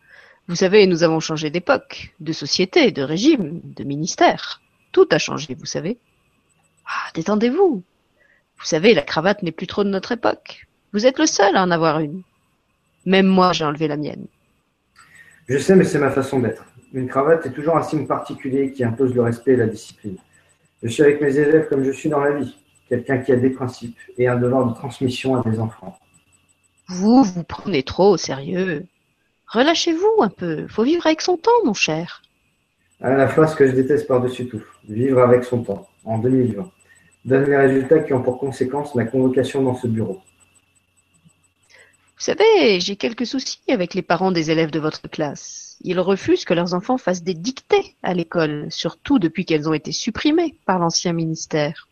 [0.48, 4.62] Vous savez, nous avons changé d'époque, de société, de régime, de ministère.
[4.92, 5.98] Tout a changé, vous savez.
[6.86, 7.84] Ah, détendez-vous.
[8.58, 10.68] Vous savez, la cravate n'est plus trop de notre époque.
[10.94, 12.22] Vous êtes le seul à en avoir une.
[13.06, 14.28] Même moi, j'ai enlevé la mienne.
[15.48, 16.66] Je sais, mais c'est ma façon d'être.
[16.94, 20.18] Une cravate est toujours un signe particulier qui impose le respect et la discipline.
[20.82, 22.56] Je suis avec mes élèves comme je suis dans la vie,
[22.90, 25.98] quelqu'un qui a des principes et un devoir de transmission à des enfants.
[26.88, 28.86] Vous, vous prenez trop au sérieux.
[29.48, 30.68] Relâchez-vous un peu.
[30.68, 32.22] Faut vivre avec son temps, mon cher.
[33.02, 34.64] À la phrase que je déteste par-dessus tout.
[34.88, 36.72] Vivre avec son temps, en 2020,
[37.26, 40.22] donne les résultats qui ont pour conséquence ma convocation dans ce bureau.
[42.18, 45.78] Vous savez, j'ai quelques soucis avec les parents des élèves de votre classe.
[45.82, 49.92] Ils refusent que leurs enfants fassent des dictées à l'école, surtout depuis qu'elles ont été
[49.92, 51.90] supprimées par l'ancien ministère.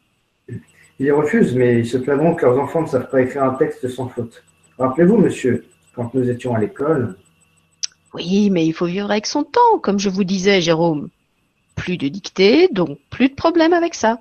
[1.04, 3.90] Ils refusent, mais ils se plaindront que leurs enfants ne savent pas écrire un texte
[3.90, 4.42] sans faute.
[4.78, 7.18] Rappelez-vous, monsieur, quand nous étions à l'école.
[8.14, 11.10] Oui, mais il faut vivre avec son temps, comme je vous disais, Jérôme.
[11.76, 14.20] Plus de dictées, donc plus de problèmes avec ça.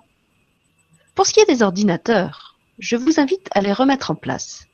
[1.14, 4.66] Pour ce qui est des ordinateurs, je vous invite à les remettre en place.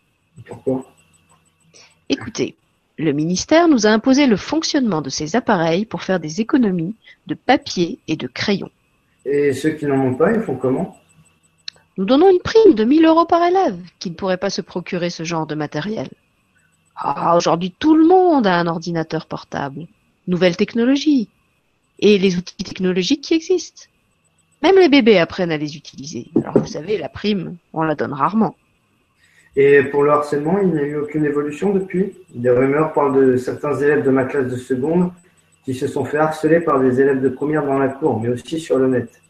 [0.47, 0.87] Pourquoi?
[2.09, 2.57] Écoutez,
[2.97, 6.95] le ministère nous a imposé le fonctionnement de ces appareils pour faire des économies
[7.27, 8.71] de papier et de crayon.
[9.27, 10.97] Et ceux qui n'en ont pas, ils font comment?
[11.99, 15.11] Nous donnons une prime de 1000 euros par élève qui ne pourrait pas se procurer
[15.11, 16.07] ce genre de matériel.
[16.95, 19.89] Ah, aujourd'hui, tout le monde a un ordinateur portable.
[20.29, 21.29] Nouvelle technologie.
[21.99, 23.87] Et les outils technologiques qui existent.
[24.63, 26.29] Même les bébés apprennent à les utiliser.
[26.37, 28.55] Alors vous savez, la prime, on la donne rarement.
[29.57, 32.13] Et pour le harcèlement, il n'y a eu aucune évolution depuis?
[32.33, 35.11] Des rumeurs parlent de certains élèves de ma classe de seconde
[35.65, 38.61] qui se sont fait harceler par des élèves de première dans la cour, mais aussi
[38.61, 39.21] sur le net.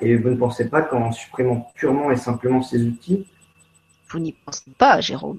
[0.00, 3.26] Et vous ne pensez pas qu'en supprimant purement et simplement ces outils
[4.08, 5.38] Vous n'y pensez pas, Jérôme.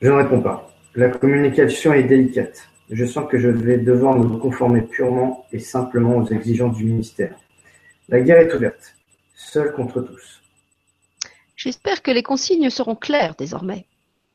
[0.00, 0.70] Je ne réponds pas.
[0.94, 2.68] La communication est délicate.
[2.90, 7.34] Je sens que je vais devoir me conformer purement et simplement aux exigences du ministère.
[8.08, 8.96] La guerre est ouverte,
[9.34, 10.42] seule contre tous.
[11.56, 13.86] J'espère que les consignes seront claires désormais.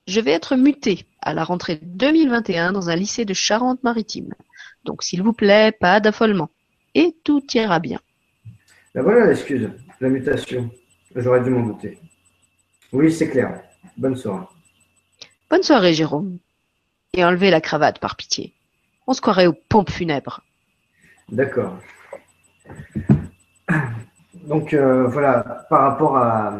[0.07, 4.33] Je vais être muté à la rentrée 2021 dans un lycée de Charente-Maritime.
[4.83, 6.49] Donc s'il vous plaît, pas d'affolement.
[6.95, 7.99] Et tout ira bien.
[8.95, 10.69] Ben voilà l'excuse, la mutation.
[11.15, 11.99] J'aurais dû m'en douter.
[12.91, 13.61] Oui, c'est clair.
[13.97, 14.45] Bonne soirée.
[15.49, 16.39] Bonne soirée, Jérôme.
[17.13, 18.53] Et enlevez la cravate, par pitié.
[19.07, 20.41] On se croirait aux pompes funèbres.
[21.29, 21.77] D'accord.
[24.47, 26.57] Donc euh, voilà, par rapport à,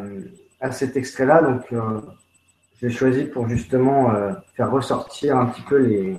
[0.60, 2.02] à cet extrait-là, donc euh,
[2.80, 6.18] j'ai choisi pour justement euh, faire ressortir un petit peu les,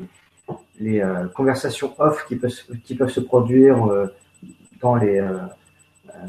[0.81, 1.05] les
[1.35, 2.53] conversations off qui peuvent,
[2.85, 3.87] qui peuvent se produire
[4.81, 5.21] dans les,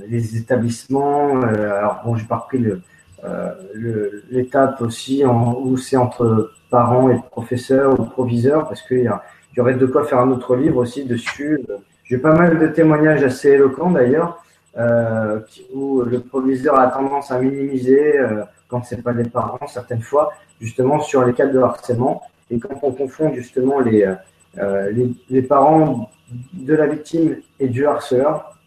[0.08, 1.42] les établissements.
[1.44, 2.82] Euh, alors bon, j'ai pas repris le,
[3.24, 9.60] euh, l'étape aussi où c'est entre parents et professeurs ou proviseurs parce qu'il y, y
[9.60, 11.60] aurait de quoi faire un autre livre aussi dessus.
[12.04, 14.44] J'ai pas mal de témoignages assez éloquents d'ailleurs
[14.78, 15.40] euh,
[15.72, 20.32] où le proviseur a tendance à minimiser euh, quand c'est pas les parents certaines fois
[20.60, 24.14] justement sur les cas de harcèlement et quand on confond justement les,
[24.56, 26.10] les, les parents
[26.54, 28.58] de la victime et du harceleur,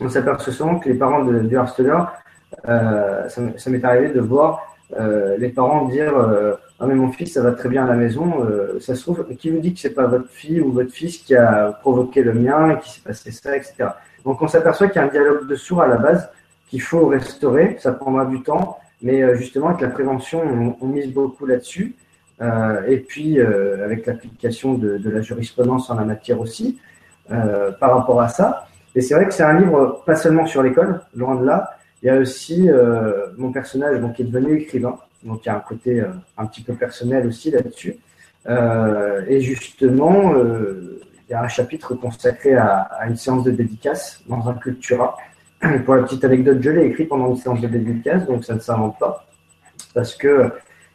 [0.00, 2.12] on s'aperçoit souvent que les parents de- du harceleur,
[2.68, 4.60] euh, ça, m'est arrivé de voir
[5.00, 7.94] euh, les parents dire euh, ah mais mon fils ça va très bien à la
[7.94, 10.92] maison, euh, ça se trouve qui vous dit que c'est pas votre fille ou votre
[10.92, 13.74] fils qui a provoqué le mien qui s'est passé ça etc.
[14.24, 16.28] Donc on s'aperçoit qu'il y a un dialogue de sourds à la base
[16.68, 20.88] qu'il faut restaurer, ça prendra du temps, mais euh, justement avec la prévention on, on
[20.88, 21.94] mise beaucoup là-dessus.
[22.40, 26.80] Euh, et puis euh, avec l'application de, de la jurisprudence en la matière aussi
[27.30, 28.66] euh, par rapport à ça.
[28.94, 31.76] Et c'est vrai que c'est un livre pas seulement sur l'école, loin de là.
[32.02, 35.50] Il y a aussi euh, mon personnage donc, qui est devenu écrivain, donc il y
[35.50, 37.96] a un côté euh, un petit peu personnel aussi là-dessus.
[38.48, 43.52] Euh, et justement, euh, il y a un chapitre consacré à, à une séance de
[43.52, 45.16] dédicace dans un cultura.
[45.84, 48.60] Pour la petite anecdote, je l'ai écrit pendant une séance de dédicace, donc ça ne
[48.60, 49.24] s'invente pas.
[49.94, 50.50] Parce que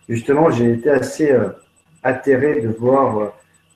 [0.09, 1.49] justement, j'ai été assez euh,
[2.03, 3.27] atterré de voir euh,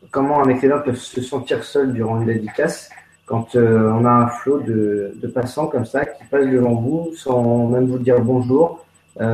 [0.09, 2.89] comment un écrivain peut se sentir seul durant une dédicace
[3.31, 7.67] quand euh, on a un flot de, passants comme ça qui passent devant vous sans
[7.67, 8.85] même vous dire bonjour,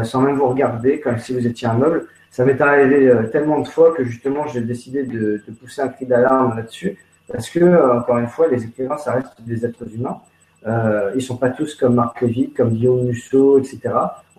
[0.03, 2.07] sans même vous regarder, comme si vous étiez un meuble.
[2.31, 6.55] Ça m'est arrivé tellement de fois que justement j'ai décidé de, pousser un cri d'alarme
[6.57, 6.97] là-dessus,
[7.31, 7.63] parce que
[7.99, 10.19] encore une fois, les écrivains, ça reste des êtres humains.
[10.67, 13.79] Euh, ils sont pas tous comme Marc Lévy, comme Guillaume Musso, etc.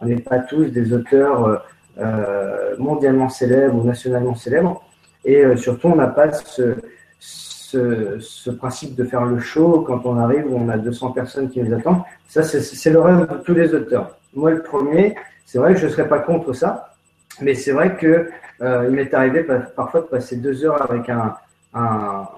[0.01, 1.62] On n'est pas tous des auteurs
[1.98, 4.85] euh, mondialement célèbres ou nationalement célèbres.
[5.24, 6.76] Et euh, surtout, on n'a pas ce,
[7.70, 11.61] ce, principe de faire le show quand on arrive où on a 200 personnes qui
[11.61, 12.03] nous attendent.
[12.28, 14.16] Ça, c'est le rêve de tous les auteurs.
[14.35, 15.15] Moi, le premier,
[15.45, 16.95] c'est vrai que je ne serais pas contre ça,
[17.40, 18.31] mais c'est vrai que
[18.61, 19.47] euh, il m'est arrivé
[19.77, 21.35] parfois de passer deux heures avec un,
[21.74, 22.28] un,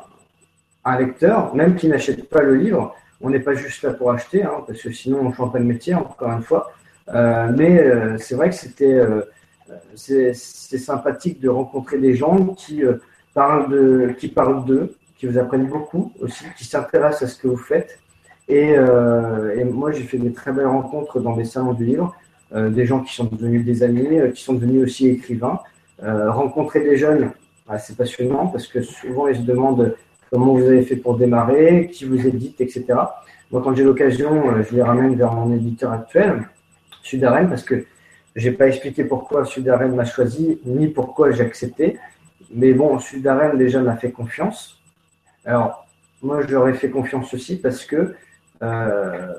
[0.84, 2.94] un lecteur, même qui n'achète pas le livre.
[3.20, 5.58] On n'est pas juste là pour acheter, hein, parce que sinon on ne change pas
[5.58, 6.72] de métier, encore une fois.
[7.14, 9.22] Euh, mais euh, c'est vrai que c'était euh,
[9.94, 12.82] c'est sympathique de rencontrer des gens qui
[13.34, 17.58] parlent qui parlent d'eux, qui vous apprennent beaucoup aussi, qui s'intéressent à ce que vous
[17.58, 17.98] faites.
[18.48, 22.16] Et, euh, moi, j'ai fait des très belles rencontres dans des salons du livre,
[22.54, 25.60] euh, des gens qui sont devenus des amis, qui sont devenus aussi écrivains.
[26.02, 27.32] rencontrer des jeunes,
[27.68, 29.94] bah, c'est passionnant parce que souvent ils se demandent
[30.30, 32.86] comment vous avez fait pour démarrer, qui vous édite, etc.
[33.50, 34.32] Moi, quand j'ai l'occasion,
[34.62, 36.48] je les ramène vers mon éditeur actuel,
[37.02, 37.84] Sudarène, parce que
[38.34, 41.98] j'ai pas expliqué pourquoi Sudarène m'a choisi, ni pourquoi j'ai accepté.
[42.50, 44.79] Mais bon, Sudarène déjà m'a fait confiance.
[45.44, 45.86] Alors,
[46.22, 48.14] moi, je leur ai fait confiance aussi parce que
[48.62, 49.32] euh,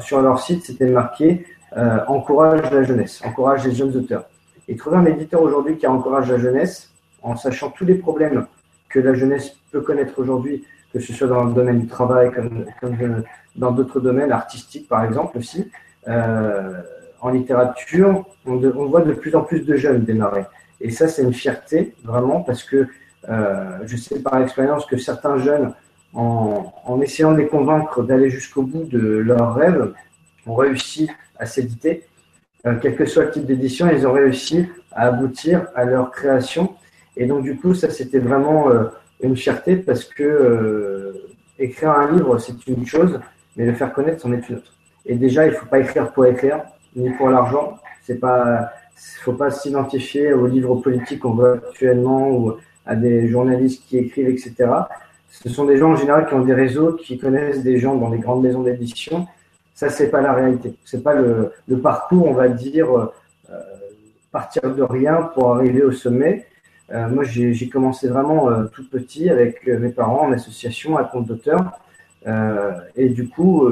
[0.00, 1.44] sur leur site, c'était marqué
[1.76, 4.24] euh, encourage la jeunesse, encourage les jeunes auteurs.
[4.68, 6.90] Et trouver un éditeur aujourd'hui qui encourage la jeunesse,
[7.22, 8.46] en sachant tous les problèmes
[8.88, 12.64] que la jeunesse peut connaître aujourd'hui, que ce soit dans le domaine du travail, comme,
[12.80, 13.22] comme
[13.56, 15.70] dans d'autres domaines artistiques, par exemple aussi,
[16.06, 16.80] euh,
[17.20, 18.56] en littérature, on,
[18.86, 20.44] voit de plus en plus de jeunes démarrer.
[20.80, 22.86] Et ça, c'est une fierté, vraiment, parce que
[23.28, 25.72] euh, je sais par expérience que certains jeunes,
[26.14, 29.92] en, en essayant de les convaincre d'aller jusqu'au bout de leurs rêves,
[30.46, 32.04] ont réussi à s'éditer.
[32.66, 36.74] Euh, quel que soit le type d'édition, ils ont réussi à aboutir à leur création.
[37.16, 38.84] Et donc, du coup, ça, c'était vraiment euh,
[39.22, 41.12] une fierté parce que euh,
[41.58, 43.20] écrire un livre, c'est une chose,
[43.56, 44.72] mais le faire connaître, c'en est une autre.
[45.06, 46.62] Et déjà, il ne faut pas écrire pour écrire,
[46.96, 47.78] ni pour l'argent.
[48.02, 48.70] C'est pas,
[49.20, 52.56] faut pas s'identifier aux livres politiques qu'on voit actuellement ou
[52.88, 54.54] à des journalistes qui écrivent, etc.
[55.30, 58.08] Ce sont des gens en général qui ont des réseaux, qui connaissent des gens dans
[58.08, 59.28] les grandes maisons d'édition.
[59.74, 60.74] Ça, c'est pas la réalité.
[60.84, 63.06] C'est pas le, parcours, on va dire, euh,
[64.32, 66.46] partir de rien pour arriver au sommet.
[66.90, 71.26] Euh, moi, j'ai commencé vraiment euh, tout petit avec mes parents en association à compte
[71.26, 71.72] d'auteur.
[72.96, 73.66] Et du coup,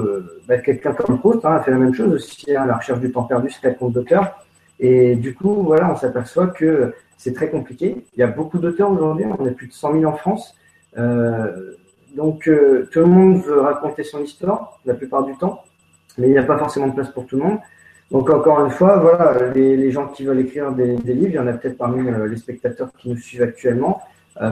[0.49, 3.01] bah, quelqu'un comme Proust hein, a fait la même chose aussi, à hein, la recherche
[3.01, 4.39] du temps perdu, c'est un compte d'auteur.
[4.79, 8.05] Et du coup, voilà, on s'aperçoit que c'est très compliqué.
[8.15, 10.55] Il y a beaucoup d'auteurs aujourd'hui, on est plus de 100 000 en France.
[10.99, 11.75] Euh,
[12.15, 15.63] donc, euh, tout le monde veut raconter son histoire, la plupart du temps,
[16.19, 17.59] mais il n'y a pas forcément de place pour tout le monde.
[18.11, 21.47] Donc, encore une fois, voilà, les, gens qui veulent écrire des, livres, il y en
[21.47, 24.01] a peut-être parmi euh, les spectateurs qui nous suivent actuellement,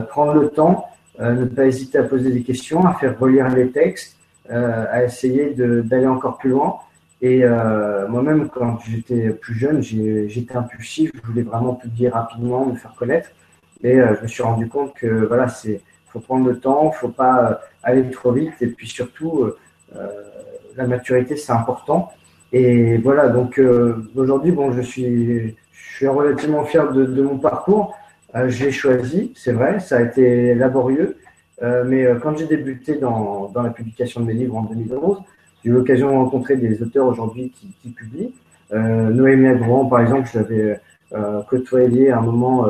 [0.09, 0.87] prendre le temps
[1.19, 4.17] ne pas hésiter à poser des questions, à faire relire les textes,
[4.49, 6.77] à essayer d'aller encore plus loin.
[7.25, 12.75] Et euh, moi-même, quand j'étais plus jeune, j'étais impulsif, je voulais vraiment publier rapidement, me
[12.75, 13.29] faire connaître.
[13.83, 17.61] Et je me suis rendu compte que voilà, c'est faut prendre le temps, faut pas
[17.83, 18.53] aller trop vite.
[18.61, 19.51] Et puis surtout,
[20.75, 22.11] la maturité, c'est important.
[22.51, 23.59] Et voilà, donc
[24.15, 27.95] aujourd'hui, bon, je suis, je suis relativement fier de, de mon parcours.
[28.35, 31.17] Euh, l'ai choisi, c'est vrai, ça a été laborieux,
[31.61, 35.19] euh, mais euh, quand j'ai débuté dans, dans, la publication de mes livres en 2011,
[35.65, 37.51] j'ai eu l'occasion de rencontrer des auteurs aujourd'hui
[37.81, 38.33] qui, publient.
[38.71, 40.79] Noémie Agron, par exemple, je l'avais
[41.49, 42.67] côtoyé à un moment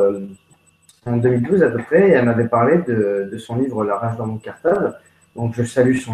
[1.05, 4.27] en 2012 à peu près, et elle m'avait parlé de, son livre La rage dans
[4.27, 4.95] mon cartable.
[5.35, 6.13] Donc je salue son,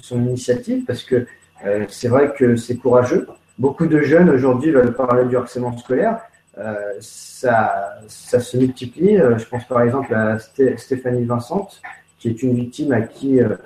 [0.00, 1.26] son initiative parce que
[1.64, 3.26] euh, c'est vrai que c'est courageux.
[3.58, 6.20] Beaucoup de jeunes aujourd'hui veulent parler du harcèlement scolaire,
[6.58, 9.16] euh, ça, ça, se multiplie.
[9.16, 11.68] Euh, je pense par exemple à Stéphanie Vincent,
[12.18, 13.56] qui est une victime à qui euh,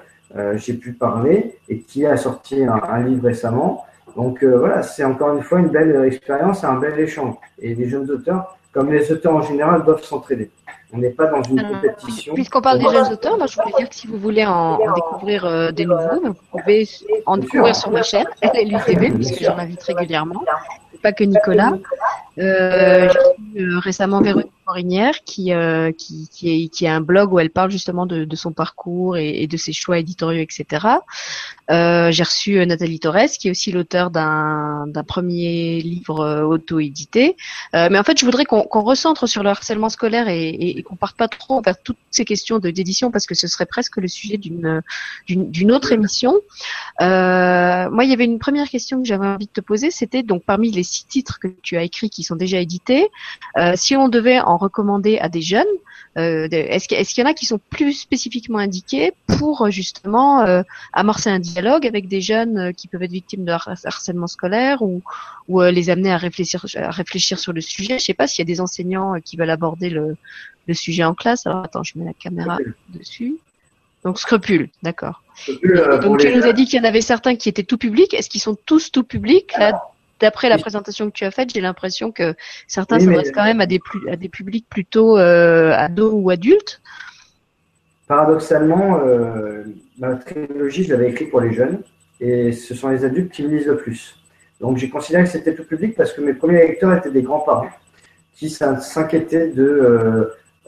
[0.56, 3.84] j'ai pu parler et qui a sorti un, un livre récemment.
[4.16, 7.34] Donc voilà, c'est encore une fois une belle expérience et un bel échange.
[7.58, 10.50] Et les jeunes auteurs, comme les auteurs en général, doivent s'entraider.
[10.94, 12.34] On n'est pas dans une compétition.
[12.34, 14.92] Puisqu'on parle des jeunes auteurs, moi je voulais dire que si vous voulez en, en
[14.92, 16.86] découvrir euh, des nouveaux, vous pouvez
[17.24, 20.44] en découvrir sur ma chaîne, LUTV, puisque j'en invite régulièrement
[21.02, 21.72] pas que Nicolas.
[22.38, 23.08] Euh,
[23.54, 27.38] J'ai euh, récemment Véronique Morinière qui, euh, qui, qui, est, qui a un blog où
[27.38, 30.86] elle parle justement de, son parcours et, de ses choix éditoriaux, etc.
[31.70, 37.36] Euh, J'ai reçu euh, Nathalie Torres qui est aussi l'auteur d'un premier livre auto-édité.
[37.74, 40.82] Mais en fait, je voudrais qu'on qu'on recentre sur le harcèlement scolaire et, et, et
[40.82, 44.08] qu'on parte pas trop vers toutes ces questions d'édition parce que ce serait presque le
[44.08, 46.32] sujet d'une autre émission.
[47.00, 50.44] moi, il y avait une première question que j'avais envie de te poser, c'était donc
[50.44, 53.10] parmi les six titres que tu as écrits qui sont déjà édités,
[53.74, 55.74] si on devait en recommander à des jeunes,
[56.18, 60.62] euh, est-ce qu'il y en a qui sont plus spécifiquement indiqués pour justement euh,
[60.92, 65.02] amorcer un dialogue avec des jeunes qui peuvent être victimes de harcèlement scolaire ou,
[65.48, 67.98] ou les amener à réfléchir, à réfléchir sur le sujet?
[67.98, 70.16] Je sais pas s'il y a des enseignants qui veulent aborder le,
[70.66, 71.46] le sujet en classe.
[71.46, 72.58] Alors attends, je mets la caméra
[72.88, 73.36] dessus.
[74.04, 75.22] Donc scrupule, d'accord.
[76.02, 78.14] donc tu nous as dit qu'il y en avait certains qui étaient tout publics.
[78.14, 79.80] Est-ce qu'ils sont tous tout publics Là,
[80.22, 82.34] d'après la présentation que tu as faite, j'ai l'impression que
[82.68, 86.80] certains s'adressent quand même à des, à des publics plutôt euh, ados ou adultes.
[88.06, 89.64] Paradoxalement, euh,
[89.98, 91.80] ma trilogie, je l'avais écrite pour les jeunes
[92.20, 94.16] et ce sont les adultes qui me lisent le plus.
[94.60, 97.70] Donc j'ai considéré que c'était tout public parce que mes premiers lecteurs étaient des grands-parents
[98.36, 99.68] qui s'inquiétaient de,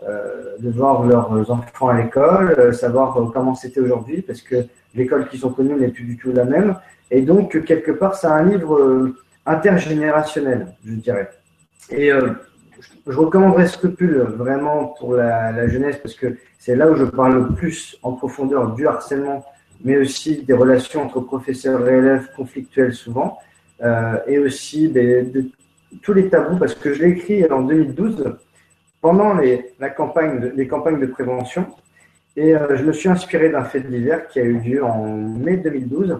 [0.02, 4.66] euh, de voir leurs enfants à l'école, savoir comment c'était aujourd'hui parce que
[4.96, 6.76] l'école qu'ils ont connue n'est plus du tout la même.
[7.10, 9.14] Et donc, quelque part, c'est un livre
[9.46, 11.30] intergénérationnel, je dirais.
[11.90, 12.30] Et euh,
[13.06, 17.54] je recommanderais Scrupule vraiment pour la, jeunesse parce que c'est là où je parle le
[17.54, 19.44] plus en profondeur du harcèlement,
[19.84, 23.38] mais aussi des relations entre professeurs et élèves conflictuelles souvent,
[23.82, 25.50] euh, et aussi de
[26.02, 28.36] tous les tabous parce que je l'ai écrit en 2012
[29.00, 31.66] pendant les, la campagne campagnes de prévention.
[32.36, 35.58] Et euh, je me suis inspiré d'un fait divers qui a eu lieu en mai
[35.58, 36.16] 2012 euh,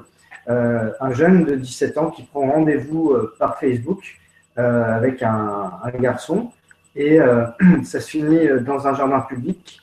[0.47, 4.03] un jeune de 17 ans qui prend rendez-vous euh, par Facebook
[4.59, 6.51] euh, avec un, garçon
[6.97, 7.19] et
[7.85, 9.81] ça se finit dans un jardin public.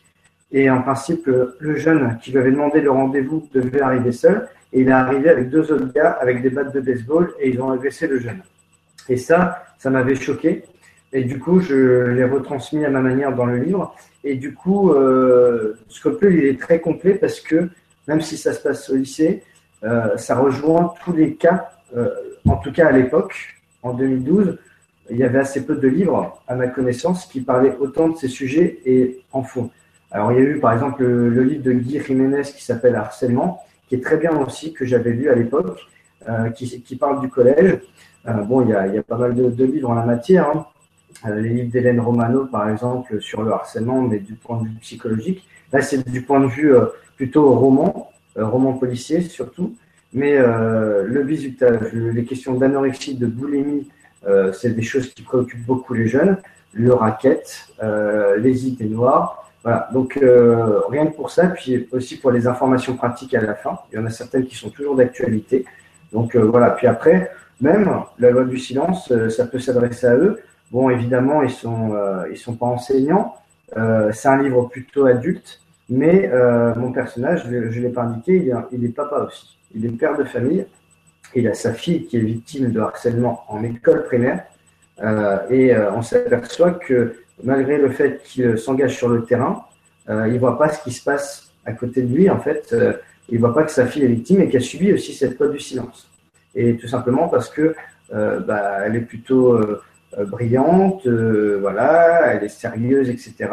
[0.54, 4.48] Et en principe, le jeune qui lui avait demandé le rendez-vous devait arriver seul.
[4.74, 7.62] Et il est arrivé avec deux autres gars avec des battes de baseball et ils
[7.62, 8.42] ont agressé le jeune.
[9.10, 10.64] Et ça, ça m'avait choqué.
[11.14, 13.94] Et du coup, je l'ai retransmis à ma manière dans le livre.
[14.24, 17.70] Et du coup, euh, Scopule, il est très complet parce que
[18.08, 19.44] même si ça se passe au lycée,
[19.84, 22.10] euh, ça rejoint tous les cas, euh,
[22.48, 23.36] en tout cas à l'époque,
[23.82, 24.58] en 2012,
[25.10, 28.28] il y avait assez peu de livres, à ma connaissance, qui parlaient autant de ces
[28.28, 29.72] sujets et en fond.
[30.12, 33.64] Alors, il y a eu par exemple le, livre de Guy Jiménez qui s'appelle Harcèlement,
[33.88, 35.80] qui est très bien aussi, que j'avais lu à l'époque,
[36.30, 37.80] euh, qui, parle du collège.
[38.46, 40.48] Bon, il y, a, pas mal de, livres en la matière.
[40.48, 40.66] Hein.
[41.36, 45.48] Les livres d'Hélène Romano, par exemple, sur le harcèlement, mais du point de vue psychologique.
[45.74, 46.74] Là, c'est du point de vue
[47.18, 48.12] plutôt roman.
[48.38, 49.76] Euh, roman policier surtout.
[50.14, 53.90] Mais euh, le bizutage, les questions d'anorexie, de boulimie,
[54.28, 56.38] euh, c'est des choses qui préoccupent beaucoup les jeunes.
[56.74, 57.68] Le racket,
[58.38, 59.52] les idées noires.
[59.62, 60.18] Voilà, donc
[60.90, 63.78] rien que pour ça, puis aussi pour les informations pratiques à la fin.
[63.92, 65.66] Il y en a certaines qui sont toujours d'actualité.
[66.14, 67.30] Donc voilà, puis après,
[67.60, 70.40] même la loi du silence, ça peut s'adresser à eux.
[70.72, 71.94] Bon, évidemment, ils sont
[72.32, 73.36] ils sont pas enseignants.
[73.76, 75.60] c'est un livre plutôt adulte,
[75.92, 79.58] mais euh, mon personnage, je ne l'ai pas indiqué, il est, papa aussi.
[79.76, 80.66] Il est père de famille.
[81.36, 84.46] Il a sa fille qui est victime de harcèlement en école primaire.
[85.04, 89.66] Euh, et euh, on s'aperçoit que malgré le fait qu'il s'engage sur le terrain,
[90.08, 92.30] il ne voit pas ce qui se passe à côté de lui.
[92.30, 92.74] En fait,
[93.30, 95.50] il ne voit pas que sa fille est victime et qu'elle subit aussi cette loi
[95.50, 96.10] du silence.
[96.56, 97.76] Et tout simplement parce que
[98.12, 99.60] bah, elle est plutôt
[100.20, 103.50] brillante, voilà, elle est sérieuse, etc.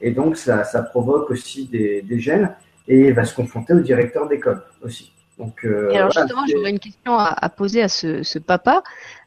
[0.00, 2.50] Et donc, ça, ça provoque aussi des, des, gènes
[2.88, 5.12] et va se confronter au directeur d'école aussi.
[5.38, 8.82] Donc, euh, et alors justement, j'aurais une question à, à, poser à ce, ce papa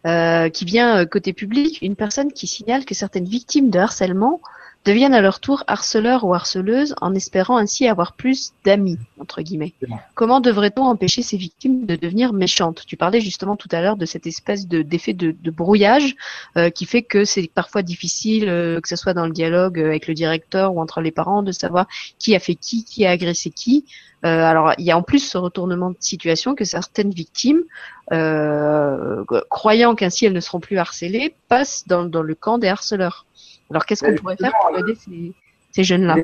[0.05, 4.39] euh, qui vient euh, côté public, une personne qui signale que certaines victimes de harcèlement
[4.85, 9.73] deviennent à leur tour harceleurs ou harceleuses en espérant ainsi avoir plus d'amis, entre guillemets.
[10.13, 12.83] Comment devrait-on empêcher ces victimes de devenir méchantes?
[12.85, 16.15] Tu parlais justement tout à l'heure de cette espèce de, d'effet de, de brouillage
[16.55, 20.07] euh, qui fait que c'est parfois difficile, euh, que ce soit dans le dialogue avec
[20.07, 21.87] le directeur ou entre les parents, de savoir
[22.19, 23.85] qui a fait qui, qui a agressé qui.
[24.23, 27.63] Euh, alors, il y a en plus ce retournement de situation que certaines victimes,
[29.49, 33.25] croyant qu'ainsi elles ne seront plus harcelées, passent dans, dans le camp des harceleurs.
[33.69, 34.95] Alors, qu'est-ce qu'on pourrait faire pour aider
[35.71, 36.17] ces, jeunes-là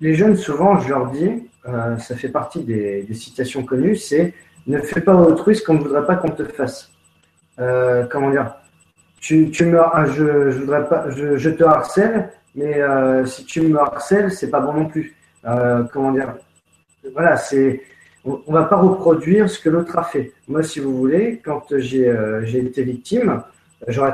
[0.00, 4.34] les, jeunes, souvent, je leur dis, euh, ça fait partie des, citations connues, c'est
[4.66, 6.90] ne fais pas autrui ce qu'on ne voudrait pas qu'on te fasse.
[7.58, 8.54] Euh, comment dire
[9.20, 13.44] tu, tu me, ah, je, je, voudrais pas, je, je te harcèle, mais euh, si
[13.44, 15.16] tu me harcèles, c'est pas bon non plus.
[15.92, 16.34] comment dire
[17.12, 17.82] Voilà, c'est
[18.24, 20.32] on, ne va pas reproduire ce que l'autre a fait.
[20.46, 23.42] Moi, si vous voulez, quand j'ai été victime,
[23.88, 24.12] J'aurais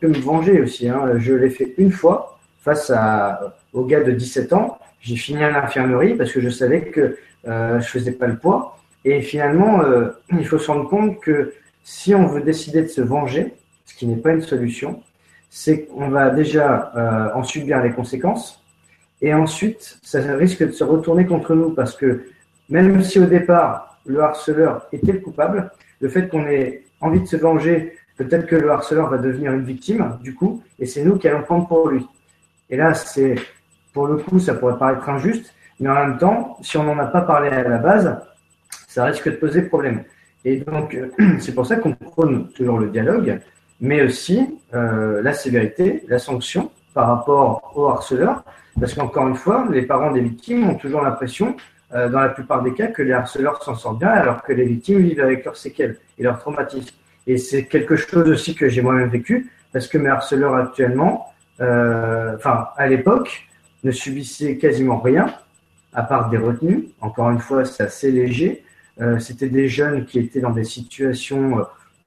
[0.00, 0.88] pu me venger aussi.
[0.88, 1.18] Hein.
[1.18, 2.38] Je l'ai fait une fois.
[2.60, 4.78] face à, au gars de 17 ans.
[5.00, 8.78] J'ai fini à l'infirmerie parce que je savais que euh, je faisais pas le poids.
[9.04, 13.02] Et finalement, euh, il faut se rendre compte que si on veut décider de se
[13.02, 13.54] venger,
[13.84, 15.02] ce qui n'est pas une solution,
[15.50, 18.64] c'est qu'on va déjà euh, en subir les conséquences.
[19.20, 22.24] Et ensuite, ça risque de se retourner contre nous parce que
[22.70, 25.70] même si au départ, le harceleur était le coupable,
[26.00, 29.64] le fait qu'on ait envie de se venger, peut-être que le harceleur va devenir une
[29.64, 32.06] victime, du coup, et c'est nous qui allons prendre pour lui.
[32.70, 33.34] Et là, c'est,
[33.92, 37.06] pour le coup, ça pourrait paraître injuste, mais en même temps, si on n'en a
[37.06, 38.16] pas parlé à la base,
[38.86, 40.04] ça risque de poser problème.
[40.44, 40.96] Et donc,
[41.40, 43.40] c'est pour ça qu'on prône toujours le dialogue,
[43.80, 48.44] mais aussi euh, la sévérité, la sanction par rapport au harceleur,
[48.78, 51.56] parce qu'encore une fois, les parents des victimes ont toujours l'impression,
[51.92, 54.64] euh, dans la plupart des cas, que les harceleurs s'en sortent bien, alors que les
[54.64, 56.94] victimes vivent avec leurs séquelles et leurs traumatismes.
[57.26, 62.36] Et c'est quelque chose aussi que j'ai moi-même vécu, parce que mes harceleurs actuellement, euh,
[62.36, 63.48] enfin, à l'époque,
[63.82, 65.26] ne subissaient quasiment rien,
[65.92, 66.88] à part des retenues.
[67.00, 68.64] Encore une fois, c'est assez léger.
[69.00, 71.66] Euh, C'était des jeunes qui étaient dans des situations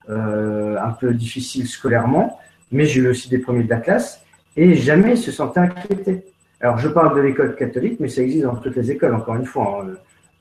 [0.09, 2.39] euh, un peu difficiles scolairement,
[2.71, 4.21] mais j'ai eu aussi des premiers de la classe,
[4.55, 6.25] et jamais ils se sentaient inquiétés.
[6.59, 9.45] Alors, je parle de l'école catholique, mais ça existe dans toutes les écoles, encore une
[9.45, 9.85] fois.
[9.85, 9.93] Hein.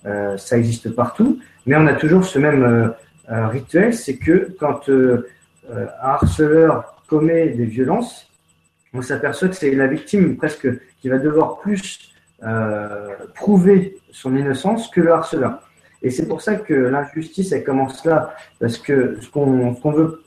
[0.07, 2.93] Euh, ça existe partout, mais on a toujours ce même euh, euh,
[3.28, 5.28] rituel, c'est que quand euh,
[5.73, 8.31] un harceleur commet des violences,
[8.93, 10.69] on s'aperçoit que c'est la victime presque
[11.01, 12.12] qui va devoir plus
[12.43, 15.61] euh, prouver son innocence que le harceleur.
[16.03, 20.23] Et c'est pour ça que l'injustice, elle commence là, parce que ce qu'on qu veut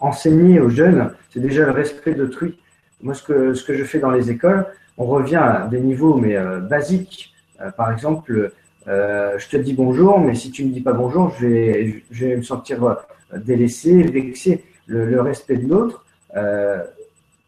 [0.00, 2.58] enseigner aux jeunes, c'est déjà le respect d'autrui.
[3.02, 4.66] Moi, ce que, ce que je fais dans les écoles,
[4.96, 7.34] on revient à des niveaux mais euh, basiques.
[7.60, 8.52] Euh, par exemple,
[8.88, 12.26] euh, je te dis bonjour, mais si tu me dis pas bonjour, je vais, je
[12.26, 12.94] vais me sentir euh,
[13.38, 14.64] délaissé, vexé.
[14.86, 16.04] Le, le respect de l'autre,
[16.36, 16.82] euh,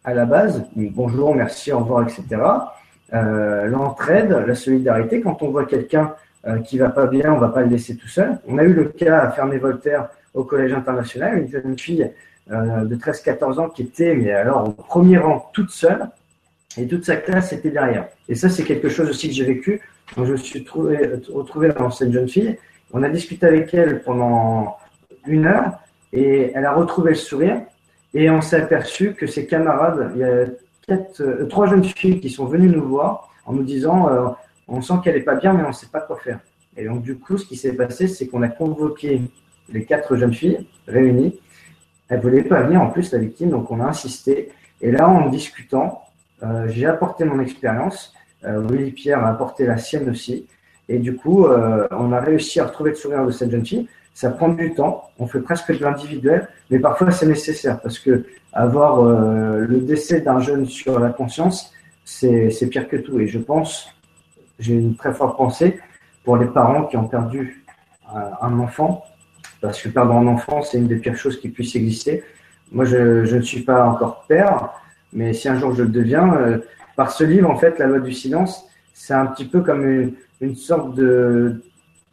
[0.04, 2.24] à la base, bonjour, merci, au revoir, etc.
[3.12, 6.14] Euh, L'entraide, la solidarité, quand on voit quelqu'un
[6.46, 8.38] euh, qui va pas bien, on va pas le laisser tout seul.
[8.46, 12.10] On a eu le cas à Ferney-Voltaire au Collège international, une jeune fille
[12.50, 16.08] de 13-14 ans qui était, mais alors au premier rang, toute seule,
[16.76, 18.08] et toute sa classe était derrière.
[18.28, 19.80] Et ça, c'est quelque chose aussi que j'ai vécu.
[20.16, 20.98] Je me suis trouvé,
[21.32, 22.56] retrouvé dans cette jeune fille,
[22.92, 24.76] on a discuté avec elle pendant
[25.26, 25.78] une heure,
[26.12, 27.62] et elle a retrouvé le sourire,
[28.12, 30.46] et on s'est aperçu que ses camarades, il y a
[31.20, 34.28] euh, trois jeunes filles qui sont venues nous voir en nous disant euh,
[34.68, 36.40] on sent qu'elle n'est pas bien, mais on ne sait pas quoi faire.
[36.76, 39.22] Et donc, du coup, ce qui s'est passé, c'est qu'on a convoqué
[39.68, 41.38] les quatre jeunes filles réunies.
[42.08, 44.52] Elles ne voulaient pas venir, en plus, la victime, donc on a insisté.
[44.80, 46.02] Et là, en discutant,
[46.42, 48.14] euh, j'ai apporté mon expérience.
[48.46, 50.46] Euh, Willy Pierre a apporté la sienne aussi.
[50.88, 53.88] Et du coup, euh, on a réussi à retrouver le sourire de cette jeune fille.
[54.12, 55.10] Ça prend du temps.
[55.18, 60.20] On fait presque de l'individuel, mais parfois c'est nécessaire parce que avoir euh, le décès
[60.20, 61.72] d'un jeune sur la conscience,
[62.04, 63.18] c'est pire que tout.
[63.18, 63.88] Et je pense,
[64.58, 65.80] j'ai une très forte pensée
[66.22, 67.64] pour les parents qui ont perdu
[68.40, 69.04] un enfant,
[69.60, 72.22] parce que perdre un enfant, c'est une des pires choses qui puisse exister.
[72.70, 74.70] Moi, je, je, ne suis pas encore père,
[75.12, 76.60] mais si un jour je le deviens,
[76.96, 80.56] par ce livre, en fait, La loi du silence, c'est un petit peu comme une,
[80.56, 81.62] sorte de,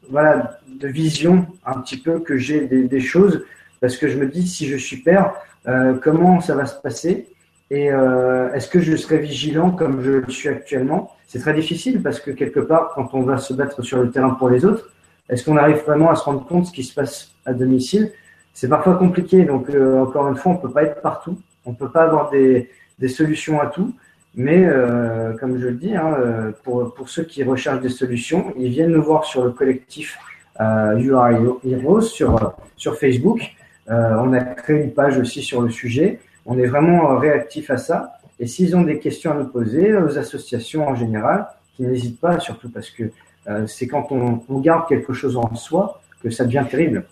[0.10, 3.45] voilà, de vision, un petit peu que j'ai des, des, choses,
[3.80, 5.34] parce que je me dis, si je suis père,
[5.68, 7.28] euh, comment ça va se passer?
[7.70, 11.16] Et euh, est-ce que je serai vigilant comme je le suis actuellement?
[11.28, 14.32] C'est très difficile parce que quelque part, quand on va se battre sur le terrain
[14.32, 14.91] pour les autres,
[15.30, 18.12] est-ce qu'on arrive vraiment à se rendre compte de ce qui se passe à domicile?
[18.53, 19.45] C'est parfois compliqué.
[19.45, 21.40] Donc, euh, encore une fois, on ne peut pas être partout.
[21.66, 23.95] On ne peut pas avoir des, des, solutions à tout.
[24.36, 26.16] Mais, euh, comme je le dis, hein,
[26.64, 30.18] pour, pour, ceux qui recherchent des solutions, ils viennent nous voir sur le collectif
[30.60, 31.32] euh, You Are
[31.66, 33.41] Heroes sur, sur Facebook.
[33.88, 36.20] on a créé une page aussi sur le sujet.
[36.45, 38.14] On est vraiment réactif à ça.
[38.40, 42.40] Et s'ils ont des questions à nous poser, aux associations en général, qui n'hésitent pas,
[42.40, 43.12] surtout parce que
[43.48, 47.06] euh, c'est quand on, garde quelque chose en soi que ça devient terrible.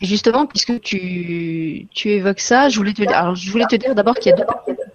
[0.00, 4.30] Justement, puisque tu, tu évoques ça, je voulais te je voulais te dire d'abord qu'il
[4.30, 4.44] y a deux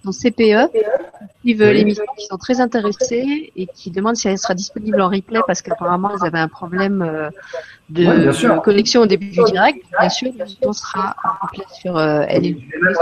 [0.03, 4.53] dans CPE qui suivent l'émission, qui sont très intéressées et qui demandent si elle sera
[4.53, 7.29] disponible en replay parce qu'apparemment elles avaient un problème euh,
[7.89, 9.83] de, de connexion au début du direct.
[9.99, 12.25] Bien sûr, on sera en replay sur euh,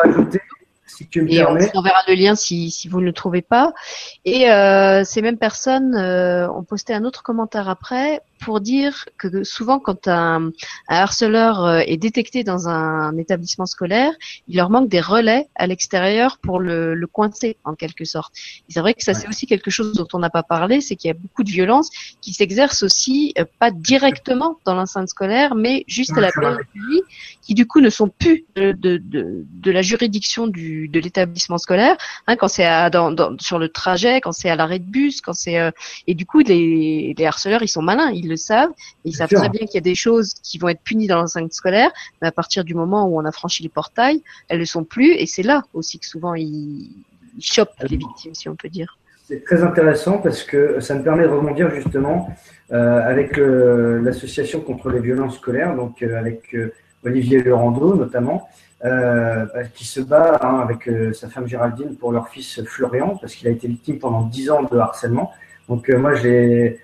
[0.04, 0.42] rajouter,
[0.86, 3.42] si tu me et on permets, enverra le lien si, si vous ne le trouvez
[3.42, 3.74] pas.
[4.24, 9.44] Et euh, ces mêmes personnes euh, ont posté un autre commentaire après pour dire que
[9.44, 10.52] souvent, quand un,
[10.88, 14.14] harceleur euh, est détecté dans un établissement scolaire,
[14.48, 18.32] il leur manque des relais à l'extérieur pour le, le, coincer, en quelque sorte.
[18.70, 21.08] C'est vrai que ça, c'est aussi quelque chose dont on n'a pas parlé, c'est qu'il
[21.08, 21.90] y a beaucoup de violences
[22.22, 27.02] qui s'exercent aussi, euh, pas directement dans l'enceinte scolaire, mais juste à la périphérie,
[27.42, 31.98] qui du coup ne sont plus de, de, de, la juridiction du, de l'établissement scolaire,
[32.28, 32.68] hein, quand c'est
[33.40, 35.72] sur le trajet, quand c'est à l'arrêt de bus, quand c'est euh,
[36.06, 38.72] et du coup les, les harceleurs ils sont malins, ils le savent,
[39.04, 41.54] ils savent très bien qu'il y a des choses qui vont être punies dans l'enceinte
[41.54, 41.92] scolaire,
[42.22, 45.14] mais à partir du moment où on a franchi les portails, elles ne sont plus,
[45.14, 46.90] et c'est là aussi que souvent ils,
[47.38, 48.98] ils chopent les victimes, si on peut dire.
[49.28, 52.30] C'est très intéressant parce que ça me permet de rebondir justement
[52.72, 58.48] euh, avec l'association contre les violences scolaires, donc euh, avec euh, Olivier Lerandeau notamment,
[58.84, 63.48] euh, qui se bat hein, avec sa femme Géraldine pour leur fils Florian parce qu'il
[63.48, 65.32] a été victime pendant dix ans de harcèlement.
[65.68, 66.80] Donc moi, j'ai,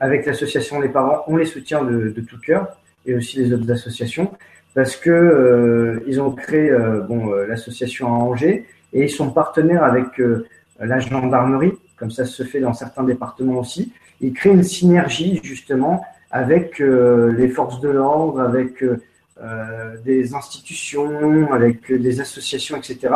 [0.00, 2.76] avec l'association des parents, on les soutient de, de, tout cœur
[3.06, 4.32] et aussi les autres associations
[4.74, 6.70] parce que ils ont créé
[7.08, 10.20] bon l'association à Angers et ils sont partenaires avec
[10.80, 13.92] la gendarmerie, comme ça se fait dans certains départements aussi.
[14.20, 21.52] Ils créent une synergie justement avec euh, les forces de l'ordre, avec euh, des institutions,
[21.52, 23.14] avec des associations, etc.,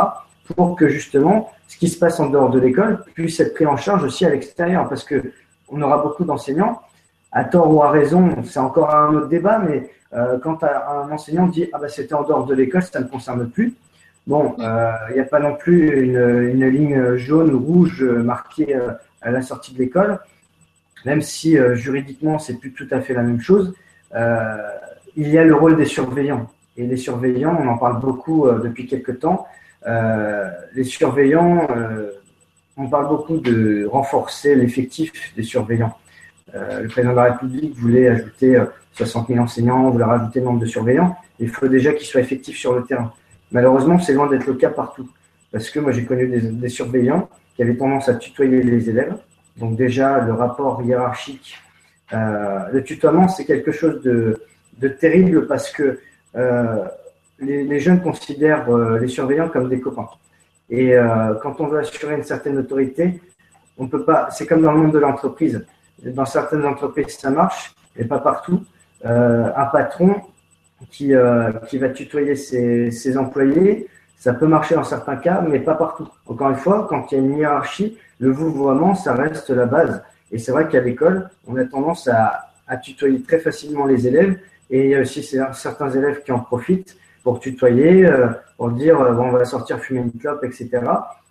[0.54, 3.76] pour que justement ce qui se passe en dehors de l'école puisse être pris en
[3.76, 5.32] charge aussi à l'extérieur, parce que
[5.68, 6.80] on aura beaucoup d'enseignants,
[7.32, 11.46] à tort ou à raison, c'est encore un autre débat, mais euh, quand un enseignant
[11.46, 13.74] dit ah bah c'était en dehors de l'école, ça ne concerne plus,
[14.26, 18.90] Bon, il euh, n'y a pas non plus une, ligne jaune ou rouge marquée euh,
[19.22, 20.18] à la sortie de l'école,
[21.06, 23.74] même si juridiquement c'est plus tout à fait la même chose.
[25.16, 26.46] il y a le rôle des surveillants.
[26.76, 29.46] Et les surveillants, on en parle beaucoup depuis quelques temps.
[29.86, 31.66] Les surveillants,
[32.76, 35.96] on parle beaucoup de renforcer l'effectif des surveillants.
[36.54, 38.62] le président de la République voulait ajouter
[38.92, 41.16] 60 000 enseignants, voulait rajouter le nombre de surveillants.
[41.38, 43.12] Il faut déjà qu'ils soient effectifs sur le terrain.
[43.52, 45.08] Malheureusement, c'est loin d'être le cas partout.
[45.52, 49.16] Parce que moi, j'ai connu des, surveillants qui avaient tendance à tutoyer les élèves.
[49.56, 51.58] Donc déjà, le rapport hiérarchique,
[52.12, 55.98] euh, le tutoiement, c'est quelque chose de, terrible parce que
[56.36, 56.84] euh,
[57.40, 60.08] les, jeunes considèrent euh, les surveillants comme des copains.
[60.68, 60.94] Et
[61.42, 63.20] quand on veut assurer une certaine autorité,
[63.76, 64.30] on peut pas.
[64.30, 65.66] C'est comme dans le monde de l'entreprise.
[66.00, 68.62] Dans certaines entreprises, ça marche, mais pas partout.
[69.02, 70.14] un patron,
[70.90, 73.88] qui, euh, qui va tutoyer ses, ses, employés.
[74.18, 76.08] Ça peut marcher dans certains cas, mais pas partout.
[76.26, 80.02] Encore une fois, quand il y a une hiérarchie, le vouvoiement, ça reste la base.
[80.30, 84.38] Et c'est vrai qu'à l'école, on a tendance à, à, tutoyer très facilement les élèves.
[84.70, 89.00] Et il y a aussi certains élèves qui en profitent pour tutoyer, euh, pour dire
[89.00, 90.68] euh, bon, on va sortir fumer une clope, etc.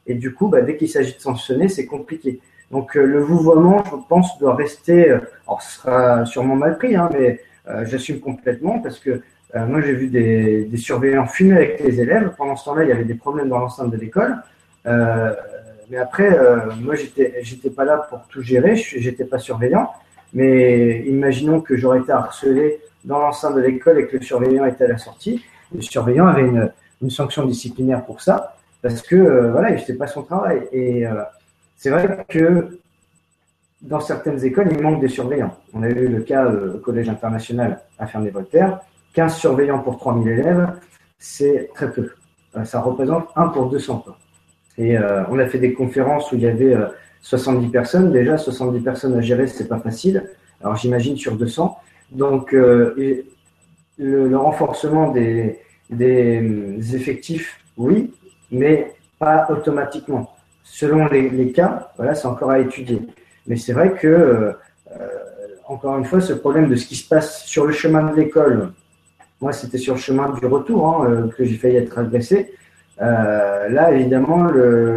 [0.07, 2.39] Et du coup, bah, dès qu'il s'agit de sanctionner, c'est compliqué.
[2.71, 5.09] Donc le vouvoiement, je pense, doit rester.
[5.09, 7.41] alors, ce sera sûrement mal pris, hein, mais
[7.85, 9.21] j'assume complètement parce que
[9.55, 12.33] euh, moi, j'ai vu des, des, surveillants fumer avec les élèves.
[12.37, 14.37] Pendant ce temps-là, il y avait des problèmes dans l'enceinte de l'école.
[14.85, 15.33] Euh,
[15.89, 18.75] mais après, euh, moi, j'étais, j'étais pas là pour tout gérer.
[18.75, 19.91] J'étais pas surveillant.
[20.33, 24.85] Mais imaginons que j'aurais été harcelé dans l'enceinte de l'école et que le surveillant était
[24.85, 25.43] à la sortie.
[25.73, 26.71] Le surveillant avait une,
[27.09, 30.67] sanction disciplinaire pour ça parce que euh, voilà, il faisait pas son travail.
[30.71, 31.21] Et euh,
[31.77, 32.79] c'est vrai que
[33.81, 35.55] dans certaines écoles, il manque des surveillants.
[35.73, 38.79] On a eu le cas au Collège international à Ferney-Voltaire
[39.13, 40.67] 15 surveillants pour 3000 élèves,
[41.17, 42.11] c'est très peu.
[42.55, 44.05] Euh, ça représente 1 pour 200.
[44.77, 46.75] Et euh, on a fait des conférences où il y avait
[47.21, 48.11] 70 euh, personnes.
[48.11, 50.29] Déjà, 70 personnes à gérer, c'est pas facile.
[50.61, 51.77] Alors j'imagine sur 200.
[52.11, 52.55] Donc
[53.99, 55.59] le, renforcement des,
[55.91, 58.11] des, effectifs, oui,
[58.51, 60.33] mais pas automatiquement.
[60.63, 63.01] Selon les, cas, voilà, c'est encore à étudier.
[63.45, 64.55] Mais c'est vrai que,
[65.67, 68.71] encore une fois, ce problème de ce qui se passe sur le chemin de l'école
[69.41, 72.53] moi, c'était sur le chemin du retour hein, euh, que j'ai failli être agressé.
[73.01, 74.45] Euh, là, évidemment,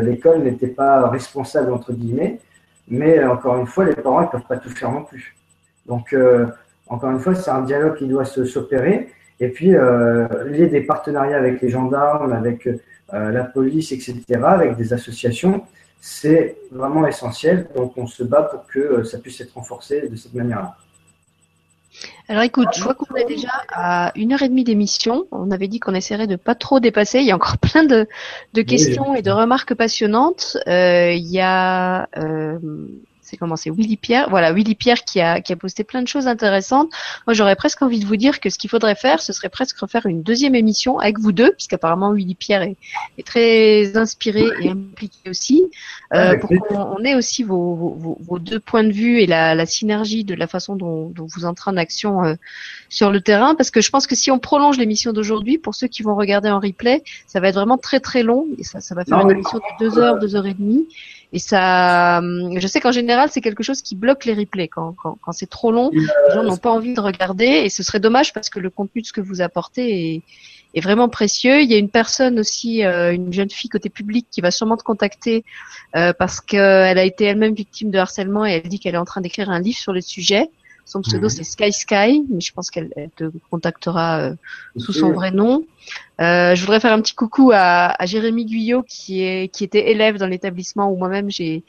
[0.03, 2.41] l'école n'était pas responsable, entre guillemets,
[2.89, 5.37] mais encore une fois, les parents ne peuvent pas tout faire non plus.
[5.87, 6.47] Donc, euh,
[6.93, 9.09] encore une fois, c'est un dialogue qui doit s'opérer.
[9.41, 12.69] Et puis, euh, lier des partenariats avec les gendarmes, avec
[13.13, 15.65] la police, etc., avec des associations,
[16.01, 17.67] c'est vraiment essentiel.
[17.77, 20.77] Donc, on se bat pour que ça puisse être renforcé de cette manière-là.
[22.29, 25.27] Alors écoute, je vois qu'on est déjà à une heure et demie d'émission.
[25.31, 27.19] On avait dit qu'on essaierait de pas trop dépasser.
[27.19, 28.09] Il y a encore plein de,
[28.55, 30.57] de questions et de remarques passionnantes.
[30.67, 32.59] Euh, il y a, euh,
[33.33, 34.29] c'est comment c'est Willy Pierre.
[34.29, 36.91] Voilà, Willy Pierre qui a, qui a posté plein de choses intéressantes.
[37.27, 39.79] Moi, j'aurais presque envie de vous dire que ce qu'il faudrait faire, ce serait presque
[39.79, 42.77] refaire une deuxième émission avec vous deux, puisqu'apparemment Willy Pierre est,
[43.17, 45.65] est, très inspiré et impliqué aussi,
[46.13, 49.65] euh, pour qu'on ait aussi vos, vos, vos, deux points de vue et la, la
[49.65, 52.35] synergie de la façon dont, dont vous entrez en action euh,
[52.91, 55.89] sur le terrain, parce que je pense que si on prolonge l'émission d'aujourd'hui, pour ceux
[55.89, 58.95] qui vont regarder en replay, ça va être vraiment très très long et ça, ça
[58.95, 60.87] va faire une émission de deux heures, deux heures et demie.
[61.33, 64.69] Et ça, hum, je sais qu'en général, c'est quelque chose qui bloque les replays.
[64.69, 67.47] Quand, quand, quand c'est trop long, les gens n'ont pas envie de regarder.
[67.47, 70.23] Et ce serait dommage parce que le contenu de ce que vous apportez est,
[70.75, 71.61] est vraiment précieux.
[71.63, 74.77] Il y a une personne aussi, euh, une jeune fille côté public, qui va sûrement
[74.77, 75.45] te contacter
[75.97, 79.05] euh, parce qu'elle a été elle-même victime de harcèlement et elle dit qu'elle est en
[79.05, 80.51] train d'écrire un livre sur le sujet.
[80.85, 81.31] Son pseudo, mhm.
[81.31, 84.35] c'est Sky Sky, mais je pense qu'elle te contactera euh,
[84.77, 85.65] sous son vrai nom.
[86.21, 89.91] Euh, je voudrais faire un petit coucou à, à, Jérémy Guyot, qui, est, qui était
[89.91, 91.65] élève dans l'établissement où moi-même j'ai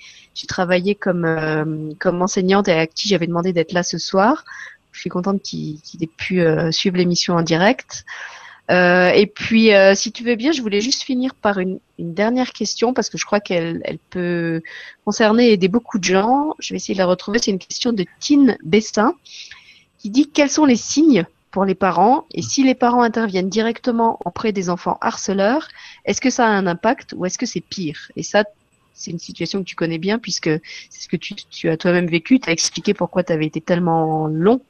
[0.48, 4.44] travaillé comme, euh, comme enseignante et à qui j'avais demandé d'être là ce soir.
[4.92, 8.06] Je suis contente qu'il ait pu euh, suivre l'émission en direct.
[8.72, 12.14] Euh, et puis, euh, si tu veux bien, je voulais juste finir par une, une
[12.14, 14.62] dernière question parce que je crois qu'elle elle peut
[15.06, 16.56] concerner et aider beaucoup de gens.
[16.60, 17.40] Je vais essayer de la retrouver.
[17.40, 19.16] C'est une question de Tine Bessin
[19.98, 24.20] qui dit quels sont les signes pour les parents et si les parents interviennent directement
[24.26, 25.68] auprès des enfants harceleurs,
[26.04, 28.12] est-ce que ça a un impact ou est-ce que c'est pire?
[28.16, 28.44] Et ça,
[28.94, 30.50] c'est une situation que tu connais bien puisque
[30.90, 32.40] c'est ce que tu, tu as toi-même vécu.
[32.40, 34.62] Tu as expliqué pourquoi tu avais été tellement long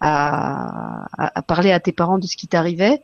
[0.00, 3.02] à, à, à, parler à tes parents de ce qui t'arrivait.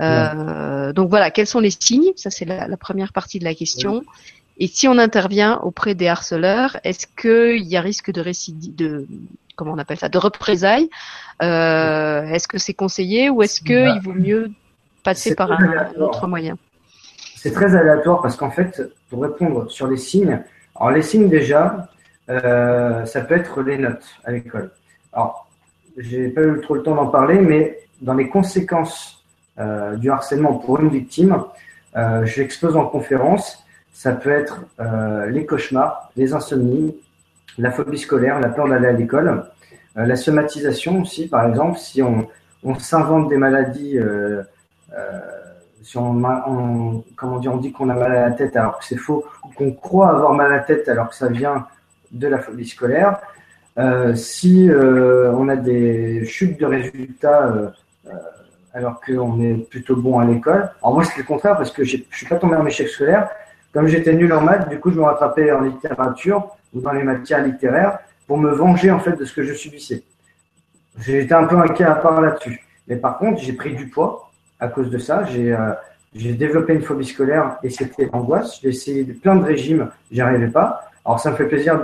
[0.00, 2.12] Euh, Donc voilà, quels sont les signes?
[2.16, 4.02] Ça, c'est la, la, première partie de la question.
[4.58, 9.06] Et si on intervient auprès des harceleurs, est-ce qu'il y a risque de récidive, de
[9.56, 10.88] comment on appelle ça, de représailles?
[11.42, 14.50] Euh, Est-ce que c'est conseillé ou est-ce qu'il bah, vaut mieux
[15.04, 16.58] passer par un, un autre moyen?
[17.42, 20.40] C'est très aléatoire parce qu'en fait, pour répondre sur les signes,
[20.76, 21.88] alors les signes déjà,
[22.30, 24.70] euh, ça peut être les notes à l'école.
[25.12, 25.50] Alors,
[25.96, 29.24] j'ai pas eu trop le temps d'en parler, mais dans les conséquences
[29.58, 31.42] euh, du harcèlement pour une victime,
[31.96, 36.94] euh, j'expose en conférence, ça peut être euh, les cauchemars, les insomnies,
[37.58, 39.46] la phobie scolaire, la peur d'aller à l'école,
[39.96, 42.28] la somatisation aussi, par exemple, si on,
[42.78, 43.98] s'invente des maladies
[45.82, 49.24] si on, on, on dit qu'on a mal à la tête alors que c'est faux,
[49.44, 51.66] ou qu'on croit avoir mal à la tête alors que ça vient
[52.10, 53.18] de la phobie scolaire,
[53.78, 57.70] euh, si euh, on a des chutes de résultats euh
[58.74, 60.70] alors qu'on est plutôt bon à l'école.
[60.82, 63.28] Alors moi, c'est le contraire parce que je suis pas tombé en échec scolaire.
[63.72, 67.02] Comme j'étais nul en maths, du coup, je me rattrapais en littérature ou dans les
[67.02, 70.02] matières littéraires pour me venger en fait de ce que je subissais.
[70.98, 72.66] J'étais un peu inquiet à part là-dessus.
[72.86, 74.30] Mais par contre, j'ai pris du poids
[74.62, 75.24] à cause de ça.
[75.24, 75.72] J'ai euh,
[76.14, 78.60] j'ai développé une phobie scolaire et c'était l'angoisse.
[78.62, 80.90] J'ai essayé plein de régimes, j'y arrivais pas.
[81.04, 81.82] Alors ça me fait plaisir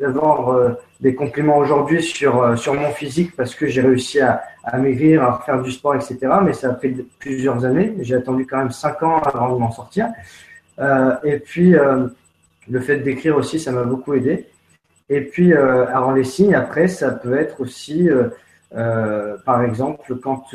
[0.00, 4.42] d'avoir euh, des compliments aujourd'hui sur euh, sur mon physique parce que j'ai réussi à,
[4.62, 6.16] à maigrir, à faire du sport, etc.
[6.42, 7.94] Mais ça a pris plusieurs années.
[8.00, 10.08] J'ai attendu quand même cinq ans avant de m'en sortir.
[11.24, 11.74] Et puis
[12.74, 14.48] le fait d'écrire aussi, ça m'a beaucoup aidé.
[15.08, 18.08] Et puis alors les signes après, ça peut être aussi,
[18.72, 20.46] par exemple, quand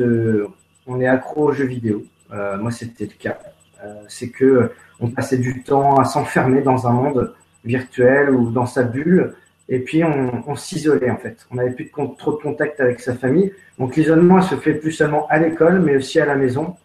[0.90, 2.03] on est accro aux jeux vidéo.
[2.34, 3.38] Euh, moi, c'était le cas.
[3.84, 7.34] Euh, c'est que on passait du temps à s'enfermer dans un monde
[7.64, 9.34] virtuel ou dans sa bulle,
[9.70, 11.48] et puis on, s'isolait en fait.
[11.52, 13.53] On n'avait plus de, trop de contact avec sa famille.
[13.78, 16.76] Donc l'isolement se fait plus seulement à l'école, mais aussi à la maison.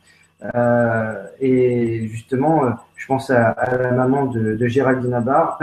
[0.55, 2.63] Euh, et justement,
[2.95, 5.59] je pense à, la maman de, de Géraldine Abar,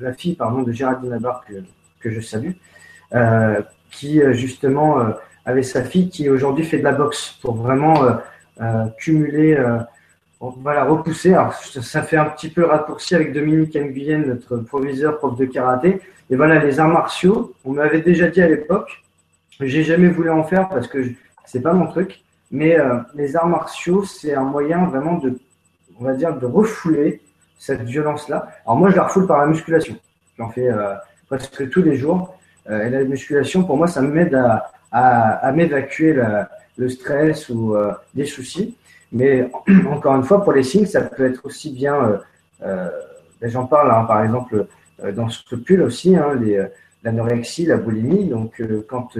[0.00, 1.54] la fille pardon de Géraldine Abar que,
[2.00, 2.52] que je salue,
[3.90, 5.14] qui justement
[5.44, 8.02] avait sa fille qui aujourd'hui fait de la boxe pour vraiment
[8.60, 9.78] euh, cumuler, euh,
[10.40, 11.34] voilà, repousser.
[11.34, 16.00] Alors, ça fait un petit peu raccourci avec Dominique Nguyen, notre proviseur, prof de karaté.
[16.30, 19.02] Et voilà, les arts martiaux, on m'avait déjà dit à l'époque,
[19.60, 20.98] j'ai jamais voulu en faire parce que
[21.44, 25.38] c'est pas mon truc, mais euh, les arts martiaux, c'est un moyen vraiment de,
[26.00, 27.20] on va dire, de refouler
[27.58, 28.48] cette violence-là.
[28.66, 29.96] Alors moi, je la refoule par la musculation.
[30.38, 30.94] J'en fais euh,
[31.28, 32.36] presque tous les jours.
[32.68, 36.14] Euh, et la musculation, pour moi, ça m'aide à, à, à m'évacuer
[36.76, 38.76] le stress ou euh, des soucis.
[39.12, 39.50] Mais
[39.90, 42.16] encore une fois, pour les signes, ça peut être aussi bien, euh,
[42.62, 42.90] euh
[43.40, 44.66] ben, j'en parle hein, par exemple
[45.02, 46.38] euh, dans Scrupule aussi, hein,
[47.02, 48.28] l'anorexie, la boulimie.
[48.28, 49.18] Donc quand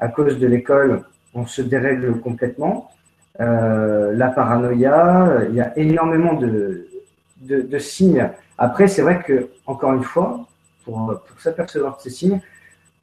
[0.00, 1.02] à cause de l'école,
[1.34, 2.90] on se dérègle complètement,
[3.38, 6.88] la paranoïa, il y a énormément de,
[7.42, 8.30] de, de signes.
[8.58, 10.46] Après, c'est vrai que, encore une fois,
[10.84, 12.40] pour, pour s'apercevoir de ces signes,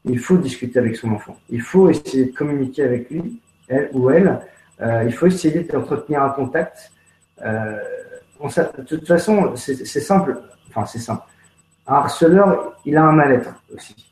[0.06, 1.38] il faut discuter avec son enfant.
[1.50, 4.40] Il faut essayer de communiquer avec lui elle ou elle,
[4.82, 6.92] euh, il faut essayer d'entretenir un contact.
[7.44, 7.78] Euh,
[8.40, 10.40] on, de toute façon, c'est simple.
[10.70, 11.24] Enfin, c'est simple.
[11.88, 14.10] un harceleur, il a un mal-être aussi.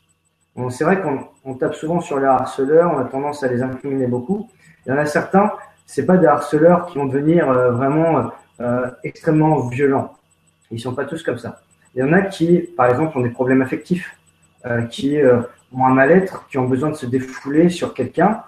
[0.70, 4.50] C'est vrai qu'on tape souvent sur les harceleurs, on a tendance à les incriminer beaucoup.
[4.86, 5.52] Il y en a certains,
[5.86, 10.16] c'est pas des harceleurs qui vont devenir euh, vraiment euh, extrêmement violents.
[10.72, 11.62] Ils sont pas tous comme ça.
[11.94, 14.18] Il y en a qui, par exemple, ont des problèmes affectifs,
[14.66, 15.18] euh, qui
[15.74, 18.44] ont un mal-être, qui ont besoin de se défouler sur quelqu'un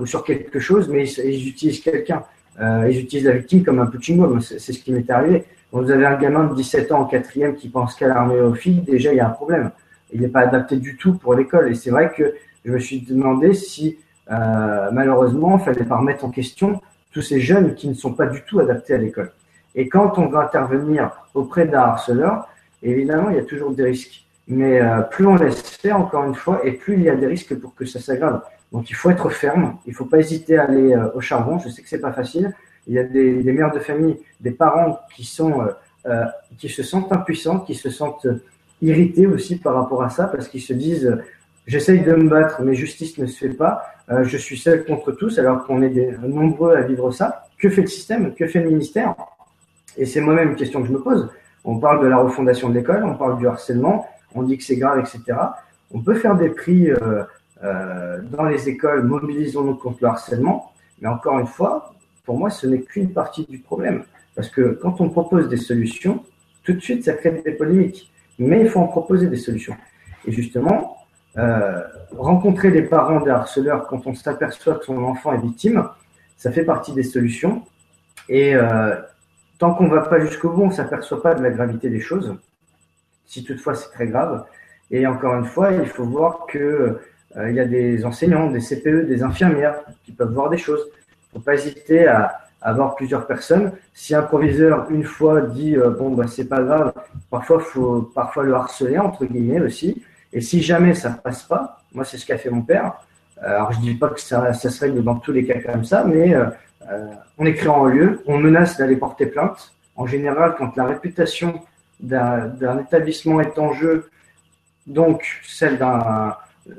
[0.00, 2.24] ou sur quelque chose, mais ils, utilisent quelqu'un.
[2.60, 4.42] ils utilisent la victime comme un punching ball.
[4.42, 5.44] C'est ce qui m'est arrivé.
[5.70, 8.54] Quand vous avez un gamin de 17 ans en quatrième qui pense qu'à l'armée aux
[8.54, 9.70] filles, déjà il y a un problème
[10.12, 11.70] il n'est pas adapté du tout pour l'école.
[11.70, 12.34] Et c'est vrai que
[12.64, 13.98] je me suis demandé si
[14.30, 16.80] euh, malheureusement, il fallait pas remettre en question
[17.12, 19.32] tous ces jeunes qui ne sont pas du tout adaptés à l'école.
[19.74, 22.48] Et quand on veut intervenir auprès d'un harceleur,
[22.82, 24.25] évidemment, il y a toujours des risques.
[24.48, 27.26] Mais euh, plus on laisse faire, encore une fois, et plus il y a des
[27.26, 28.42] risques pour que ça s'aggrave.
[28.72, 31.58] Donc il faut être ferme, il ne faut pas hésiter à aller euh, au charbon.
[31.58, 32.54] Je sais que c'est pas facile.
[32.86, 35.66] Il y a des, des, mères de famille, des parents qui sont,
[36.06, 36.24] euh,
[36.58, 38.28] qui se sentent impuissants, qui se sentent
[38.80, 41.18] irrités aussi par rapport à ça parce qu'ils se disent
[41.66, 45.12] j'essaye de me battre, mais justice ne se fait pas, euh, je suis seul contre
[45.12, 47.44] tous alors qu'on est des, nombreux à vivre ça.
[47.58, 48.34] Que fait le système?
[48.34, 49.14] Que fait le ministère?
[49.96, 51.28] Et c'est moi-même une question que je me pose.
[51.64, 54.06] On parle de la refondation de l'école, on parle du harcèlement,
[54.36, 55.38] on dit que c'est grave, etc.
[55.92, 57.24] On peut faire des prix euh,
[57.64, 61.94] euh, dans les écoles, mobilisons-nous contre le harcèlement, mais encore une fois,
[62.24, 64.04] pour moi, ce n'est qu'une partie du problème.
[64.34, 66.22] Parce que quand on propose des solutions,
[66.64, 69.74] tout de suite, ça crée des polémiques mais il faut en proposer des solutions.
[70.26, 70.98] Et justement,
[71.38, 71.80] euh,
[72.14, 75.88] rencontrer les parents des harceleurs quand on s'aperçoit que son enfant est victime,
[76.36, 77.62] ça fait partie des solutions.
[78.28, 78.54] Et
[79.58, 82.00] tant qu'on ne va pas jusqu'au bout, on ne s'aperçoit pas de la gravité des
[82.00, 82.36] choses,
[83.26, 84.44] si toutefois c'est très grave.
[84.90, 89.06] Et encore une fois, il faut voir qu'il euh, y a des enseignants, des CPE,
[89.06, 90.86] des infirmières qui peuvent voir des choses.
[90.86, 93.72] Il ne faut pas hésiter à, avoir plusieurs personnes.
[93.94, 96.92] Si un proviseur une fois dit euh, bon bah c'est pas grave,
[97.30, 100.02] parfois faut parfois le harceler entre guillemets aussi.
[100.32, 102.94] Et si jamais ça passe pas, moi c'est ce qu'a fait mon père.
[103.42, 105.84] Euh, alors je dis pas que ça, ça se règle dans tous les cas comme
[105.84, 106.34] ça, mais
[107.38, 109.72] on écrit en lieu, on menace d'aller porter plainte.
[109.94, 111.60] En général, quand la réputation
[112.00, 114.10] d'un établissement est en jeu,
[114.86, 116.36] donc celle d'un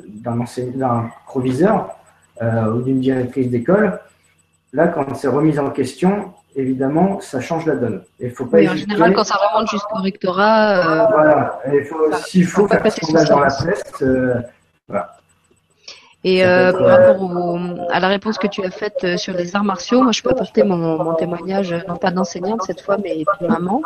[0.08, 1.96] d'un proviseur
[2.42, 4.02] ou d'une directrice d'école,
[4.74, 8.04] Là, quand c'est remis en question, évidemment, ça change la donne.
[8.20, 11.06] Il faut pas En général, quand ça remonte jusqu'au rectorat.
[11.06, 11.60] Euh, voilà.
[12.26, 14.36] S'il faut, faire scandale dans la presse, euh,
[14.88, 15.17] voilà.
[16.28, 17.58] Et euh, par rapport
[17.90, 20.64] à la réponse que tu as faite sur les arts martiaux, moi je peux apporter
[20.64, 23.82] mon, témoignage, non pas d'enseignante cette fois, mais de maman.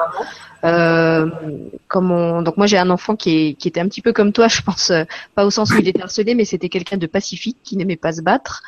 [1.87, 4.63] comme donc moi j'ai un enfant qui, qui, était un petit peu comme toi, je
[4.63, 4.91] pense,
[5.35, 8.13] pas au sens où il était harcelé, mais c'était quelqu'un de pacifique qui n'aimait pas
[8.13, 8.63] se battre.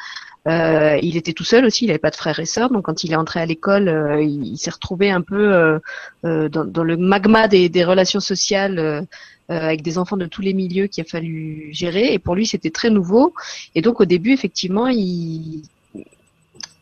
[0.48, 3.03] Euh, il était tout seul aussi, il n'avait pas de frères et sœurs, donc quand
[3.06, 5.80] il est entré à l'école, euh, il, s'est retrouvé un peu euh,
[6.26, 9.02] euh dans, dans, le magma des, des relations sociales euh,
[9.48, 12.14] avec des enfants de tous les milieux qu'il a fallu gérer.
[12.14, 13.34] Et pour lui, c'était très nouveau.
[13.76, 15.64] Et donc au début, effectivement, il,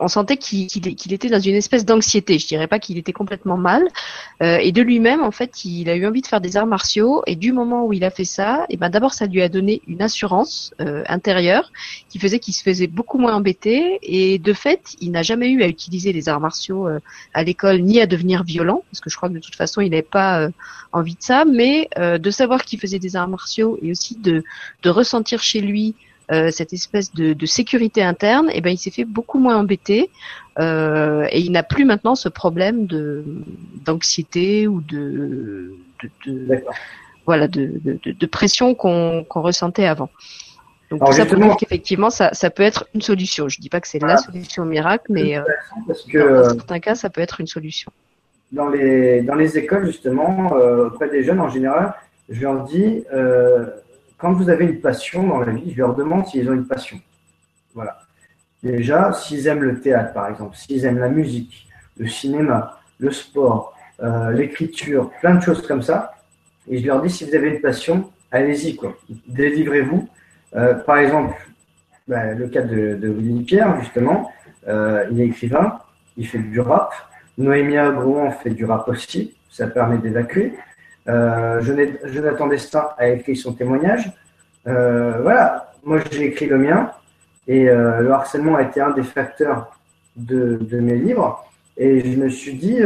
[0.02, 2.40] on sentait qu'il était dans une espèce d'anxiété.
[2.40, 3.84] Je dirais pas qu'il était complètement mal.
[4.42, 7.22] Euh, et de lui-même, en fait, il a eu envie de faire des arts martiaux.
[7.28, 9.48] Et du moment où il a fait ça, et eh ben d'abord, ça lui a
[9.48, 11.72] donné une assurance euh, intérieure
[12.10, 14.00] qui faisait qu'il se faisait beaucoup moins embêter.
[14.02, 17.00] Et de fait, il n'a jamais eu à utiliser les arts martiaux euh,
[17.36, 19.92] à l'école ni à devenir violent, parce que je crois que de toute façon, il
[19.92, 20.50] n'avait pas
[20.92, 21.46] envie de ça.
[21.46, 24.44] Mais de savoir qu'il faisait des arts martiaux et aussi de,
[24.82, 26.11] de ressentir chez lui euh,
[26.52, 30.10] cette espèce de, de, sécurité interne, et eh ben il s'est fait beaucoup moins embêter
[30.60, 33.24] euh, et il n'a plus maintenant ce problème de
[33.86, 36.64] d'anxiété ou de, de, de
[37.26, 40.10] voilà de, de, pression qu'on ressentait avant.
[40.90, 43.48] Donc Alors, ça pour dire qu'effectivement ça, ça peut être une solution.
[43.48, 45.44] Je dis pas que c'est la solution miracle, mais euh,
[45.88, 47.92] parce que, dans certains cas ça peut être une solution.
[48.52, 51.94] Dans les dans les écoles justement euh, auprès des jeunes en général,
[52.30, 53.68] je leur dis euh,
[54.22, 57.00] quand vous avez une passion dans la vie, je leur demande s'ils ont une passion.
[57.74, 57.98] Voilà.
[58.62, 61.68] Déjà, s'ils aiment le théâtre, par exemple, s'ils aiment la musique,
[61.98, 66.14] le cinéma, le sport, euh, l'écriture, plein de choses comme ça,
[66.70, 68.96] et je leur dis si vous avez une passion, allez-y, quoi.
[69.28, 70.08] Délivrez-vous.
[70.56, 71.36] Euh, par exemple,
[72.08, 74.30] bah, le cas de, de Willy Pierre, justement,
[74.68, 75.80] euh, il est écrivain,
[76.16, 76.94] il fait du rap.
[77.40, 80.54] Noémia Grouan fait du rap aussi, ça permet d'évacuer.
[81.08, 81.62] Euh,
[82.06, 84.12] Jonathan Destin a écrit son témoignage.
[84.68, 86.92] Euh, voilà, moi j'ai écrit le mien.
[87.48, 89.76] Et euh, le harcèlement a été un des facteurs
[90.16, 91.44] de, de mes livres.
[91.78, 92.80] Et je me suis dit,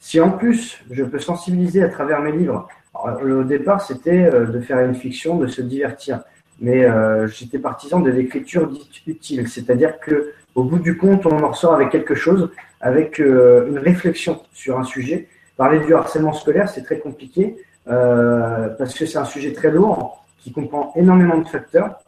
[0.00, 4.80] si en plus je peux sensibiliser à travers mes livres, au départ c'était de faire
[4.80, 6.22] une fiction, de se divertir,
[6.60, 6.88] mais
[7.26, 11.74] j'étais partisan de l'écriture dite utile, c'est-à-dire que au bout du compte on en ressort
[11.74, 12.50] avec quelque chose,
[12.80, 17.56] avec une réflexion sur un sujet Parler du harcèlement scolaire, c'est très compliqué
[17.86, 22.00] parce que c'est un sujet très lourd qui comprend énormément de facteurs,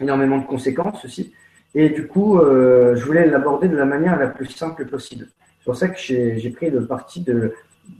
[0.00, 1.32] énormément de conséquences aussi.
[1.74, 5.28] Et du coup, je voulais l'aborder de la manière la plus simple possible.
[5.58, 7.52] C'est pour ça que j'ai pris le parti de,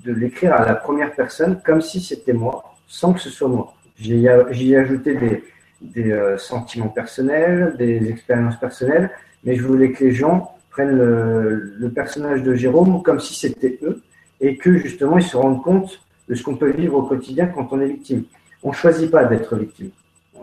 [0.04, 3.74] de l'écrire à la première personne comme si c'était moi, sans que ce soit moi.
[3.98, 5.42] J'y ai ajouté des,
[5.80, 9.10] des euh, sentiments personnels, des expériences personnelles,
[9.44, 14.02] mais je voulais que les gens prennent le, personnage de Jérôme comme si c'était eux
[14.40, 17.68] et que justement ils se rendent compte de ce qu'on peut vivre au quotidien quand
[17.72, 18.24] on est victime.
[18.62, 19.90] On ne choisit pas d'être victime.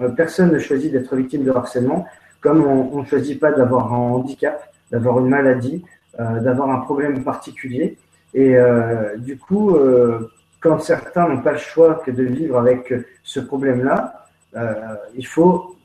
[0.02, 2.06] Euh, personne ne choisit d'être victime de harcèlement,
[2.42, 5.84] comme on ne choisit pas d'avoir un handicap, d'avoir une maladie,
[6.20, 7.98] euh, d'avoir un problème particulier.
[8.36, 8.56] Et
[9.20, 9.78] du coup,
[10.60, 12.92] quand certains n'ont pas le choix que de vivre avec
[13.22, 14.24] ce problème-là,
[14.56, 15.76] euh, il faut,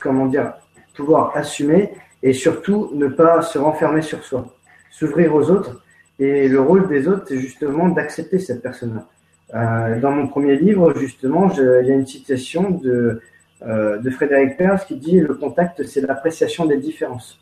[0.00, 0.52] comment dire,
[0.94, 1.92] pouvoir assumer
[2.22, 4.46] et surtout ne pas se renfermer sur soi,
[4.90, 5.82] s'ouvrir aux autres.
[6.18, 9.06] Et le rôle des autres, c'est justement d'accepter cette personne-là.
[9.54, 13.20] Euh, dans mon premier livre, justement, il y a une citation de,
[13.66, 17.38] euh, Frédéric Perls qui dit Le contact, c'est l'appréciation des différences.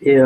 [0.00, 0.18] Et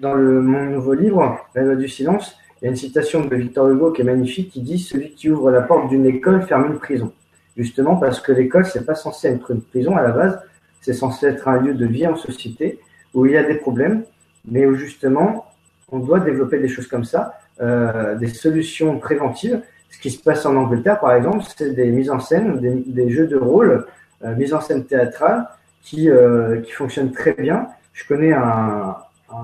[0.00, 3.34] dans le, mon nouveau livre, La loi du silence, il y a une citation de
[3.34, 6.72] Victor Hugo qui est magnifique qui dit Celui qui ouvre la porte d'une école ferme
[6.72, 7.12] une prison
[7.56, 10.40] justement parce que l'école, c'est pas censé être une prison à la base,
[10.80, 12.78] c'est censé être un lieu de vie en société
[13.12, 14.04] où il y a des problèmes,
[14.44, 15.46] mais où justement,
[15.94, 19.60] on doit développer des choses comme ça, euh, des solutions préventives.
[19.90, 23.28] Ce qui se passe en Angleterre, par exemple, c'est des mises en scène, des, jeux
[23.28, 23.86] de rôle,
[24.24, 25.46] euh, mises en scène théâtrale
[25.82, 27.68] qui, euh, qui fonctionnent très bien.
[27.92, 28.96] Je connais un,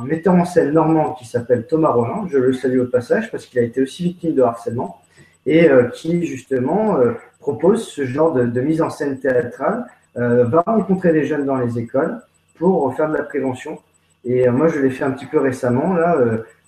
[0.04, 3.58] metteur en scène normand qui s'appelle Thomas Roland, je le salue au passage parce qu'il
[3.58, 5.00] a été aussi victime de harcèlement
[5.46, 6.96] et qui justement
[7.40, 12.20] propose ce genre de, mise en scène théâtrale, va rencontrer les jeunes dans les écoles
[12.56, 13.80] pour faire de la prévention.
[14.24, 16.16] Et moi, je l'ai fait un petit peu récemment, là,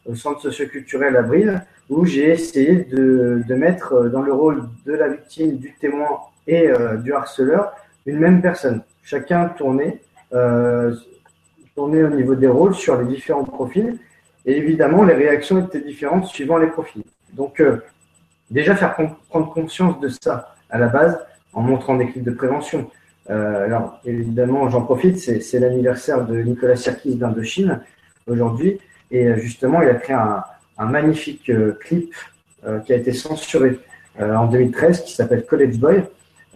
[0.06, 5.08] au centre socioculturel Abril, où j'ai essayé de, de, mettre dans le rôle de la
[5.08, 6.68] victime, du témoin et
[7.02, 7.72] du harceleur
[8.06, 8.82] une même personne.
[9.02, 10.00] Chacun tournait,
[10.32, 10.94] euh,
[11.74, 13.98] tournait au niveau des rôles sur les différents profils.
[14.44, 17.04] Et évidemment, les réactions étaient différentes suivant les profils.
[17.32, 17.62] Donc,
[18.50, 21.18] déjà faire prendre conscience de ça à la base
[21.52, 22.90] en montrant des clips de prévention.
[23.30, 27.80] Euh, alors, évidemment, j'en profite, c'est l'anniversaire de Nicolas Sirkis d'Indochine
[28.26, 28.80] aujourd'hui.
[29.10, 30.44] Et euh, justement, il a créé un,
[30.86, 32.12] magnifique euh, clip
[32.86, 33.80] qui a été censuré
[34.20, 36.04] en 2013 qui s'appelle College Boy.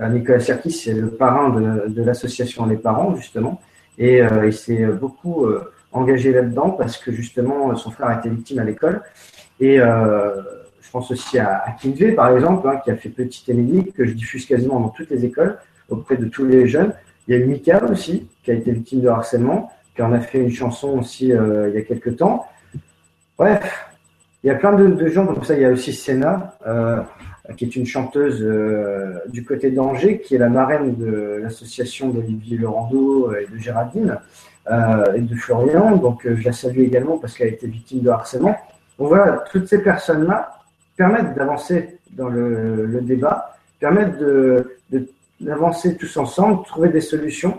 [0.01, 3.61] Nicolas Sirkis, c'est le parrain de, l'association Les Parents, justement.
[3.99, 5.49] Et il s'est beaucoup
[5.91, 9.03] engagé là-dedans parce que justement, son frère a été victime à l'école.
[9.59, 11.77] Et je pense aussi à, à
[12.15, 15.25] par exemple, hein, qui a fait Petite Émilie, que je diffuse quasiment dans toutes les
[15.25, 16.93] écoles, auprès de tous les jeunes.
[17.27, 20.21] Il y a eu Mika aussi, qui a été victime de harcèlement, qui en a
[20.21, 22.47] fait une chanson aussi euh, il y a quelques temps.
[23.39, 23.89] Bref,
[24.43, 25.55] il y a plein de, gens comme ça.
[25.55, 27.03] Il y a aussi Senna, euh,
[27.57, 32.59] qui est une chanteuse euh, du côté d'Angers, qui est la marraine de l'association d'Olivier
[32.59, 34.19] Laurando et de Géraldine
[35.15, 35.97] et de Florian.
[35.97, 38.57] Donc, je la salue également parce qu'elle a été victime de harcèlement.
[38.99, 40.57] Donc voilà, toutes ces personnes-là,
[40.97, 44.79] permettent d'avancer dans le, débat, permettent de,
[45.99, 47.59] tous ensemble, trouver des solutions.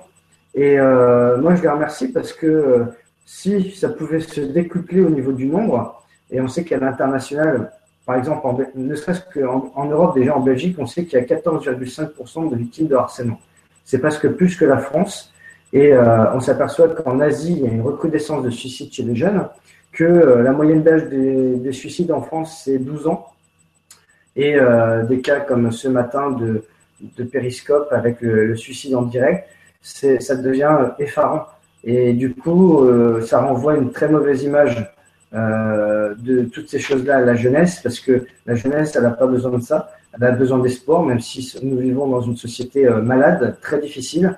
[0.56, 2.86] Et euh, moi, je les remercie parce que euh,
[3.26, 7.72] si ça pouvait se décupler au niveau du nombre, et on sait qu'à l'international,
[8.06, 11.22] par exemple, en, ne serait-ce qu'en en Europe, déjà en Belgique, on sait qu'il y
[11.22, 13.40] a 14,5% de victimes de harcèlement.
[13.84, 15.34] C'est presque plus que la France.
[15.74, 19.16] Et euh, on s'aperçoit qu'en Asie, il y a une recrudescence de suicides chez les
[19.16, 19.48] jeunes
[19.92, 23.28] que euh, la moyenne d'âge des, suicides en France, c'est 12 ans.
[24.36, 26.64] Et euh, des cas comme ce matin de,
[27.02, 29.48] de périscope avec le, suicide en direct,
[29.82, 31.46] ça devient effarant.
[31.84, 34.94] Et du coup, euh, ça renvoie une très mauvaise image
[35.34, 39.58] de toutes ces choses-là à la jeunesse, parce que la jeunesse, elle n'a pas besoin
[39.58, 43.80] de ça, elle a besoin d'espoir, même si nous vivons dans une société malade, très
[43.80, 44.36] difficile,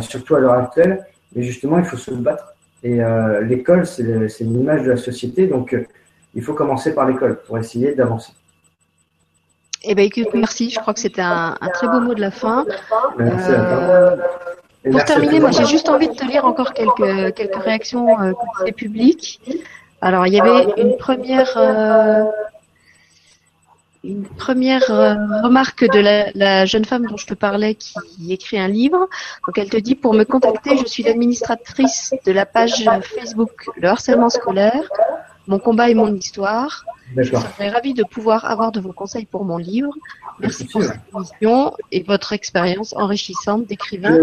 [0.00, 1.04] surtout à l'heure actuelle.
[1.34, 2.50] Mais justement, il faut se battre
[2.82, 4.02] et euh, l'école, c'est
[4.40, 5.84] l'image de la société, donc euh,
[6.34, 8.32] il faut commencer par l'école pour essayer d'avancer.
[9.82, 10.70] Eh ben, écoute, merci.
[10.70, 12.64] Je crois que c'était un, un, très beau mot de la fin.
[13.18, 14.16] Merci euh,
[14.90, 18.32] pour terminer, moi, j'ai juste envie de te lire encore quelques, quelques réactions euh,
[18.76, 19.40] publiques.
[20.00, 21.56] Alors, il y avait une première
[24.02, 26.00] une première euh, remarque de
[26.34, 29.08] la, jeune femme dont je te parlais qui écrit un livre.
[29.46, 33.88] Donc elle te dit pour me contacter, je suis l'administratrice de la page Facebook Le
[33.88, 34.88] harcèlement scolaire,
[35.46, 36.84] mon combat et mon histoire.
[37.16, 39.92] Je serais ravie de pouvoir avoir de vos conseils pour mon livre.
[40.38, 44.16] Merci pour cette émission et votre expérience enrichissante d'écrivain.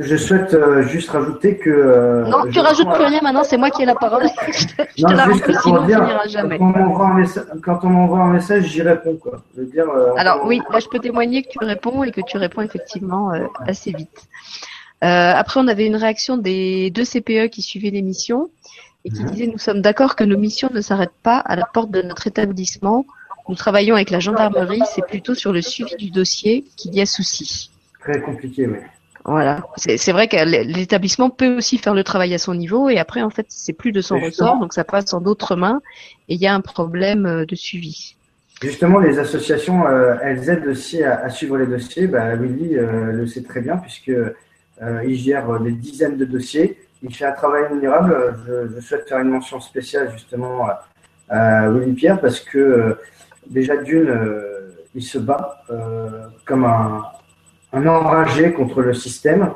[0.00, 1.68] Je souhaite euh, juste rajouter que.
[1.68, 4.22] Euh, non, tu rajoutes plus rien maintenant, c'est moi qui ai la parole.
[4.46, 6.56] je te, je te la sinon dire, on jamais.
[6.58, 9.16] Quand on m'envoie un, message, j'y réponds.
[9.16, 9.42] Quoi.
[9.58, 12.62] dire, euh, Alors oui, là je peux témoigner que tu réponds et que tu réponds
[12.62, 13.30] effectivement
[13.66, 14.26] assez vite.
[15.02, 18.48] après, on avait une réaction des deux CPE qui suivaient l'émission
[19.04, 19.30] et qui mhm.
[19.30, 22.26] disaient Nous sommes d'accord que nos missions ne s'arrêtent pas à la porte de notre
[22.26, 23.06] établissement.
[23.48, 27.06] Nous travaillons avec la gendarmerie, c'est plutôt sur le suivi du dossier qu'il y a
[27.06, 27.70] souci.
[28.00, 28.78] Très compliqué, oui.
[29.24, 33.20] Voilà, c'est vrai que l'établissement peut aussi faire le travail à son niveau et après
[33.20, 35.82] en fait c'est plus de son ressort donc ça passe en d'autres mains
[36.28, 38.16] et il y a un problème euh, de suivi.
[38.62, 42.06] Justement, les associations, euh, elles aident aussi à, suivre les dossiers.
[42.06, 44.12] Bah, Willy euh, le sait très bien puisque
[45.06, 46.78] il gère des dizaines de dossiers.
[47.02, 48.36] Il fait un travail admirable.
[48.46, 50.68] Je, souhaite faire une mention spéciale justement
[51.28, 52.96] à Willy Pierre parce que
[53.46, 54.14] déjà d'une,
[54.94, 55.62] il se bat
[56.44, 57.02] comme un,
[57.72, 59.52] un enragé contre le système.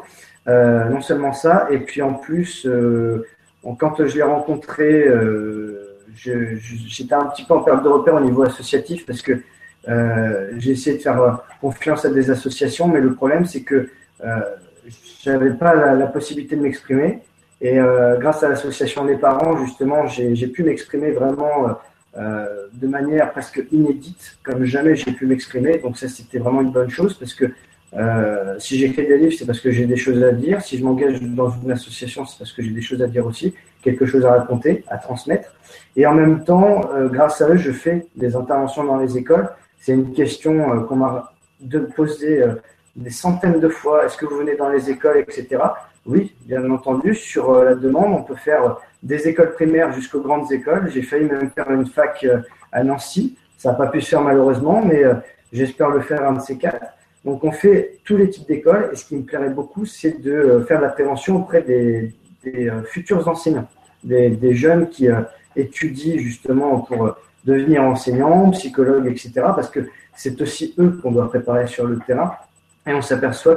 [0.47, 3.27] Euh, non seulement ça, et puis en plus, euh,
[3.79, 8.43] quand je l'ai rencontré, euh, j'étais un petit peu en perte de repère au niveau
[8.43, 9.41] associatif parce que
[10.57, 13.91] j'ai essayé de faire confiance à des associations, mais le problème c'est que
[14.23, 17.21] je n'avais pas la, possibilité de m'exprimer.
[17.67, 17.79] Et
[18.21, 21.79] grâce à l'association des parents, justement, j'ai pu m'exprimer vraiment
[22.15, 25.79] de manière presque inédite, comme jamais j'ai pu m'exprimer.
[25.79, 27.47] Donc ça, c'était vraiment une bonne chose parce que
[27.97, 30.61] euh, si j'écris des livres, c'est parce que j'ai des choses à dire.
[30.63, 33.55] Si je m'engage dans une association, c'est parce que j'ai des choses à dire aussi,
[33.83, 35.55] quelque chose à raconter, à transmettre.
[35.97, 39.49] Et en même temps, euh, grâce à eux, je fais des interventions dans les écoles.
[39.79, 41.33] C'est une question euh, qu'on m'a
[41.95, 42.45] posée
[42.97, 44.05] des centaines de fois.
[44.05, 45.63] Est-ce que vous venez dans les écoles, etc.
[46.07, 47.15] Oui, bien entendu.
[47.15, 50.91] Sur la demande, on peut faire des écoles primaires jusqu'aux grandes écoles.
[50.91, 52.27] J'ai failli même faire une fac
[52.73, 53.37] à Nancy.
[53.57, 55.03] Ça n'a pas pu se faire malheureusement, mais
[55.53, 56.85] j'espère le faire un de ces quatre.
[57.25, 60.31] Donc on fait tous les types d'écoles et ce qui me plairait beaucoup, c'est de
[60.31, 62.13] euh, faire de la prévention auprès des,
[62.47, 63.67] euh, futurs enseignants,
[64.03, 65.23] des, jeunes qui euh,
[65.57, 69.33] étudient justement pour devenir enseignants, psychologues, etc.
[69.37, 72.35] Parce que c'est aussi eux qu'on doit préparer sur le terrain.
[72.87, 73.57] Et on s'aperçoit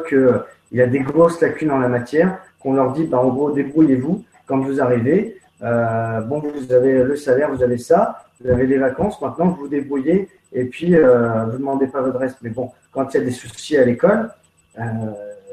[0.67, 3.51] qu'il y a des grosses lacunes en la matière, qu'on leur dit, bah, en gros,
[3.51, 5.37] débrouillez-vous quand vous arrivez.
[5.61, 9.67] bon, vous avez le salaire, vous avez ça, vous avez les vacances, maintenant vous vous
[9.67, 12.37] débrouillez et puis euh, vous ne demandez pas votre reste.
[12.41, 14.29] Mais bon, quand il y a des soucis à l'école,
[14.79, 14.83] euh,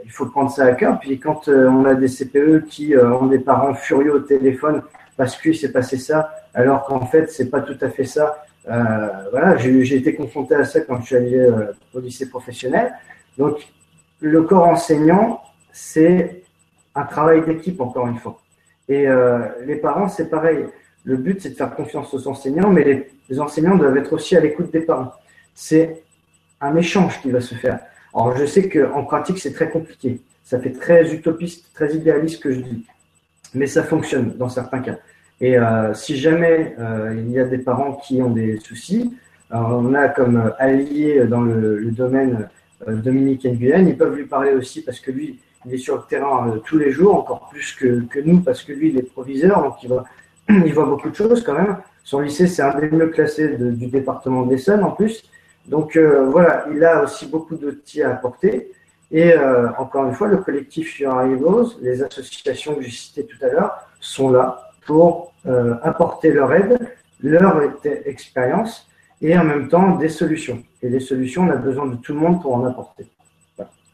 [0.04, 0.98] il faut prendre ça à cœur.
[1.00, 4.82] Puis quand euh, on a des CPE qui euh, ont des parents furieux au téléphone
[5.16, 8.44] parce qu'il s'est passé ça, alors qu'en fait c'est pas tout à fait ça.
[8.66, 11.48] voilà, j'ai été confronté à ça quand je suis allé
[11.94, 12.92] au lycée professionnel.
[13.38, 13.58] Donc
[14.24, 15.42] le corps enseignant,
[15.72, 16.42] c'est
[16.94, 18.40] un travail d'équipe encore une fois.
[18.88, 19.06] Et
[19.66, 20.66] les parents, c'est pareil.
[21.05, 24.40] Le but, c'est de faire confiance aux enseignants, mais les, enseignants doivent être aussi à
[24.40, 25.12] l'écoute des parents.
[25.55, 26.02] C'est
[26.60, 27.80] un échange qui va se faire.
[28.14, 30.20] Alors, je sais qu'en pratique, c'est très compliqué.
[30.44, 32.86] Ça fait très utopiste, très idéaliste que je dis.
[33.55, 34.96] Mais ça fonctionne dans certains cas.
[35.40, 39.14] Et euh, si jamais euh, il y a des parents qui ont des soucis,
[39.51, 42.46] on a comme allié dans le, domaine euh,
[42.89, 46.59] Dominique Nguyen, ils peuvent lui parler aussi parce que lui, il est sur le terrain
[46.65, 50.06] tous les jours, encore plus que, nous, parce que lui, il est proviseur, donc
[50.48, 51.78] il voit beaucoup de choses quand même.
[52.02, 55.24] Son lycée, c'est un des mieux classés du département de l'Essonne en plus.
[55.66, 58.73] Donc euh, voilà, il a aussi beaucoup d'outils à apporter.
[59.11, 61.23] Et euh, encore une fois, le collectif Your
[61.81, 66.78] les associations que j'ai citées tout à l'heure, sont là pour euh, apporter leur aide,
[67.23, 67.61] leur
[68.05, 68.90] expérience
[69.24, 70.62] et en même temps des solutions.
[70.82, 73.06] Et les solutions, on a besoin de tout le monde pour en apporter.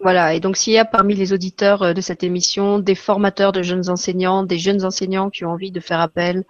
[0.01, 3.53] Voilà, et donc s'il y a parmi les auditeurs euh, de cette émission des formateurs
[3.53, 6.45] de jeunes enseignants, des jeunes enseignants qui ont envie de faire appel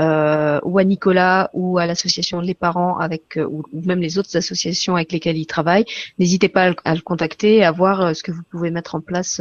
[0.00, 4.36] euh, ou à Nicolas ou à l'association Les Parents avec euh, ou même les autres
[4.36, 5.84] associations avec lesquelles il travaille,
[6.18, 9.40] n'hésitez pas à le, contacter, à voir ce que vous pouvez mettre en place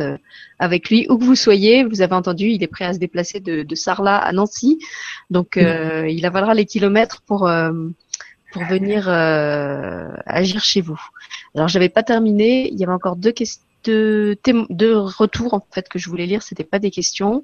[0.60, 1.84] avec lui, où que vous soyez.
[1.84, 4.80] Vous avez entendu, il est prêt à se déplacer de, de Sarlat à Nancy,
[5.32, 7.50] donc il avalera les kilomètres pour
[8.56, 10.98] pour venir euh, agir chez vous.
[11.56, 13.62] Alors j'avais pas terminé, il y avait encore deux questions.
[13.84, 17.44] Deux, retours en fait que je voulais lire, c'était pas des questions.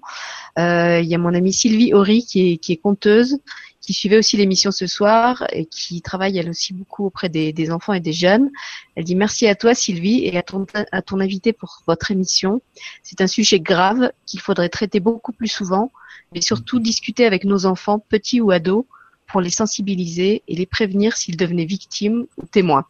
[0.57, 3.37] Euh, il y a mon amie Sylvie Horry qui est, qui est conteuse,
[3.79, 7.69] qui suivait aussi l'émission ce soir et qui travaille elle aussi beaucoup auprès des, des,
[7.69, 8.49] enfants et des jeunes.
[8.95, 12.59] Elle dit merci à toi Sylvie et à ton, à ton invité pour votre émission.
[13.03, 15.91] C'est un sujet grave qu'il faudrait traiter beaucoup plus souvent,
[16.33, 18.85] mais surtout discuter avec nos enfants, petits ou ados,
[19.31, 22.85] pour les sensibiliser et les prévenir s'ils devenaient victimes ou témoins.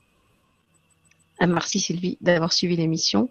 [1.47, 3.29] Merci Sylvie d'avoir suivi l'émission.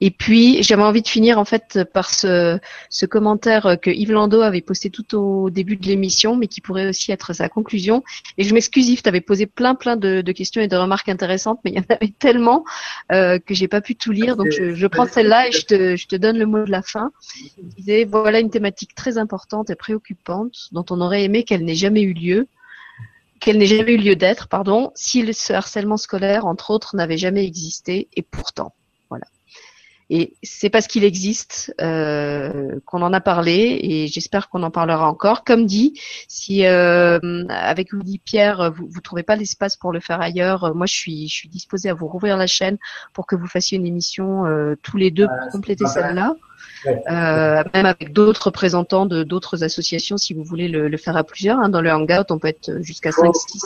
[0.00, 2.58] Et puis j'avais envie de finir en fait par ce,
[3.06, 7.12] commentaire que Yves Landau avait posté tout au début de l'émission, mais qui pourrait aussi
[7.12, 8.02] être sa conclusion.
[8.38, 11.60] Et je m'excuse Yves, tu avais posé plein plein de, questions et de remarques intéressantes,
[11.64, 12.64] mais il y en avait tellement
[13.12, 14.36] euh, que j'ai pas pu tout lire.
[14.36, 16.82] Donc je, je prends celle-là et je te, je te donne le mot de la
[16.82, 17.12] fin.
[17.58, 21.74] Il disait voilà une thématique très importante et préoccupante dont on aurait aimé qu'elle n'ait
[21.74, 22.46] jamais eu lieu
[23.42, 27.44] qu'elle n'ait jamais eu lieu d'être, pardon, si ce harcèlement scolaire, entre autres, n'avait jamais
[27.44, 28.72] existé, et pourtant,
[29.10, 29.26] voilà.
[30.10, 35.08] Et c'est parce qu'il existe euh, qu'on en a parlé, et j'espère qu'on en parlera
[35.08, 35.42] encore.
[35.42, 35.98] Comme dit,
[36.28, 40.86] si euh, avec vous Pierre, vous, vous trouvez pas l'espace pour le faire ailleurs, moi
[40.86, 42.78] je suis je suis disposée à vous rouvrir la chaîne
[43.12, 46.36] pour que vous fassiez une émission euh, tous les deux pour compléter celle-là.
[46.86, 51.24] Euh, même avec d'autres représentants de d'autres associations, si vous voulez le, le faire à
[51.24, 51.58] plusieurs.
[51.58, 51.68] Hein.
[51.68, 53.58] Dans le Hangout, on peut être jusqu'à 5, 6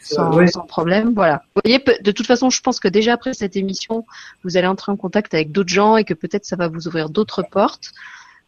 [0.00, 1.12] sans, sans, problème.
[1.14, 1.42] Voilà.
[1.54, 4.06] Vous voyez, de toute façon, je pense que déjà après cette émission,
[4.44, 7.10] vous allez entrer en contact avec d'autres gens et que peut-être ça va vous ouvrir
[7.10, 7.92] d'autres portes.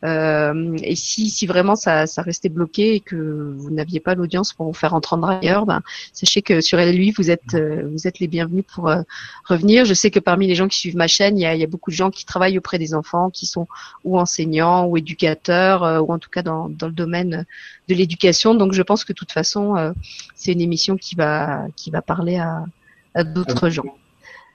[0.04, 4.52] Euh, et si, si vraiment ça, ça restait bloqué et que vous n'aviez pas l'audience
[4.52, 5.80] pour vous faire entendre ailleurs, ben,
[6.12, 9.02] sachez que sur LLUI, vous êtes, euh, vous êtes les bienvenus pour euh,
[9.44, 9.84] revenir.
[9.84, 11.64] Je sais que parmi les gens qui suivent ma chaîne, il y a, il y
[11.64, 13.68] a beaucoup de gens qui travaillent auprès des enfants, qui sont
[14.04, 17.46] ou enseignants ou éducateurs, euh, ou en tout cas dans, dans le domaine
[17.88, 18.54] de l'éducation.
[18.54, 19.92] Donc je pense que de toute façon,
[20.34, 22.64] c'est une émission qui va, qui va parler à,
[23.14, 23.84] à d'autres gens.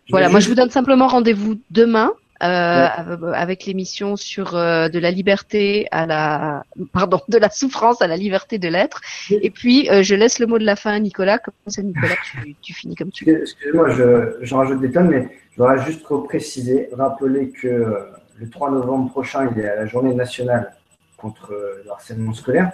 [0.10, 2.88] Voilà, moi je vous donne simplement rendez-vous demain euh,
[3.34, 8.15] avec l'émission sur euh, de la liberté à la pardon de la souffrance à la
[8.15, 9.01] liberté de l'être.
[9.31, 11.39] Et puis euh, je laisse le mot de la fin à Nicolas.
[11.39, 13.41] Comme ça, Nicolas, tu, tu finis comme tu veux.
[13.41, 17.97] Excusez-moi, je, je, rajoute des tonnes, mais je voudrais juste préciser, rappeler que
[18.39, 20.76] le 3 novembre prochain, il y a la journée nationale
[21.18, 21.51] contre
[21.84, 22.72] le harcèlement scolaire.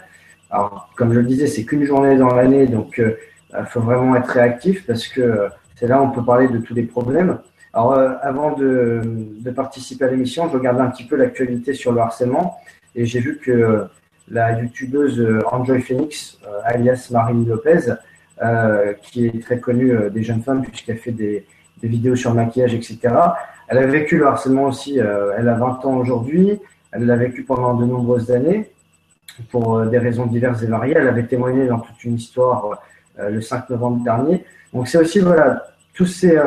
[0.49, 4.29] Alors, comme je le disais, c'est qu'une journée dans l'année, donc il faut vraiment être
[4.29, 7.39] réactif parce que c'est là où on peut parler de tous les problèmes.
[7.73, 11.91] Alors, euh, avant de, de, participer à l'émission, je regardais un petit peu l'actualité sur
[11.91, 12.59] le harcèlement
[12.93, 13.83] et j'ai vu que euh,
[14.29, 17.93] la youtubeuse euh, Enjoy Phoenix, alias Marine Lopez,
[19.01, 21.45] qui est très connue des jeunes femmes puisqu'elle fait des,
[21.81, 22.99] des, vidéos sur maquillage, etc.
[23.67, 24.97] Elle a vécu le harcèlement aussi.
[24.97, 26.59] elle a 20 ans aujourd'hui.
[26.91, 28.69] Elle l'a vécu pendant de nombreuses années
[29.49, 30.95] pour des raisons diverses et variées.
[30.97, 32.81] Elle avait témoigné dans toute une histoire
[33.17, 34.43] le 5 novembre dernier.
[34.73, 35.63] Donc c'est aussi voilà
[35.93, 36.37] tous ces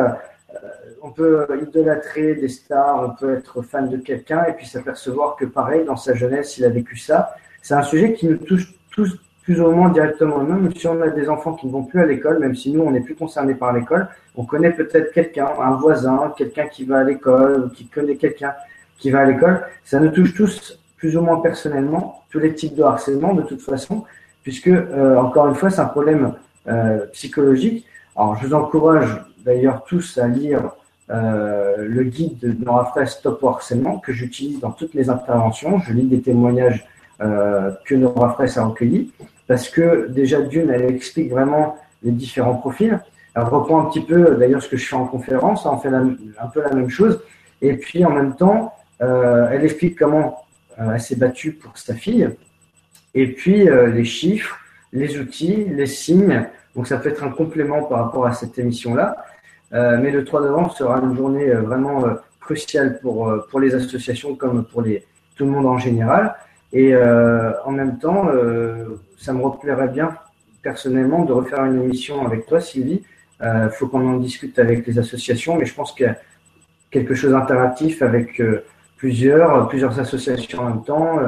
[1.06, 5.44] on peut idolâtrer des stars, on peut être fan de quelqu'un et puis s'apercevoir que
[5.44, 7.34] pareil, dans sa jeunesse, il a vécu ça.
[7.62, 10.38] C'est un sujet qui nous touche tous plus ou moins directement.
[10.42, 12.82] Même si on a des enfants qui ne vont plus à l'école, même si nous,
[12.82, 16.98] on n'est plus concernés par l'école, on connaît peut-être quelqu'un, un voisin, quelqu'un qui va
[16.98, 18.54] à l'école, qui connaît quelqu'un
[18.98, 19.62] qui va à l'école.
[19.84, 23.62] Ça nous touche tous plus ou moins personnellement, tous les types de harcèlement de toute
[23.62, 24.04] façon,
[24.42, 26.34] puisque, euh, encore une fois, c'est un problème
[26.66, 27.86] euh, psychologique.
[28.16, 30.72] Alors, je vous encourage d'ailleurs tous à lire
[31.08, 35.78] euh, le guide de Nora Fraisse Stop harcèlement que j'utilise dans toutes mes interventions.
[35.78, 36.84] Je lis des témoignages
[37.20, 39.12] euh, que Nora Fraisse a recueillis
[39.46, 42.98] parce que déjà d'une, elle explique vraiment les différents profils.
[43.34, 46.46] Elle reprend un petit peu d'ailleurs ce que je fais en conférence, on fait un
[46.52, 47.20] peu la même chose.
[47.62, 48.72] Et puis en même temps,
[49.02, 50.44] euh, elle explique comment
[50.80, 52.28] euh, elle s'est battue pour sa fille.
[53.14, 54.58] Et puis les chiffres,
[54.92, 56.46] les outils, les signes.
[56.74, 59.16] Donc ça peut être un complément par rapport à cette émission-là.
[59.72, 63.74] Euh, mais le 3 novembre sera une journée euh, vraiment euh, cruciale pour, pour les
[63.74, 66.34] associations comme pour les, tout le monde en général.
[66.72, 68.28] Et en même temps,
[69.16, 70.14] ça me replairait bien
[70.62, 73.02] personnellement de refaire une émission avec toi, Sylvie.
[73.40, 76.16] Il faut qu'on en discute avec les associations, mais je pense qu'il y a
[76.90, 78.42] quelque chose d'interactif avec
[78.98, 81.18] plusieurs, plusieurs associations en même temps.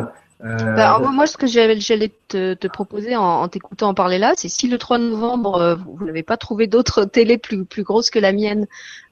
[0.44, 4.34] Euh, bah, moi, ce que j'allais te, te, proposer en, en t'écoutant en parler là,
[4.36, 8.10] c'est si le 3 novembre, euh, vous n'avez pas trouvé d'autres télé plus, plus grosses
[8.10, 8.66] que la mienne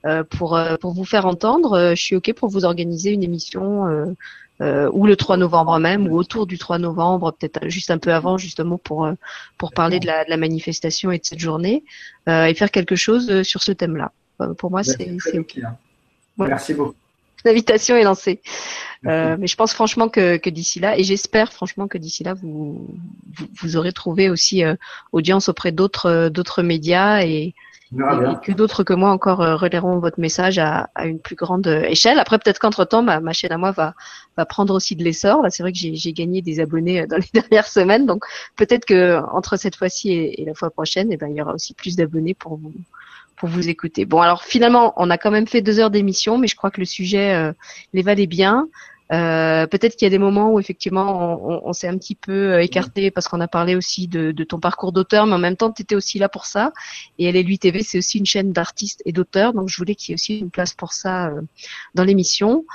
[0.05, 4.15] euh, pour, euh, pour vous faire entendre, je suis OK pour vous organiser une émission
[4.59, 8.37] ou le 3 novembre même, ou autour du 3 novembre, peut-être juste un peu avant,
[8.37, 9.09] justement, pour,
[9.57, 11.83] pour parler de la, de la manifestation et de cette journée,
[12.27, 14.11] et faire quelque chose sur ce thème-là.
[14.57, 15.59] pour moi, c'est OK.
[16.39, 16.95] Merci beaucoup.
[17.45, 18.41] L'invitation est lancée.
[19.05, 22.33] Euh, mais je pense franchement que, que d'ici là, et j'espère franchement que d'ici là,
[22.33, 22.87] vous,
[23.61, 24.75] vous, aurez trouvé aussi euh,
[25.11, 27.53] audience auprès d'autres euh, d'autres médias et,
[27.91, 32.19] que d'autres que moi encore euh, relayeront votre message à, à une plus grande échelle.
[32.19, 33.93] Après, peut-être qu'entre temps, ma, ma, chaîne à moi va,
[34.35, 35.41] va prendre aussi de l'essor.
[35.41, 38.25] Là, c'est vrai que j'ai gagné des abonnés dans les dernières semaines, donc
[38.57, 41.53] peut-être que entre cette fois-ci et, et, la fois prochaine, eh ben, il y aura
[41.53, 42.73] aussi plus d'abonnés pour vous
[43.37, 44.05] pour vous écouter.
[44.05, 46.81] Bon, alors finalement, on a quand même fait deux heures d'émission, mais je crois que
[46.81, 47.53] le sujet euh,
[47.93, 48.67] les valait bien.
[49.13, 52.53] Euh, peut-être qu'il y a des moments où effectivement on, on, s'est un petit peu
[52.53, 55.55] euh, écarté parce qu'on a parlé aussi de, de ton parcours d'auteur, mais en même
[55.55, 56.73] temps tu étais aussi là pour ça.
[57.17, 60.13] Et LLU TV c'est aussi une chaîne d'artistes et d'auteurs, donc je voulais qu'il y
[60.13, 61.41] ait aussi une place pour ça euh,
[61.95, 62.65] dans l'émission.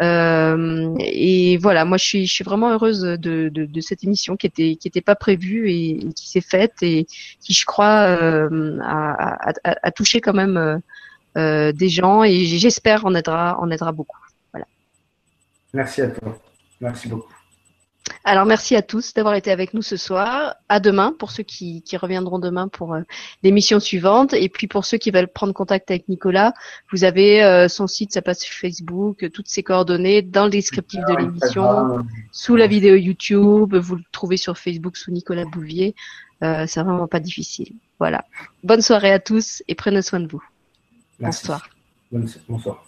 [0.00, 3.16] Euh, et voilà, moi je suis, je suis vraiment heureuse de,
[3.50, 7.06] de, de cette émission qui était qui était pas prévue et, qui s'est faite et
[7.40, 10.80] qui je crois euh, a, a, a, touché quand même
[11.36, 14.21] euh, des gens et j'espère en aidera en aidera beaucoup.
[15.72, 16.38] Merci à toi.
[16.80, 17.32] Merci beaucoup.
[18.24, 20.54] Alors merci à tous d'avoir été avec nous ce soir.
[20.68, 23.02] À demain pour ceux qui, reviendront demain pour euh,
[23.42, 24.32] l'émission suivante.
[24.32, 26.52] Et puis pour ceux qui veulent prendre contact avec Nicolas,
[26.92, 31.16] vous avez euh, son site, sa page Facebook, toutes ses coordonnées dans le descriptif de
[31.16, 33.74] l'émission, sous la vidéo YouTube.
[33.74, 35.94] Vous le trouvez sur Facebook sous Nicolas Bouvier.
[36.42, 37.74] Euh, c'est vraiment pas difficile.
[37.98, 38.24] Voilà.
[38.62, 40.42] Bonne soirée à tous et prenez soin de vous.
[41.20, 41.68] Bonsoir.
[42.48, 42.84] Bonsoir.